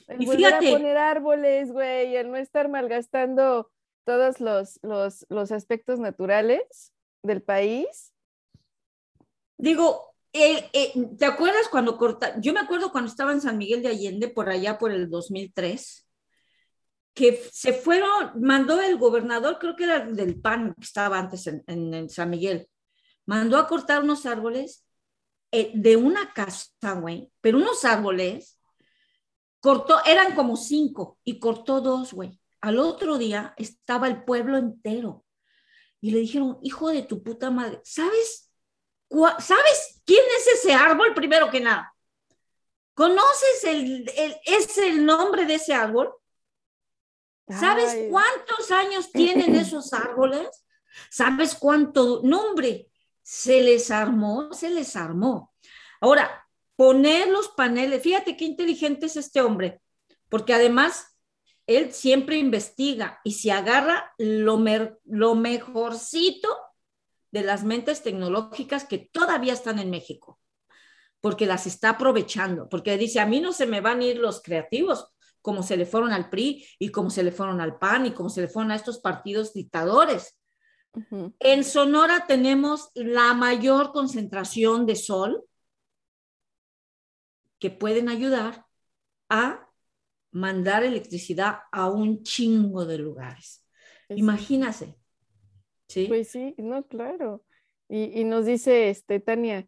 El 0.07 0.21
Y 0.23 0.25
volver 0.25 0.53
a 0.53 0.59
fíjate- 0.59 0.71
poner 0.77 0.97
árboles, 0.97 1.71
güey, 1.71 2.15
el 2.15 2.29
no 2.31 2.37
estar 2.37 2.67
malgastando 2.69 3.71
todos 4.03 4.39
los, 4.39 4.79
los, 4.83 5.25
los 5.29 5.51
aspectos 5.51 5.99
naturales 5.99 6.91
del 7.23 7.41
país. 7.41 8.11
Digo, 9.57 10.13
eh, 10.33 10.69
eh, 10.73 10.91
¿te 11.17 11.25
acuerdas 11.25 11.69
cuando 11.71 11.97
corta? 11.97 12.39
Yo 12.41 12.53
me 12.53 12.59
acuerdo 12.59 12.91
cuando 12.91 13.09
estaba 13.09 13.31
en 13.31 13.41
San 13.41 13.57
Miguel 13.57 13.81
de 13.81 13.89
Allende, 13.89 14.27
por 14.27 14.49
allá 14.49 14.77
por 14.77 14.91
el 14.91 15.09
2003, 15.09 16.05
que 17.13 17.41
se 17.53 17.71
fueron, 17.71 18.33
mandó 18.41 18.81
el 18.81 18.97
gobernador, 18.97 19.57
creo 19.59 19.75
que 19.77 19.85
era 19.85 20.03
el 20.03 20.15
del 20.17 20.39
PAN 20.41 20.73
que 20.77 20.83
estaba 20.83 21.17
antes 21.17 21.47
en, 21.47 21.63
en- 21.67 21.93
en 21.93 22.09
San 22.09 22.29
Miguel, 22.29 22.67
mandó 23.25 23.57
a 23.57 23.67
cortar 23.67 24.03
unos 24.03 24.25
árboles 24.25 24.85
eh, 25.51 25.71
de 25.73 25.95
una 25.95 26.33
casa, 26.33 26.69
güey, 26.99 27.31
pero 27.41 27.57
unos 27.57 27.85
árboles, 27.85 28.59
cortó, 29.59 30.03
eran 30.05 30.35
como 30.35 30.57
cinco 30.57 31.19
y 31.23 31.39
cortó 31.39 31.81
dos, 31.81 32.13
güey. 32.13 32.39
Al 32.61 32.79
otro 32.79 33.17
día 33.17 33.53
estaba 33.57 34.07
el 34.07 34.23
pueblo 34.23 34.57
entero 34.57 35.25
y 36.01 36.11
le 36.11 36.19
dijeron, 36.19 36.59
hijo 36.61 36.89
de 36.89 37.03
tu 37.03 37.23
puta 37.23 37.51
madre, 37.51 37.81
¿sabes 37.83 38.51
¿sabes 39.39 40.01
quién 40.05 40.23
es 40.39 40.47
ese 40.59 40.73
árbol 40.73 41.13
primero 41.13 41.49
que 41.49 41.59
nada? 41.61 41.95
¿Conoces 42.93 43.63
el, 43.63 44.09
el- 44.17 44.35
es 44.45 44.77
el 44.77 45.05
nombre 45.05 45.45
de 45.45 45.55
ese 45.55 45.73
árbol? 45.73 46.11
¿Sabes 47.47 47.91
Ay, 47.91 48.09
cuántos 48.09 48.71
años 48.71 49.11
tienen 49.11 49.55
esos 49.55 49.93
árboles? 49.93 50.65
¿Sabes 51.11 51.55
cuánto 51.55 52.21
nombre 52.23 52.89
se 53.27 53.63
les 53.63 53.89
armó? 53.89 54.53
Se 54.53 54.69
les 54.69 54.95
armó. 54.95 55.51
Ahora, 55.99 56.47
poner 56.75 57.27
los 57.29 57.47
paneles, 57.49 58.03
fíjate 58.03 58.37
qué 58.37 58.45
inteligente 58.45 59.07
es 59.07 59.17
este 59.17 59.41
hombre, 59.41 59.81
porque 60.29 60.53
además 60.53 61.17
él 61.65 61.91
siempre 61.91 62.37
investiga 62.37 63.19
y 63.23 63.31
se 63.33 63.51
agarra 63.51 64.13
lo, 64.19 64.57
mer- 64.57 64.99
lo 65.05 65.33
mejorcito 65.33 66.55
de 67.31 67.41
las 67.41 67.63
mentes 67.63 68.03
tecnológicas 68.03 68.85
que 68.85 68.99
todavía 69.11 69.53
están 69.53 69.79
en 69.79 69.89
México, 69.89 70.39
porque 71.19 71.47
las 71.47 71.65
está 71.65 71.89
aprovechando, 71.89 72.69
porque 72.69 72.95
dice, 72.97 73.19
a 73.19 73.25
mí 73.25 73.41
no 73.41 73.53
se 73.53 73.65
me 73.65 73.81
van 73.81 74.01
a 74.01 74.05
ir 74.05 74.17
los 74.17 74.43
creativos, 74.43 75.07
como 75.41 75.63
se 75.63 75.77
le 75.77 75.87
fueron 75.87 76.11
al 76.11 76.29
PRI 76.29 76.63
y 76.77 76.89
como 76.91 77.09
se 77.09 77.23
le 77.23 77.31
fueron 77.31 77.59
al 77.59 77.79
PAN 77.79 78.05
y 78.05 78.11
como 78.11 78.29
se 78.29 78.41
le 78.41 78.47
fueron 78.47 78.71
a 78.71 78.75
estos 78.75 78.99
partidos 78.99 79.53
dictadores. 79.53 80.37
En 81.39 81.63
Sonora 81.63 82.25
tenemos 82.27 82.91
la 82.93 83.33
mayor 83.33 83.91
concentración 83.91 84.85
de 84.85 84.95
sol 84.95 85.43
que 87.59 87.69
pueden 87.71 88.09
ayudar 88.09 88.65
a 89.29 89.67
mandar 90.31 90.83
electricidad 90.83 91.59
a 91.71 91.89
un 91.89 92.23
chingo 92.23 92.85
de 92.85 92.97
lugares. 92.97 93.65
Pues 94.07 94.17
sí. 94.17 94.23
Imagínate. 94.23 94.95
¿Sí? 95.87 96.05
Pues 96.07 96.29
sí, 96.29 96.55
no, 96.57 96.85
claro. 96.87 97.43
Y, 97.87 98.19
y 98.19 98.23
nos 98.23 98.45
dice 98.45 98.89
este, 98.89 99.19
Tania, 99.19 99.67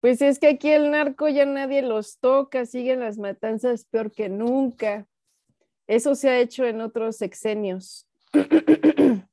pues 0.00 0.22
es 0.22 0.38
que 0.38 0.48
aquí 0.48 0.70
el 0.70 0.90
narco 0.90 1.28
ya 1.28 1.44
nadie 1.44 1.82
los 1.82 2.18
toca, 2.18 2.64
siguen 2.64 3.00
las 3.00 3.18
matanzas 3.18 3.84
peor 3.84 4.10
que 4.10 4.28
nunca. 4.28 5.06
Eso 5.86 6.14
se 6.14 6.30
ha 6.30 6.38
hecho 6.40 6.64
en 6.64 6.80
otros 6.80 7.16
sexenios. 7.16 8.08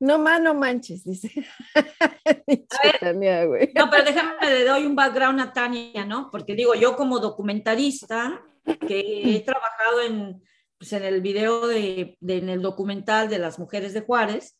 No 0.00 0.18
más, 0.18 0.40
no 0.40 0.54
manches, 0.54 1.04
dice. 1.04 1.30
Ver. 2.46 2.98
Tania, 3.00 3.44
güey. 3.44 3.72
No, 3.74 3.88
pero 3.90 4.04
déjame, 4.04 4.34
le 4.50 4.64
doy 4.64 4.84
un 4.86 4.96
background 4.96 5.40
a 5.40 5.52
Tania, 5.52 6.04
¿no? 6.04 6.30
Porque 6.30 6.54
digo, 6.54 6.74
yo 6.74 6.96
como 6.96 7.20
documentarista, 7.20 8.42
que 8.86 9.36
he 9.36 9.40
trabajado 9.40 10.02
en, 10.02 10.42
pues, 10.78 10.92
en 10.92 11.04
el 11.04 11.20
video 11.20 11.66
de, 11.66 12.16
de- 12.20 12.36
en 12.38 12.48
el 12.48 12.60
documental 12.62 13.28
de 13.28 13.38
las 13.38 13.58
mujeres 13.58 13.92
de 13.94 14.00
Juárez, 14.02 14.58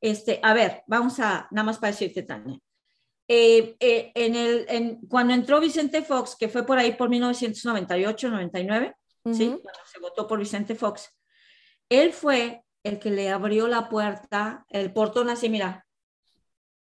este, 0.00 0.40
a 0.42 0.52
ver, 0.54 0.82
vamos 0.86 1.20
a, 1.20 1.48
nada 1.50 1.64
más 1.64 1.78
para 1.78 1.92
decirte, 1.92 2.22
Tania. 2.22 2.58
Eh, 3.28 3.76
eh, 3.80 4.12
en 4.14 4.34
el, 4.34 4.66
en, 4.68 5.00
cuando 5.06 5.32
entró 5.32 5.60
Vicente 5.60 6.02
Fox, 6.02 6.36
que 6.38 6.48
fue 6.48 6.66
por 6.66 6.78
ahí 6.78 6.92
por 6.94 7.08
1998, 7.08 8.30
99, 8.30 8.94
¿sí? 9.32 9.48
Ujú. 9.48 9.62
Cuando 9.62 9.80
se 9.86 10.00
votó 10.00 10.26
por 10.26 10.38
Vicente 10.38 10.74
Fox, 10.74 11.08
él 11.88 12.12
fue 12.12 12.62
el 12.82 12.98
que 12.98 13.10
le 13.10 13.30
abrió 13.30 13.68
la 13.68 13.88
puerta, 13.88 14.66
el 14.68 14.92
portón 14.92 15.30
así, 15.30 15.48
mira, 15.48 15.86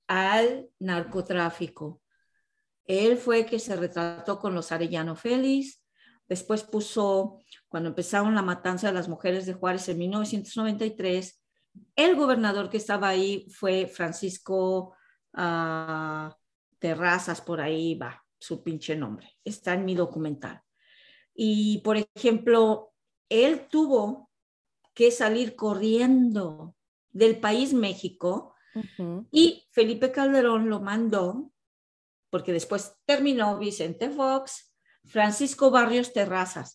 al 0.08 0.70
narcotráfico. 0.80 2.02
Él 2.86 3.18
fue 3.18 3.46
que 3.46 3.60
se 3.60 3.76
retrató 3.76 4.40
con 4.40 4.54
los 4.54 4.72
Arellano 4.72 5.16
Félix, 5.16 5.84
después 6.28 6.64
puso, 6.64 7.40
cuando 7.68 7.90
empezaron 7.90 8.36
la 8.36 8.42
matanza 8.42 8.88
de 8.88 8.94
las 8.94 9.10
mujeres 9.10 9.46
de 9.46 9.54
Juárez 9.54 9.90
en 9.90 9.98
1993, 9.98 11.42
el 11.96 12.16
gobernador 12.16 12.70
que 12.70 12.78
estaba 12.78 13.10
ahí 13.10 13.48
fue 13.50 13.88
Francisco 13.88 14.96
ah, 15.34 16.36
Terrazas, 16.80 17.42
por 17.42 17.62
ahí 17.62 17.96
va 17.96 18.24
su 18.38 18.64
pinche 18.64 18.96
nombre, 18.96 19.38
está 19.44 19.74
en 19.74 19.86
mi 19.86 19.96
documental. 19.96 20.62
Y, 21.34 21.80
por 21.80 21.98
ejemplo, 21.98 22.94
él 23.28 23.68
tuvo 23.70 24.30
que 24.96 25.12
salir 25.12 25.56
corriendo 25.56 26.76
del 27.12 27.40
país 27.40 27.74
México. 27.74 28.56
Y 29.32 29.68
Felipe 29.72 30.12
Calderón 30.12 30.70
lo 30.70 30.82
mandó, 30.82 31.52
porque 32.30 32.52
después 32.52 32.98
terminó 33.06 33.58
Vicente 33.58 34.10
Fox, 34.10 34.74
Francisco 35.06 35.70
Barrios 35.70 36.12
Terrazas, 36.12 36.72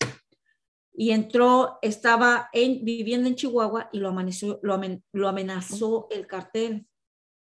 y 0.93 1.11
entró, 1.11 1.77
estaba 1.81 2.49
en, 2.53 2.83
viviendo 2.83 3.27
en 3.27 3.35
Chihuahua 3.35 3.89
y 3.93 3.99
lo, 3.99 4.09
amaneció, 4.09 4.59
lo, 4.63 4.73
amen- 4.73 5.03
lo 5.11 5.27
amenazó 5.27 6.07
el 6.09 6.25
cartel, 6.25 6.87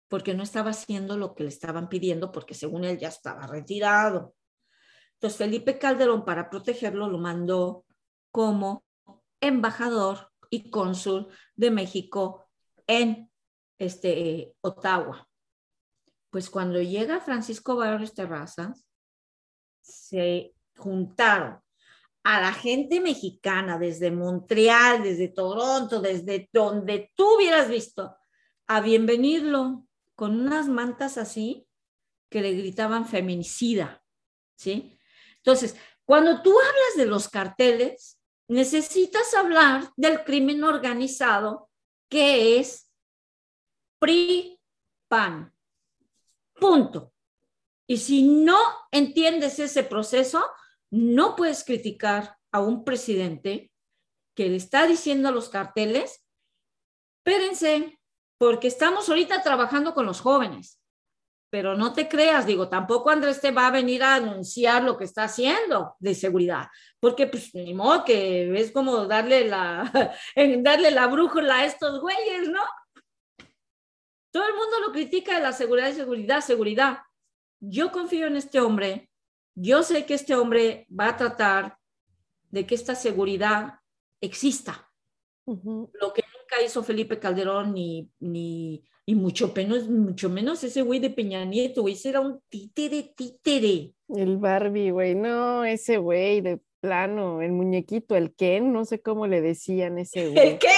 porque 0.09 0.35
no 0.35 0.43
estaba 0.43 0.71
haciendo 0.71 1.17
lo 1.17 1.35
que 1.35 1.45
le 1.45 1.49
estaban 1.49 1.89
pidiendo, 1.89 2.31
porque 2.31 2.55
según 2.55 2.85
él 2.85 2.99
ya 2.99 3.09
estaba 3.09 3.47
retirado. 3.47 4.35
Entonces 5.15 5.39
Felipe 5.39 5.79
Calderón, 5.79 6.25
para 6.25 6.51
protegerlo, 6.51 7.09
lo 7.09 7.19
mandó 7.19 7.87
como 8.31 8.85
embajador 9.41 10.31
y 10.51 10.70
cónsul 10.70 11.28
de 11.55 11.70
México 11.70 12.47
en 12.86 13.30
este, 13.78 14.55
Ottawa. 14.61 15.28
Pues 16.30 16.51
cuando 16.51 16.80
llega 16.80 17.20
Francisco 17.20 17.76
Barrios 17.76 18.14
Terrazas, 18.14 18.86
se 19.80 20.55
juntaron 20.76 21.61
a 22.24 22.40
la 22.40 22.53
gente 22.53 23.01
mexicana 23.01 23.78
desde 23.78 24.11
Montreal, 24.11 25.03
desde 25.03 25.28
Toronto, 25.28 26.01
desde 26.01 26.49
donde 26.53 27.12
tú 27.14 27.36
hubieras 27.36 27.68
visto, 27.68 28.16
a 28.66 28.80
bienvenirlo 28.80 29.86
con 30.14 30.40
unas 30.40 30.68
mantas 30.68 31.18
así 31.18 31.68
que 32.30 32.40
le 32.40 32.53
gritaban 32.55 33.07
feminicida, 33.07 34.03
¿sí? 34.57 34.99
Entonces, 35.36 35.76
cuando 36.05 36.42
tú 36.42 36.51
hablas 36.59 36.97
de 36.97 37.07
los 37.07 37.28
carteles, 37.28 38.18
necesitas 38.49 39.34
hablar 39.34 39.92
del 39.97 40.24
crimen 40.24 40.64
organizado 40.64 41.70
que 42.09 42.59
es 42.59 42.90
PRI-PAN. 43.99 45.53
Punto. 46.55 47.12
Y 47.86 47.99
si 47.99 48.22
no 48.22 48.59
entiendes 48.90 49.59
ese 49.59 49.82
proceso, 49.82 50.45
no 50.90 51.36
puedes 51.36 51.64
criticar 51.64 52.38
a 52.53 52.61
un 52.61 52.84
presidente 52.84 53.72
que 54.34 54.49
le 54.49 54.57
está 54.57 54.86
diciendo 54.86 55.28
a 55.28 55.32
los 55.32 55.49
carteles, 55.49 56.24
espérense, 57.18 57.99
porque 58.38 58.68
estamos 58.68 59.09
ahorita 59.09 59.42
trabajando 59.42 59.95
con 59.95 60.07
los 60.07 60.20
jóvenes. 60.20 60.80
Pero 61.55 61.77
no 61.77 61.93
te 61.93 62.09
creas, 62.09 62.47
digo, 62.47 62.69
tampoco 62.69 63.11
Andrés 63.11 63.41
te 63.41 63.53
va 63.53 63.69
a 63.69 63.71
venir 63.71 64.03
a 64.03 64.17
anunciar 64.17 64.83
lo 64.83 64.99
que 64.99 65.05
está 65.05 65.23
haciendo 65.23 65.95
de 66.01 66.13
seguridad, 66.17 66.67
porque 66.99 67.29
pues 67.29 67.55
ni 67.55 67.73
modo 67.73 68.05
que 68.05 68.59
es 68.59 68.73
como 68.73 69.07
darle 69.07 69.47
la, 69.47 69.89
darle 70.59 70.91
la 70.91 71.07
brújula 71.07 71.59
a 71.59 71.65
estos 71.65 72.01
güeyes, 72.01 72.49
¿no? 72.49 72.61
Todo 74.33 74.49
el 74.49 74.55
mundo 74.55 74.81
lo 74.85 74.91
critica 74.91 75.37
de 75.37 75.43
la 75.43 75.53
seguridad 75.53 75.91
y 75.91 75.93
seguridad, 75.93 76.41
seguridad. 76.41 76.99
Yo 77.61 77.93
confío 77.93 78.27
en 78.27 78.35
este 78.35 78.59
hombre, 78.59 79.09
yo 79.55 79.85
sé 79.85 80.07
que 80.07 80.15
este 80.15 80.35
hombre 80.35 80.89
va 80.91 81.11
a 81.11 81.17
tratar 81.17 81.79
de 82.51 82.67
que 82.67 82.75
esta 82.75 82.97
seguridad 82.97 83.79
exista, 84.21 84.91
Ujú. 85.47 85.89
lo 86.01 86.13
que 86.13 86.25
nunca 86.45 86.62
hizo 86.64 86.82
Felipe 86.82 87.18
Calderón 87.18 87.74
ni, 87.74 88.11
ni 88.20 88.84
y 89.07 89.14
mucho 89.14 89.53
menos, 89.55 89.88
mucho 89.88 90.30
menos 90.30 90.64
ese 90.64 90.82
güey 90.82 90.99
de 91.01 91.11
Peña 91.11 91.45
Nieto, 91.45 91.82
güey, 91.82 91.95
ese 91.95 92.11
era 92.11 92.20
un 92.20 92.40
títere, 92.49 93.12
títere. 93.16 93.92
El 94.09 94.38
Barbie, 94.38 94.90
güey, 94.90 95.14
no, 95.14 95.64
ese 95.64 95.99
güey 95.99 96.40
de 96.40 96.61
plano, 96.80 97.42
el 97.42 97.53
muñequito, 97.53 98.16
el 98.16 98.34
Ken, 98.34 98.72
no 98.72 98.84
sé 98.84 99.01
cómo 99.01 99.26
le 99.26 99.40
decían 99.40 99.99
ese 99.99 100.28
güey. 100.30 100.49
¿El 100.49 100.59
qué? 100.59 100.68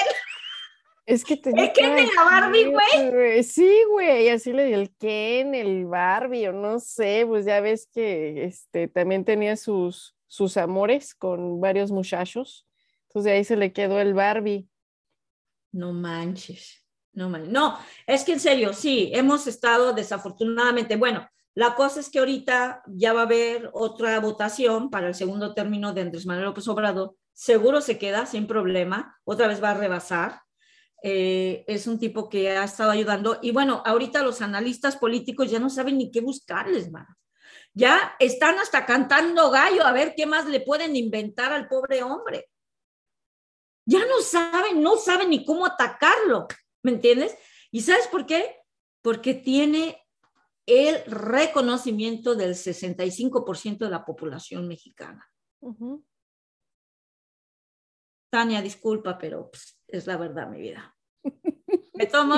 Es 1.04 1.24
que 1.24 1.36
tenía 1.36 1.66
¿El 1.66 1.72
Ken 1.72 1.94
de 1.94 2.02
la 2.02 2.24
Barbie, 2.24 2.64
Ken, 2.64 3.12
güey? 3.12 3.42
Sí, 3.44 3.72
güey, 3.90 4.28
así 4.28 4.52
le 4.52 4.64
di 4.64 4.72
el 4.72 4.92
Ken, 4.96 5.54
el 5.54 5.86
Barbie, 5.86 6.48
o 6.48 6.52
no 6.52 6.80
sé, 6.80 7.24
pues 7.28 7.44
ya 7.44 7.60
ves 7.60 7.88
que 7.92 8.44
este 8.44 8.88
también 8.88 9.24
tenía 9.24 9.56
sus, 9.56 10.16
sus 10.26 10.56
amores 10.56 11.14
con 11.14 11.60
varios 11.60 11.92
muchachos. 11.92 12.66
Entonces 13.04 13.30
de 13.30 13.36
ahí 13.38 13.44
se 13.44 13.56
le 13.56 13.72
quedó 13.72 14.00
el 14.00 14.14
Barbie. 14.14 14.68
No 15.76 15.92
manches, 15.92 16.82
no 17.12 17.28
manches. 17.28 17.52
No, 17.52 17.78
es 18.06 18.24
que 18.24 18.32
en 18.32 18.40
serio, 18.40 18.72
sí, 18.72 19.10
hemos 19.12 19.46
estado 19.46 19.92
desafortunadamente, 19.92 20.96
bueno, 20.96 21.28
la 21.54 21.74
cosa 21.74 22.00
es 22.00 22.08
que 22.08 22.18
ahorita 22.18 22.82
ya 22.86 23.12
va 23.12 23.20
a 23.20 23.24
haber 23.24 23.68
otra 23.74 24.18
votación 24.20 24.88
para 24.88 25.08
el 25.08 25.14
segundo 25.14 25.52
término 25.52 25.92
de 25.92 26.00
Andrés 26.00 26.24
Manuel 26.24 26.46
López 26.46 26.66
Obrador. 26.68 27.14
Seguro 27.34 27.82
se 27.82 27.98
queda 27.98 28.24
sin 28.24 28.46
problema, 28.46 29.18
otra 29.24 29.48
vez 29.48 29.62
va 29.62 29.72
a 29.72 29.74
rebasar. 29.74 30.40
Eh, 31.02 31.64
es 31.66 31.86
un 31.86 31.98
tipo 31.98 32.30
que 32.30 32.56
ha 32.56 32.64
estado 32.64 32.90
ayudando. 32.90 33.38
Y 33.42 33.50
bueno, 33.50 33.82
ahorita 33.84 34.22
los 34.22 34.40
analistas 34.40 34.96
políticos 34.96 35.50
ya 35.50 35.58
no 35.58 35.68
saben 35.68 35.98
ni 35.98 36.10
qué 36.10 36.22
buscarles, 36.22 36.90
man. 36.90 37.06
Ya 37.74 38.16
están 38.18 38.58
hasta 38.58 38.86
cantando 38.86 39.50
gallo 39.50 39.84
a 39.84 39.92
ver 39.92 40.14
qué 40.16 40.24
más 40.24 40.46
le 40.46 40.60
pueden 40.60 40.96
inventar 40.96 41.52
al 41.52 41.68
pobre 41.68 42.02
hombre. 42.02 42.48
Ya 43.86 44.00
no 44.00 44.20
saben, 44.20 44.82
no 44.82 44.96
saben 44.96 45.30
ni 45.30 45.44
cómo 45.44 45.64
atacarlo, 45.64 46.48
¿me 46.82 46.92
entiendes? 46.92 47.36
¿Y 47.70 47.82
sabes 47.82 48.08
por 48.08 48.26
qué? 48.26 48.56
Porque 49.00 49.32
tiene 49.32 50.04
el 50.66 51.04
reconocimiento 51.04 52.34
del 52.34 52.54
65% 52.54 53.78
de 53.78 53.90
la 53.90 54.04
población 54.04 54.66
mexicana. 54.66 55.30
Tania, 58.30 58.60
disculpa, 58.60 59.16
pero 59.16 59.50
pues, 59.50 59.80
es 59.86 60.06
la 60.06 60.16
verdad, 60.16 60.48
mi 60.48 60.60
vida. 60.60 60.96
Me 61.94 62.06
tomo, 62.06 62.34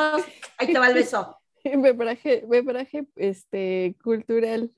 ahí 0.58 0.66
te 0.66 0.78
va 0.78 0.88
el 0.88 0.94
beso. 0.94 1.36
Bebraje, 1.64 2.44
bebraje, 2.46 3.06
este, 3.16 3.96
cultural, 4.02 4.72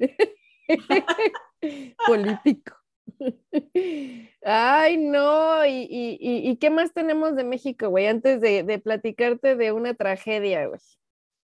político. 2.06 2.79
Ay, 4.42 4.96
no, 4.96 5.64
y, 5.66 5.86
y, 5.90 6.18
y, 6.20 6.50
¿y 6.50 6.56
qué 6.56 6.70
más 6.70 6.92
tenemos 6.92 7.36
de 7.36 7.44
México, 7.44 7.88
güey? 7.88 8.06
Antes 8.06 8.40
de, 8.40 8.62
de 8.62 8.78
platicarte 8.78 9.56
de 9.56 9.72
una 9.72 9.94
tragedia, 9.94 10.66
güey. 10.66 10.80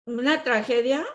¿Una 0.05 0.43
tragedia? 0.43 1.05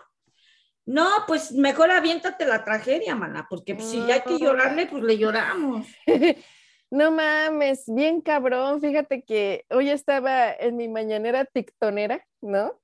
No, 0.85 1.07
pues 1.27 1.51
mejor 1.51 1.91
aviéntate 1.91 2.45
la 2.45 2.63
tragedia, 2.63 3.15
mana, 3.15 3.47
porque 3.49 3.75
pues, 3.75 3.87
si 3.87 3.99
hay 4.11 4.21
que 4.21 4.37
llorarle, 4.37 4.87
pues 4.87 5.03
le 5.03 5.17
lloramos. 5.17 5.87
No 6.93 7.09
mames, 7.09 7.85
bien 7.87 8.19
cabrón. 8.19 8.81
Fíjate 8.81 9.23
que 9.23 9.65
hoy 9.69 9.89
estaba 9.89 10.51
en 10.51 10.75
mi 10.75 10.89
mañanera 10.89 11.45
tictonera, 11.45 12.27
¿no? 12.41 12.81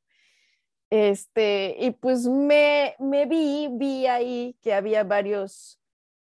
Este, 0.89 1.75
y 1.77 1.91
pues 1.91 2.25
me, 2.25 2.95
me 2.99 3.25
vi, 3.25 3.67
vi 3.69 4.07
ahí 4.07 4.57
que 4.61 4.73
había 4.73 5.03
varios 5.03 5.76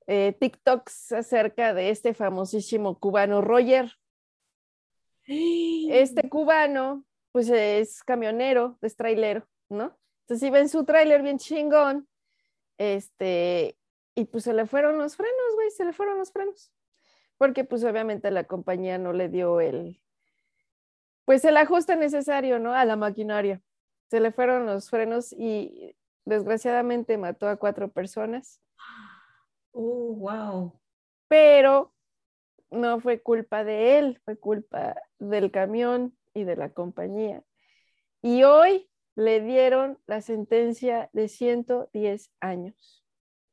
eh, 0.07 0.37
TikToks 0.39 1.13
acerca 1.13 1.75
de 1.75 1.91
este 1.91 2.15
famosísimo 2.15 2.99
cubano 2.99 3.41
Roger. 3.41 3.93
Este 5.27 6.29
cubano, 6.31 7.05
pues 7.33 7.49
es 7.49 8.03
camionero, 8.03 8.79
es 8.83 8.97
trailero, 8.97 9.47
¿no? 9.69 9.97
Entonces 10.23 10.47
iba 10.47 10.59
en 10.59 10.69
su 10.69 10.85
trailer 10.85 11.23
bien 11.23 11.39
chingón, 11.39 12.09
este, 12.79 13.77
y 14.15 14.25
pues 14.25 14.45
se 14.45 14.55
le 14.55 14.67
fueron 14.67 14.99
los 14.99 15.17
frenos, 15.17 15.55
güey, 15.55 15.71
se 15.71 15.85
le 15.85 15.93
fueron 15.93 16.19
los 16.19 16.33
frenos 16.33 16.73
porque 17.39 17.65
pues 17.65 17.85
obviamente 17.85 18.31
la 18.31 18.45
compañía 18.45 18.99
no 18.99 19.13
le 19.13 19.29
dio 19.29 19.61
el, 19.61 20.01
pues 21.25 21.45
el 21.45 21.57
ajuste 21.57 21.97
necesario, 21.97 22.59
¿no? 22.59 22.73
A 22.73 22.85
la 22.85 22.97
maquinaria. 22.97 23.61
Se 24.11 24.21
le 24.21 24.33
fueron 24.33 24.67
los 24.67 24.91
frenos 24.91 25.33
y 25.33 25.97
desgraciadamente 26.25 27.19
mató 27.19 27.49
a 27.49 27.57
cuatro 27.57 27.91
personas, 27.91 28.61
Oh, 29.77 30.15
wow. 30.15 30.73
pero 31.27 31.93
no 32.71 33.01
fue 33.01 33.21
culpa 33.21 33.65
de 33.65 33.99
él, 33.99 34.21
fue 34.25 34.37
culpa 34.37 34.97
del 35.19 35.51
camión 35.51 36.17
y 36.33 36.45
de 36.45 36.57
la 36.57 36.71
compañía. 36.71 37.43
Y 38.23 38.45
hoy 38.45 38.89
le 39.17 39.41
dieron 39.41 39.99
la 40.07 40.21
sentencia 40.21 41.11
de 41.13 41.29
110 41.29 42.31
años. 42.41 43.05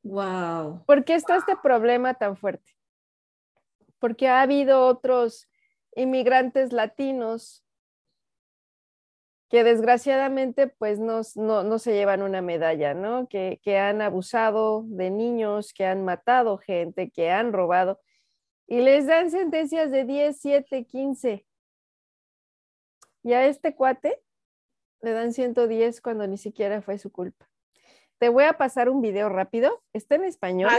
Wow. 0.03 0.83
¿Por 0.85 1.05
qué 1.05 1.15
está 1.15 1.37
este 1.37 1.55
problema 1.55 2.13
tan 2.15 2.35
fuerte? 2.37 2.71
Porque 3.99 4.27
ha 4.27 4.41
habido 4.41 4.85
otros 4.85 5.47
inmigrantes 5.95 6.71
latinos 6.71 7.63
que 9.51 9.65
desgraciadamente 9.65 10.67
pues 10.67 10.97
no, 10.97 11.21
no, 11.35 11.63
no 11.63 11.77
se 11.77 11.91
llevan 11.93 12.21
una 12.21 12.41
medalla, 12.41 12.93
¿no? 12.93 13.27
Que, 13.27 13.59
que 13.61 13.77
han 13.77 14.01
abusado 14.01 14.85
de 14.87 15.11
niños, 15.11 15.73
que 15.73 15.85
han 15.85 16.05
matado 16.05 16.57
gente, 16.57 17.11
que 17.11 17.29
han 17.31 17.51
robado 17.51 17.99
y 18.65 18.79
les 18.79 19.05
dan 19.07 19.29
sentencias 19.29 19.91
de 19.91 20.05
10, 20.05 20.39
7, 20.39 20.85
15. 20.85 21.45
Y 23.23 23.33
a 23.33 23.45
este 23.45 23.75
cuate 23.75 24.21
le 25.01 25.11
dan 25.11 25.33
110 25.33 25.99
cuando 25.99 26.25
ni 26.27 26.37
siquiera 26.37 26.81
fue 26.81 26.97
su 26.97 27.11
culpa. 27.11 27.49
Te 28.19 28.29
voy 28.29 28.45
a 28.45 28.53
pasar 28.53 28.87
un 28.87 29.01
video 29.01 29.27
rápido, 29.27 29.83
está 29.91 30.15
en 30.15 30.23
español. 30.23 30.71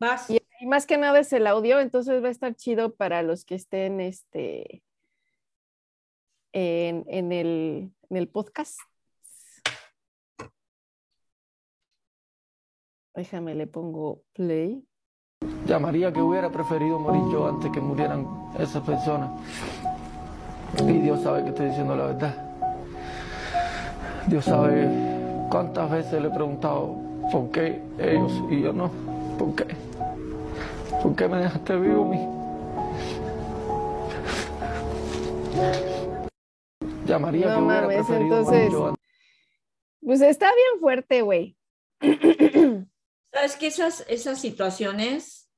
Vas. 0.00 0.30
Y, 0.30 0.40
y 0.60 0.66
más 0.66 0.86
que 0.86 0.96
nada 0.96 1.18
es 1.18 1.30
el 1.34 1.46
audio, 1.46 1.80
entonces 1.80 2.24
va 2.24 2.28
a 2.28 2.30
estar 2.30 2.54
chido 2.54 2.94
para 2.94 3.22
los 3.22 3.44
que 3.44 3.56
estén 3.56 4.00
este, 4.00 4.82
en, 6.56 7.32
el, 7.32 8.28
podcast. 8.28 8.78
Déjame, 13.14 13.54
le 13.54 13.66
pongo 13.66 14.22
play. 14.32 14.82
Llamaría 15.66 16.12
que 16.12 16.20
hubiera 16.20 16.50
preferido 16.50 16.98
morir 16.98 17.22
yo 17.30 17.46
antes 17.46 17.70
que 17.70 17.80
murieran 17.80 18.26
esas 18.58 18.82
personas. 18.82 19.30
Y 20.80 20.92
Dios 20.98 21.22
sabe 21.22 21.42
que 21.42 21.50
estoy 21.50 21.66
diciendo 21.66 21.94
la 21.94 22.06
verdad. 22.06 22.34
Dios 24.26 24.44
sabe 24.44 24.88
cuántas 25.50 25.90
veces 25.90 26.20
le 26.20 26.28
he 26.28 26.30
preguntado 26.30 26.96
por 27.30 27.50
qué 27.50 27.82
ellos 27.98 28.32
y 28.50 28.62
yo 28.62 28.72
no. 28.72 28.90
¿Por 29.38 29.54
qué? 29.54 29.66
¿Por 31.02 31.14
qué 31.14 31.28
me 31.28 31.38
dejaste 31.38 31.76
vivo 31.76 32.04
mí? 32.06 32.36
Llamaría 37.06 37.46
No 37.46 37.54
que 37.56 37.62
hubiera 37.62 37.82
mames, 37.82 38.06
preferido 38.06 38.38
entonces-. 38.38 38.98
Pues 40.00 40.20
está 40.20 40.46
bien 40.46 40.80
fuerte, 40.80 41.22
güey. 41.22 41.56
Sabes 43.32 43.56
que 43.56 43.66
esas, 43.66 44.04
esas 44.08 44.40
situaciones 44.40 45.50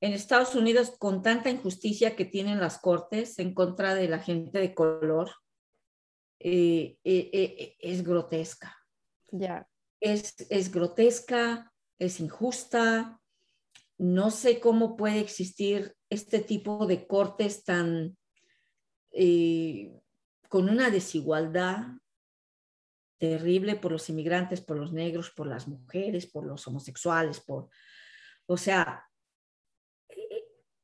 en 0.00 0.12
Estados 0.12 0.54
Unidos, 0.54 0.92
con 0.98 1.22
tanta 1.22 1.50
injusticia 1.50 2.16
que 2.16 2.24
tienen 2.24 2.60
las 2.60 2.78
cortes 2.78 3.38
en 3.38 3.54
contra 3.54 3.94
de 3.94 4.08
la 4.08 4.18
gente 4.18 4.58
de 4.58 4.74
color, 4.74 5.30
eh, 6.40 6.98
eh, 7.04 7.30
eh, 7.32 7.76
es 7.78 8.02
grotesca. 8.02 8.76
ya. 9.30 9.68
Es, 10.00 10.34
es 10.50 10.72
grotesca, 10.72 11.72
es 12.00 12.18
injusta. 12.18 13.20
No 13.98 14.32
sé 14.32 14.58
cómo 14.58 14.96
puede 14.96 15.20
existir 15.20 15.94
este 16.10 16.40
tipo 16.40 16.86
de 16.86 17.06
cortes 17.06 17.62
tan 17.62 18.16
eh, 19.12 19.92
con 20.52 20.68
una 20.68 20.90
desigualdad 20.90 21.78
terrible 23.18 23.74
por 23.74 23.90
los 23.90 24.10
inmigrantes, 24.10 24.60
por 24.60 24.76
los 24.76 24.92
negros, 24.92 25.30
por 25.30 25.46
las 25.46 25.66
mujeres, 25.66 26.26
por 26.26 26.44
los 26.44 26.68
homosexuales, 26.68 27.40
por, 27.40 27.70
o 28.44 28.58
sea, 28.58 29.08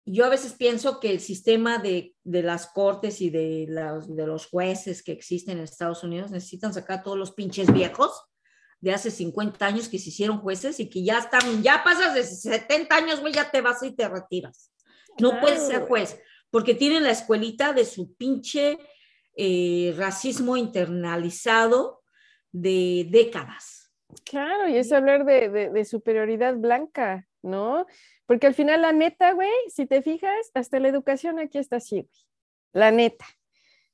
yo 0.06 0.24
a 0.24 0.30
veces 0.30 0.54
pienso 0.54 1.00
que 1.00 1.10
el 1.10 1.20
sistema 1.20 1.76
de, 1.76 2.16
de 2.24 2.42
las 2.42 2.68
cortes 2.68 3.20
y 3.20 3.28
de, 3.28 3.66
las- 3.68 4.08
de 4.16 4.26
los 4.26 4.46
jueces 4.46 5.02
que 5.02 5.12
existen 5.12 5.58
en 5.58 5.64
Estados 5.64 6.02
Unidos 6.02 6.30
necesitan 6.30 6.72
sacar 6.72 7.02
todos 7.02 7.18
los 7.18 7.32
pinches 7.32 7.70
viejos 7.70 8.24
de 8.80 8.94
hace 8.94 9.10
50 9.10 9.66
años 9.66 9.86
que 9.90 9.98
se 9.98 10.08
hicieron 10.08 10.38
jueces 10.40 10.80
y 10.80 10.88
que 10.88 11.04
ya 11.04 11.18
están, 11.18 11.62
ya 11.62 11.84
pasas 11.84 12.14
de 12.14 12.24
70 12.24 12.96
años, 12.96 13.20
güey, 13.20 13.34
ya 13.34 13.50
te 13.50 13.60
vas 13.60 13.82
y 13.82 13.94
te 13.94 14.08
retiras. 14.08 14.72
No 15.20 15.28
Claro, 15.28 15.42
puedes 15.42 15.66
ser 15.66 15.82
juez, 15.86 16.18
porque 16.48 16.74
tienen 16.74 17.02
la 17.02 17.10
escuelita 17.10 17.74
de 17.74 17.84
su 17.84 18.14
pinche 18.14 18.78
eh, 19.38 19.94
racismo 19.96 20.56
internalizado 20.56 22.02
de 22.52 23.06
décadas. 23.08 23.92
Claro, 24.24 24.68
y 24.68 24.76
es 24.76 24.90
hablar 24.90 25.24
de, 25.24 25.48
de- 25.48 25.70
de 25.70 25.84
superioridad 25.84 26.56
blanca, 26.56 27.28
¿no? 27.42 27.86
Porque 28.26 28.46
al 28.48 28.54
final, 28.54 28.82
la 28.82 28.92
neta, 28.92 29.32
güey, 29.32 29.50
si 29.68 29.86
te 29.86 30.02
fijas, 30.02 30.50
hasta 30.54 30.80
la 30.80 30.88
educación 30.88 31.38
aquí 31.38 31.58
está 31.58 31.76
así, 31.76 32.00
güey. 32.00 32.24
La 32.72 32.90
neta. 32.90 33.26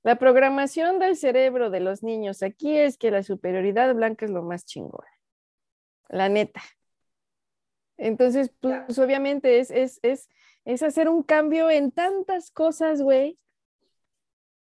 La 0.02 0.16
programación 0.16 0.98
del 0.98 1.16
cerebro 1.16 1.70
de 1.70 1.80
los 1.80 2.02
niños 2.02 2.42
aquí 2.42 2.76
es 2.76 2.96
que 2.98 3.10
la 3.10 3.22
superioridad 3.22 3.94
blanca 3.94 4.24
es 4.24 4.30
lo 4.30 4.42
más 4.42 4.64
chingón. 4.64 5.06
La 6.08 6.28
neta. 6.28 6.62
Entonces, 7.96 8.50
pues 8.60 8.98
obviamente 8.98 9.60
es, 9.60 9.70
es, 9.70 10.00
es, 10.02 10.28
es 10.64 10.82
hacer 10.82 11.08
un 11.08 11.22
cambio 11.22 11.70
en 11.70 11.90
tantas 11.92 12.50
cosas, 12.50 13.00
güey, 13.02 13.38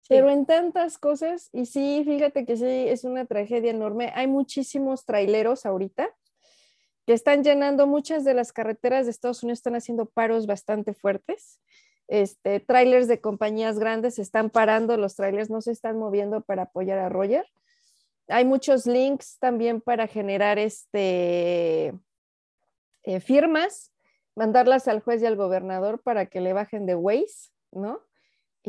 pero 0.09 0.29
en 0.29 0.45
tantas 0.45 0.97
cosas, 0.97 1.49
y 1.53 1.65
sí, 1.65 2.03
fíjate 2.05 2.45
que 2.45 2.57
sí, 2.57 2.65
es 2.65 3.03
una 3.03 3.25
tragedia 3.25 3.71
enorme. 3.71 4.11
Hay 4.15 4.27
muchísimos 4.27 5.05
traileros 5.05 5.65
ahorita 5.65 6.09
que 7.05 7.13
están 7.13 7.43
llenando 7.43 7.87
muchas 7.87 8.25
de 8.25 8.33
las 8.33 8.51
carreteras 8.51 9.05
de 9.05 9.11
Estados 9.11 9.41
Unidos, 9.41 9.59
están 9.59 9.75
haciendo 9.75 10.07
paros 10.07 10.45
bastante 10.45 10.93
fuertes. 10.93 11.61
Este, 12.09 12.59
trailers 12.59 13.07
de 13.07 13.21
compañías 13.21 13.79
grandes 13.79 14.19
están 14.19 14.49
parando, 14.49 14.97
los 14.97 15.15
trailers 15.15 15.49
no 15.49 15.61
se 15.61 15.71
están 15.71 15.97
moviendo 15.97 16.41
para 16.41 16.63
apoyar 16.63 16.99
a 16.99 17.09
Roger. 17.09 17.45
Hay 18.27 18.43
muchos 18.43 18.85
links 18.85 19.37
también 19.39 19.79
para 19.79 20.07
generar 20.07 20.59
este, 20.59 21.93
eh, 23.03 23.19
firmas, 23.21 23.93
mandarlas 24.35 24.89
al 24.89 24.99
juez 24.99 25.21
y 25.21 25.25
al 25.25 25.37
gobernador 25.37 26.01
para 26.01 26.25
que 26.25 26.41
le 26.41 26.51
bajen 26.51 26.85
de 26.85 26.95
Waze, 26.95 27.51
¿no? 27.71 28.01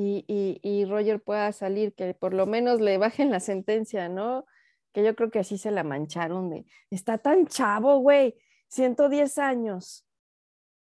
Y, 0.00 0.24
y, 0.28 0.60
y 0.62 0.84
Roger 0.84 1.20
pueda 1.20 1.50
salir, 1.50 1.92
que 1.92 2.14
por 2.14 2.32
lo 2.32 2.46
menos 2.46 2.80
le 2.80 2.98
bajen 2.98 3.32
la 3.32 3.40
sentencia, 3.40 4.08
¿no? 4.08 4.46
Que 4.92 5.02
yo 5.02 5.16
creo 5.16 5.28
que 5.28 5.40
así 5.40 5.58
se 5.58 5.72
la 5.72 5.82
mancharon 5.82 6.50
de, 6.50 6.66
está 6.88 7.18
tan 7.18 7.48
chavo, 7.48 7.98
güey, 7.98 8.38
110 8.68 9.38
años. 9.38 10.06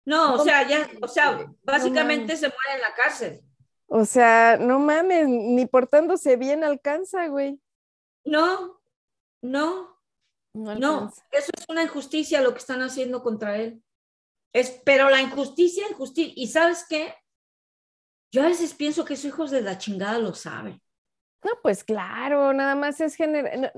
No, 0.04 0.34
o 0.34 0.38
sea, 0.38 0.66
ya, 0.66 0.90
o 1.00 1.06
sea, 1.06 1.36
no 1.36 1.56
básicamente 1.62 2.36
se 2.36 2.48
muere 2.48 2.74
en 2.74 2.80
la 2.80 2.94
cárcel. 2.96 3.40
O 3.86 4.04
sea, 4.04 4.56
no 4.60 4.80
mames, 4.80 5.28
ni 5.28 5.66
portándose 5.66 6.34
bien 6.34 6.64
alcanza, 6.64 7.28
güey. 7.28 7.60
No, 8.24 8.80
no. 9.40 10.00
No 10.52 10.74
No, 10.74 11.12
eso 11.30 11.52
es 11.56 11.64
una 11.68 11.84
injusticia 11.84 12.40
lo 12.40 12.52
que 12.52 12.58
están 12.58 12.82
haciendo 12.82 13.22
contra 13.22 13.56
él. 13.58 13.84
Es, 14.52 14.80
pero 14.84 15.10
la 15.10 15.20
injusticia, 15.20 15.84
injusticia. 15.88 16.32
¿Y 16.34 16.48
sabes 16.48 16.84
qué? 16.88 17.14
Yo 18.32 18.42
a 18.42 18.46
veces 18.46 18.74
pienso 18.74 19.04
que 19.04 19.14
esos 19.14 19.26
hijos 19.26 19.50
de 19.50 19.62
la 19.62 19.78
chingada 19.78 20.18
lo 20.18 20.34
saben. 20.34 20.80
No, 21.44 21.50
pues 21.62 21.84
claro, 21.84 22.52
nada 22.52 22.74
más 22.74 23.00
es 23.00 23.14
generar. 23.14 23.72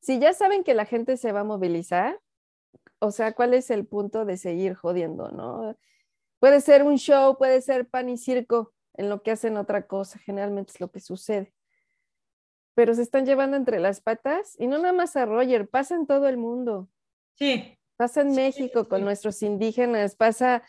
si 0.00 0.18
ya 0.18 0.32
saben 0.32 0.62
que 0.64 0.74
la 0.74 0.84
gente 0.86 1.16
se 1.16 1.32
va 1.32 1.40
a 1.40 1.44
movilizar, 1.44 2.20
o 3.00 3.10
sea, 3.10 3.32
¿cuál 3.34 3.54
es 3.54 3.70
el 3.70 3.86
punto 3.86 4.24
de 4.24 4.36
seguir 4.36 4.74
jodiendo, 4.74 5.30
no? 5.30 5.76
Puede 6.38 6.60
ser 6.60 6.82
un 6.84 6.96
show, 6.96 7.36
puede 7.36 7.60
ser 7.62 7.88
pan 7.88 8.08
y 8.08 8.16
circo, 8.16 8.72
en 8.94 9.08
lo 9.08 9.22
que 9.22 9.32
hacen 9.32 9.56
otra 9.56 9.86
cosa, 9.86 10.18
generalmente 10.20 10.72
es 10.72 10.80
lo 10.80 10.90
que 10.90 11.00
sucede. 11.00 11.52
Pero 12.74 12.94
se 12.94 13.02
están 13.02 13.24
llevando 13.26 13.56
entre 13.56 13.80
las 13.80 14.00
patas 14.00 14.54
y 14.58 14.66
no 14.66 14.78
nada 14.78 14.92
más 14.92 15.16
a 15.16 15.26
Roger, 15.26 15.68
pasa 15.68 15.94
en 15.94 16.06
todo 16.06 16.28
el 16.28 16.36
mundo. 16.36 16.88
Sí. 17.36 17.78
Pasa 17.96 18.22
en 18.22 18.30
Sí, 18.30 18.36
México 18.36 18.82
sí. 18.82 18.88
con 18.88 19.02
nuestros 19.04 19.42
indígenas, 19.42 20.16
pasa, 20.16 20.62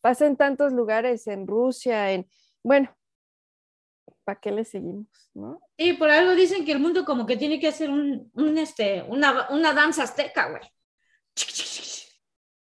pasa 0.00 0.26
en 0.26 0.36
tantos 0.36 0.72
lugares, 0.72 1.26
en 1.26 1.46
Rusia, 1.46 2.12
en, 2.12 2.28
bueno, 2.62 2.96
¿para 4.24 4.40
qué 4.40 4.50
le 4.50 4.64
seguimos, 4.64 5.30
no? 5.34 5.60
Sí, 5.78 5.92
por 5.94 6.10
algo 6.10 6.34
dicen 6.34 6.64
que 6.64 6.72
el 6.72 6.80
mundo 6.80 7.04
como 7.04 7.26
que 7.26 7.36
tiene 7.36 7.58
que 7.58 7.68
hacer 7.68 7.90
un, 7.90 8.30
un, 8.34 8.58
este, 8.58 9.02
una, 9.02 9.48
una 9.50 9.72
danza 9.74 10.04
azteca, 10.04 10.50
güey. 10.50 10.62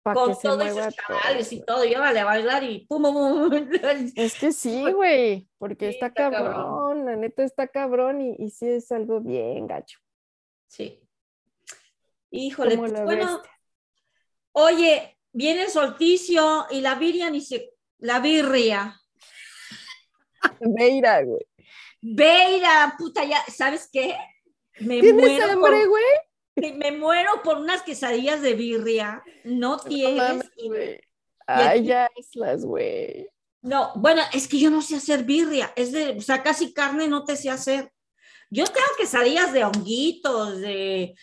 Con 0.03 0.13
todos 0.13 0.63
esos 0.63 0.75
todo. 0.75 0.91
chavales 0.91 1.51
y 1.51 1.65
todo. 1.65 1.83
Yo 1.83 1.99
vale 1.99 2.19
a 2.19 2.25
bailar 2.25 2.63
y 2.63 2.85
pum, 2.85 3.01
pum, 3.01 3.49
pum. 3.49 3.69
Es 4.15 4.37
que 4.39 4.51
sí, 4.51 4.91
güey, 4.91 5.47
porque 5.57 5.87
Sí, 5.87 5.93
está, 5.95 6.07
está 6.07 6.29
cabrón, 6.29 6.53
cabrón. 6.53 7.05
la 7.05 7.15
neta 7.15 7.43
está 7.43 7.67
cabrón 7.67 8.21
y, 8.21 8.35
y 8.37 8.51
sí 8.51 8.67
es 8.69 8.91
algo 8.91 9.19
bien 9.19 9.65
gacho. 9.65 9.97
Sí. 10.67 11.01
Híjole, 12.29 12.77
pues, 12.77 12.91
bueno, 13.03 13.41
oye, 14.51 15.14
viene 15.35 15.63
el 15.63 15.69
solsticio 15.69 16.65
y 16.71 16.81
la 16.81 16.95
birria 16.95 17.29
ni 17.29 17.41
se, 17.41 17.71
la 17.99 18.19
birria. 18.19 18.99
Veira, 20.59 21.21
güey. 21.23 21.45
Veira, 22.01 22.95
puta, 22.97 23.23
ya, 23.23 23.43
¿sabes 23.53 23.89
qué? 23.91 24.15
Me 24.79 24.99
¿Tienes 25.01 25.21
muero 25.29 25.51
hambre, 25.51 25.85
güey? 25.87 26.73
me 26.77 26.91
muero 26.91 27.41
por 27.43 27.57
unas 27.57 27.81
quesadillas 27.83 28.41
de 28.41 28.53
birria. 28.53 29.23
No 29.43 29.71
No 29.77 29.79
tienes. 29.79 30.17
mames, 30.17 30.51
y- 30.57 30.67
güey. 30.67 30.93
aquí- 30.93 31.01
Ay, 31.47 31.83
ya 31.85 32.09
las, 32.35 32.63
güey. 32.65 33.27
No, 33.61 33.91
bueno, 33.95 34.21
es 34.33 34.47
que 34.47 34.59
yo 34.59 34.69
no 34.69 34.81
sé 34.81 34.95
hacer 34.95 35.23
birria. 35.23 35.73
Es 35.75 35.91
de, 35.91 36.11
o 36.11 36.21
sea, 36.21 36.43
casi 36.43 36.73
carne 36.73 37.07
no 37.07 37.23
te 37.25 37.35
sé 37.35 37.49
hacer. 37.49 37.91
Yo 38.51 38.65
tengo 38.65 38.87
quesadillas 38.97 39.51
de 39.53 39.63
honguitos, 39.65 40.59
de, 40.61 41.15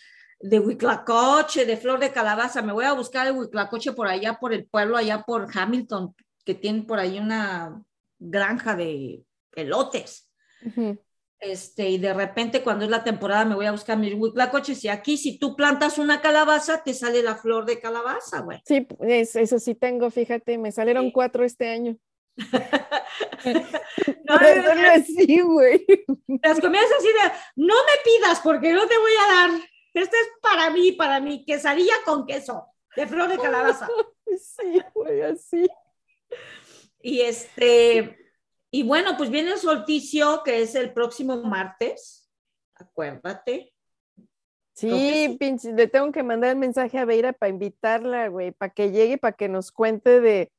de 0.45 0.59
huitlacoche, 0.59 1.65
de 1.65 1.77
flor 1.77 1.99
de 1.99 2.11
calabaza. 2.11 2.61
Me 2.61 2.73
voy 2.73 2.83
a 2.85 2.91
buscar 2.93 3.25
el 3.27 3.33
huitlacoche 3.37 3.93
por 3.93 4.07
allá, 4.07 4.33
por 4.39 4.53
el 4.53 4.65
pueblo, 4.65 4.97
allá 4.97 5.23
por 5.23 5.47
Hamilton, 5.53 6.13
que 6.43 6.53
tienen 6.53 6.85
por 6.85 6.99
ahí 6.99 7.17
una 7.17 7.81
granja 8.19 8.75
de 8.75 9.23
elotes. 9.55 10.29
Ujú. 10.65 10.99
Este, 11.39 11.89
y 11.89 11.97
de 11.97 12.13
repente 12.13 12.61
cuando 12.61 12.85
es 12.85 12.91
la 12.91 13.03
temporada 13.03 13.43
me 13.45 13.55
voy 13.55 13.65
a 13.65 13.71
buscar 13.73 13.97
mis 13.97 14.13
huitlacoches 14.15 14.81
y 14.85 14.87
aquí 14.87 15.17
si 15.17 15.37
tú 15.37 15.55
plantas 15.57 15.97
una 15.97 16.21
calabaza 16.21 16.83
te 16.83 16.93
sale 16.93 17.21
la 17.21 17.35
flor 17.35 17.65
de 17.65 17.79
calabaza, 17.79 18.39
güey. 18.41 18.61
Sí, 18.65 18.87
es- 19.01 19.35
eso 19.35 19.59
sí 19.59 19.75
tengo, 19.75 20.09
fíjate, 20.09 20.57
me 20.57 20.71
salieron 20.71 21.05
Sí. 21.05 21.11
cuatro 21.13 21.43
este 21.45 21.69
año. 21.69 21.97
No, 24.25 24.35
hacerlo 24.35 24.89
así, 24.93 25.41
güey. 25.41 25.85
las 26.41 26.59
comidas 26.59 26.85
así 26.97 27.07
de, 27.07 27.31
no 27.57 27.73
me 27.75 28.03
pidas 28.03 28.39
porque 28.41 28.71
no 28.73 28.87
te 28.87 28.97
voy 28.97 29.11
a 29.21 29.33
dar. 29.33 29.49
Este 29.93 30.17
es 30.17 30.27
para 30.41 30.69
mí, 30.69 30.93
para 30.93 31.19
mí, 31.19 31.45
quesadilla 31.45 31.93
con 32.05 32.25
queso 32.25 32.67
de 32.95 33.07
flor 33.07 33.29
de 33.29 33.37
calabaza. 33.37 33.87
Sí, 34.35 34.81
güey, 34.95 35.21
así. 35.21 35.69
Y 36.99 37.21
este, 37.21 38.17
y 38.71 38.81
bueno, 38.81 39.15
pues 39.15 39.29
viene 39.29 39.51
el 39.51 39.59
solsticio 39.59 40.41
que 40.43 40.63
es 40.63 40.73
el 40.73 40.91
próximo 40.91 41.37
martes. 41.43 42.31
Acuérdate. 42.73 43.75
Sí, 44.73 45.37
pinche, 45.39 45.71
le 45.73 45.87
tengo 45.87 46.11
que 46.11 46.23
mandar 46.23 46.49
el 46.49 46.55
mensaje 46.55 46.97
a 46.97 47.05
Veira 47.05 47.31
para 47.31 47.51
invitarla, 47.51 48.27
güey, 48.29 48.53
para 48.53 48.73
que 48.73 48.89
llegue, 48.89 49.19
para 49.19 49.35
que 49.35 49.49
nos 49.49 49.71
cuente 49.71 50.19
de, 50.19 50.51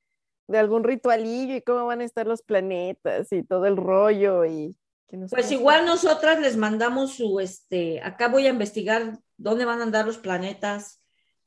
de 0.47 0.59
algún 0.59 0.85
ritualillo 0.85 1.57
y 1.57 1.63
cómo 1.63 1.87
van 1.87 2.01
a 2.01 2.05
estar 2.05 2.29
los 2.29 2.43
planetas 2.43 3.33
y 3.33 3.43
todo 3.43 3.67
el 3.67 3.77
rollo 3.77 4.45
y 4.45 4.77
nos 5.13 5.31
Pues 5.31 5.51
igual 5.53 5.87
nosotras 5.87 6.41
les 6.41 6.57
mandamos 6.57 7.15
su, 7.15 7.41
este, 7.41 8.01
acá 8.03 8.29
voy 8.29 8.47
a 8.47 8.51
investigar 8.51 9.19
dónde 9.37 9.65
van 9.65 9.81
a 9.81 9.85
andar 9.85 10.07
los 10.07 10.19
planetas, 10.19 11.03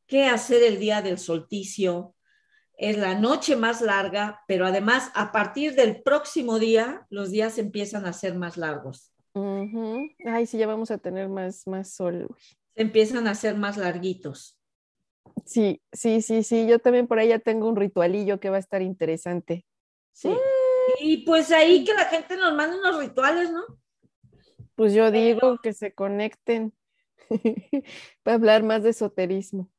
qué 0.05 0.25
hacer 0.25 0.63
el 0.63 0.79
día 0.79 1.01
del 1.01 1.17
solsticio. 1.17 2.15
Es 2.73 2.97
la 2.97 3.15
noche 3.15 3.55
más 3.55 3.81
larga, 3.81 4.41
pero 4.47 4.65
además 4.65 5.11
a 5.15 5.31
partir 5.31 5.75
del 5.75 6.03
próximo 6.03 6.59
día 6.59 7.07
los 7.09 7.31
días 7.31 7.57
empiezan 7.57 8.05
a 8.05 8.13
ser 8.13 8.35
más 8.35 8.55
largos. 8.55 9.11
Ay, 10.25 10.45
sí, 10.45 10.57
ya 10.57 10.67
vamos 10.67 10.89
a 10.89 10.97
tener 10.97 11.29
más, 11.29 11.67
más 11.67 11.91
sol, 11.91 12.27
se 12.77 12.81
empiezan 12.81 13.27
a 13.27 13.35
ser 13.35 13.55
más 13.55 13.77
larguitos. 13.77 14.57
Sí, 15.45 15.81
sí, 15.91 16.21
sí, 16.21 16.43
sí, 16.43 16.67
yo 16.67 16.79
también 16.79 17.07
por 17.07 17.19
ahí 17.19 17.29
ya 17.29 17.39
tengo 17.39 17.67
un 17.67 17.75
ritualillo 17.75 18.39
que 18.39 18.49
va 18.49 18.57
a 18.57 18.59
estar 18.59 18.81
interesante. 18.81 19.65
Sí. 20.13 20.29
Y 20.99 21.17
pues 21.25 21.51
ahí 21.51 21.83
que 21.83 21.93
la 21.93 22.05
gente 22.05 22.37
nos 22.37 22.53
mande 22.53 22.77
unos 22.77 22.97
rituales, 22.97 23.51
¿no? 23.51 23.63
Pues 24.75 24.93
yo 24.93 25.11
digo 25.11 25.57
que 25.61 25.73
se 25.73 25.93
conecten 25.93 26.73
para 28.23 28.35
hablar 28.35 28.63
más 28.63 28.83
de 28.83 28.91
esoterismo. 28.91 29.69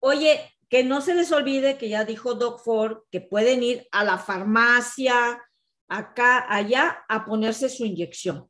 Oye, 0.00 0.40
que 0.68 0.84
no 0.84 1.00
se 1.00 1.14
les 1.14 1.32
olvide 1.32 1.78
que 1.78 1.88
ya 1.88 2.04
dijo 2.04 2.34
Doc 2.34 2.62
Ford 2.62 2.98
que 3.10 3.20
pueden 3.20 3.62
ir 3.62 3.88
a 3.92 4.04
la 4.04 4.18
farmacia, 4.18 5.42
acá, 5.88 6.46
allá, 6.48 7.04
a 7.08 7.24
ponerse 7.24 7.68
su 7.68 7.84
inyección 7.84 8.48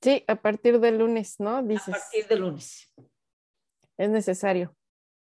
Sí, 0.00 0.22
a 0.28 0.36
partir 0.36 0.78
del 0.78 0.98
lunes, 0.98 1.40
¿no? 1.40 1.56
a 1.56 1.62
Dices, 1.62 1.88
partir 1.88 2.28
de 2.28 2.36
lunes. 2.36 2.92
es 3.96 4.08
necesario. 4.10 4.76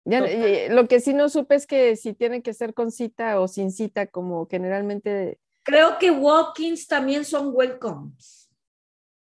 Ya, 0.03 0.19
eh, 0.19 0.67
lo 0.69 0.87
que 0.87 0.99
sí 0.99 1.13
no 1.13 1.29
supe 1.29 1.55
es 1.55 1.65
que 1.65 1.95
si 1.95 2.13
tiene 2.13 2.41
que 2.43 2.53
ser 2.53 2.73
con 2.73 2.91
cita 2.91 3.39
o 3.39 3.47
sin 3.47 3.71
cita, 3.71 4.05
como 4.07 4.47
generalmente, 4.47 5.39
Creo 5.65 5.97
que 5.97 6.11
walk-ins 6.11 6.87
también 6.87 7.25
son 7.25 7.49
welcomes. 7.51 8.51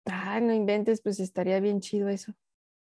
ah, 0.05 0.39
no 0.39 0.53
inventes, 0.53 1.01
pues 1.01 1.19
estaría 1.19 1.59
bien 1.59 1.81
chido 1.81 2.07
eso. 2.07 2.33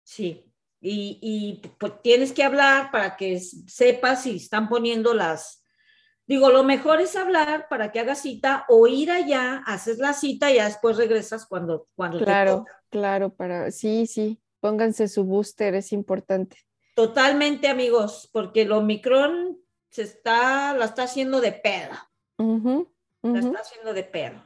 Sí. 0.04 0.46
Y, 0.80 1.18
y 1.22 1.68
pues 1.78 1.94
tienes 2.04 2.32
que 2.32 2.44
hablar 2.44 2.92
para 2.92 3.18
que 3.18 3.40
sepas 3.40 4.24
si 4.24 4.38
están 4.38 4.70
poniendo 4.70 5.14
las. 5.16 5.66
Digo, 6.28 6.52
lo 6.52 6.64
mejor 6.64 7.02
es 7.02 7.16
hablar 7.16 7.68
para 7.70 7.92
que 7.92 8.00
hagas 8.00 8.22
cita 8.22 8.66
o 8.70 8.86
ir 8.86 9.10
allá, 9.10 9.64
haces 9.66 9.98
la 9.98 10.14
cita 10.14 10.52
y 10.52 10.56
ya 10.58 10.66
después 10.66 10.96
regresas 10.96 11.48
cuando, 11.48 11.88
cuando 11.96 12.20
Claro, 12.20 12.66
claro, 12.90 13.34
para, 13.34 13.72
sí, 13.72 14.06
sí, 14.06 14.40
pónganse 14.60 15.08
su 15.08 15.24
booster, 15.24 15.74
es 15.74 15.92
importante. 15.92 16.58
Totalmente, 16.96 17.68
amigos, 17.68 18.30
porque 18.32 18.62
el 18.62 18.72
Omicron 18.72 19.58
se 19.90 20.04
está, 20.04 20.76
la 20.76 20.86
está 20.86 21.04
haciendo 21.04 21.42
de 21.42 21.52
Ujú, 23.22 23.34
La 23.34 23.40
está 23.40 23.60
haciendo 23.60 23.94
de 23.94 24.04
pedo. 24.04 24.44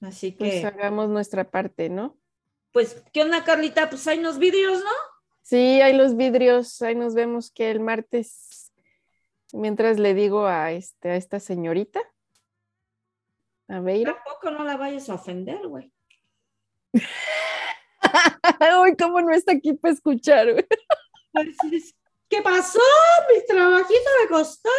Así 0.00 0.32
Pues 0.32 0.60
que, 0.60 0.66
hagamos 0.66 1.08
nuestra 1.08 1.50
parte, 1.50 1.88
¿no? 1.88 2.18
pues, 2.72 3.04
¿qué 3.12 3.22
onda, 3.22 3.44
Carlita? 3.44 3.88
Pues 3.90 4.06
hay 4.08 4.18
unos 4.18 4.38
vídeos, 4.38 4.78
¿no? 4.78 4.90
Sí, 5.42 5.80
hay 5.80 5.94
los 5.94 6.16
vidrios, 6.16 6.80
ahí 6.82 6.94
nos 6.94 7.14
vemos 7.14 7.50
que 7.50 7.70
el 7.70 7.80
martes, 7.80 8.72
mientras 9.52 9.98
le 9.98 10.14
digo 10.14 10.46
a, 10.46 10.72
este, 10.72 11.10
a 11.10 11.16
esta 11.16 11.38
señorita, 11.38 12.00
a 13.68 13.80
Beira. 13.80 14.14
Tampoco 14.14 14.50
no 14.50 14.64
la 14.64 14.76
vayas 14.76 15.08
a 15.10 15.14
ofender, 15.14 15.66
güey. 15.68 15.92
Uy, 18.82 18.96
cómo 18.96 19.20
no 19.20 19.32
está 19.32 19.52
aquí 19.52 19.74
para 19.74 19.94
escuchar, 19.94 20.52
güey. 20.52 20.66
Pues, 21.32 21.94
¿Qué 22.28 22.40
pasó? 22.42 22.80
Mi 23.34 23.44
trabajito 23.46 24.10
me 24.22 24.28
costó. 24.28 24.70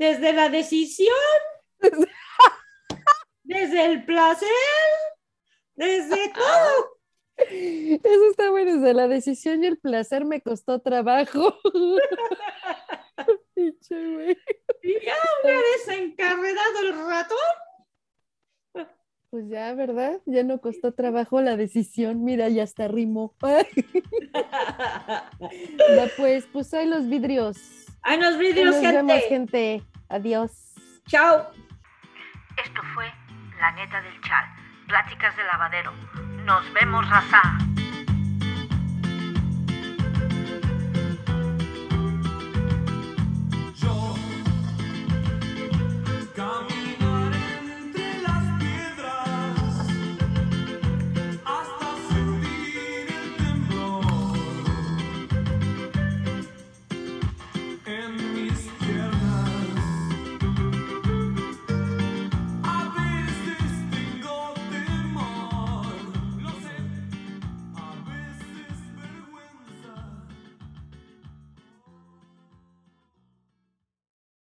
Desde 0.00 0.32
la 0.32 0.48
decisión, 0.48 1.14
desde 3.42 3.84
el 3.84 4.06
placer, 4.06 4.48
desde 5.74 6.30
todo. 6.30 6.96
Eso 7.36 8.30
está 8.30 8.50
bueno, 8.50 8.76
desde 8.76 8.94
la 8.94 9.08
decisión 9.08 9.62
y 9.62 9.66
el 9.66 9.78
placer 9.78 10.24
me 10.24 10.40
costó 10.40 10.80
trabajo. 10.80 11.54
Y 14.82 14.94
ya 15.04 15.14
me 15.44 15.52
ha 15.52 15.60
desencarregado 15.76 16.80
el 16.80 16.94
ratón. 17.06 17.36
Pues 19.28 19.50
ya, 19.50 19.74
¿verdad? 19.74 20.18
Ya 20.24 20.42
no 20.44 20.62
costó 20.62 20.94
trabajo 20.94 21.42
la 21.42 21.58
decisión. 21.58 22.24
Mira, 22.24 22.48
ya 22.48 22.62
está 22.62 22.88
rimó. 22.88 23.34
Pues, 26.16 26.46
pues 26.50 26.72
hay 26.72 26.86
los 26.86 27.06
vidrios. 27.06 27.79
Vídeos, 28.38 28.74
Nos 28.74 28.80
vemos, 28.82 29.12
gente. 29.28 29.28
gente. 29.28 29.84
Adiós. 30.08 30.50
Chao. 31.06 31.50
Esto 32.56 32.82
fue 32.94 33.10
La 33.58 33.72
Neta 33.72 34.00
del 34.00 34.20
Chal, 34.22 34.44
Pláticas 34.88 35.36
de 35.36 35.44
Lavadero. 35.44 35.92
Nos 36.44 36.72
vemos, 36.72 37.08
raza. 37.08 37.42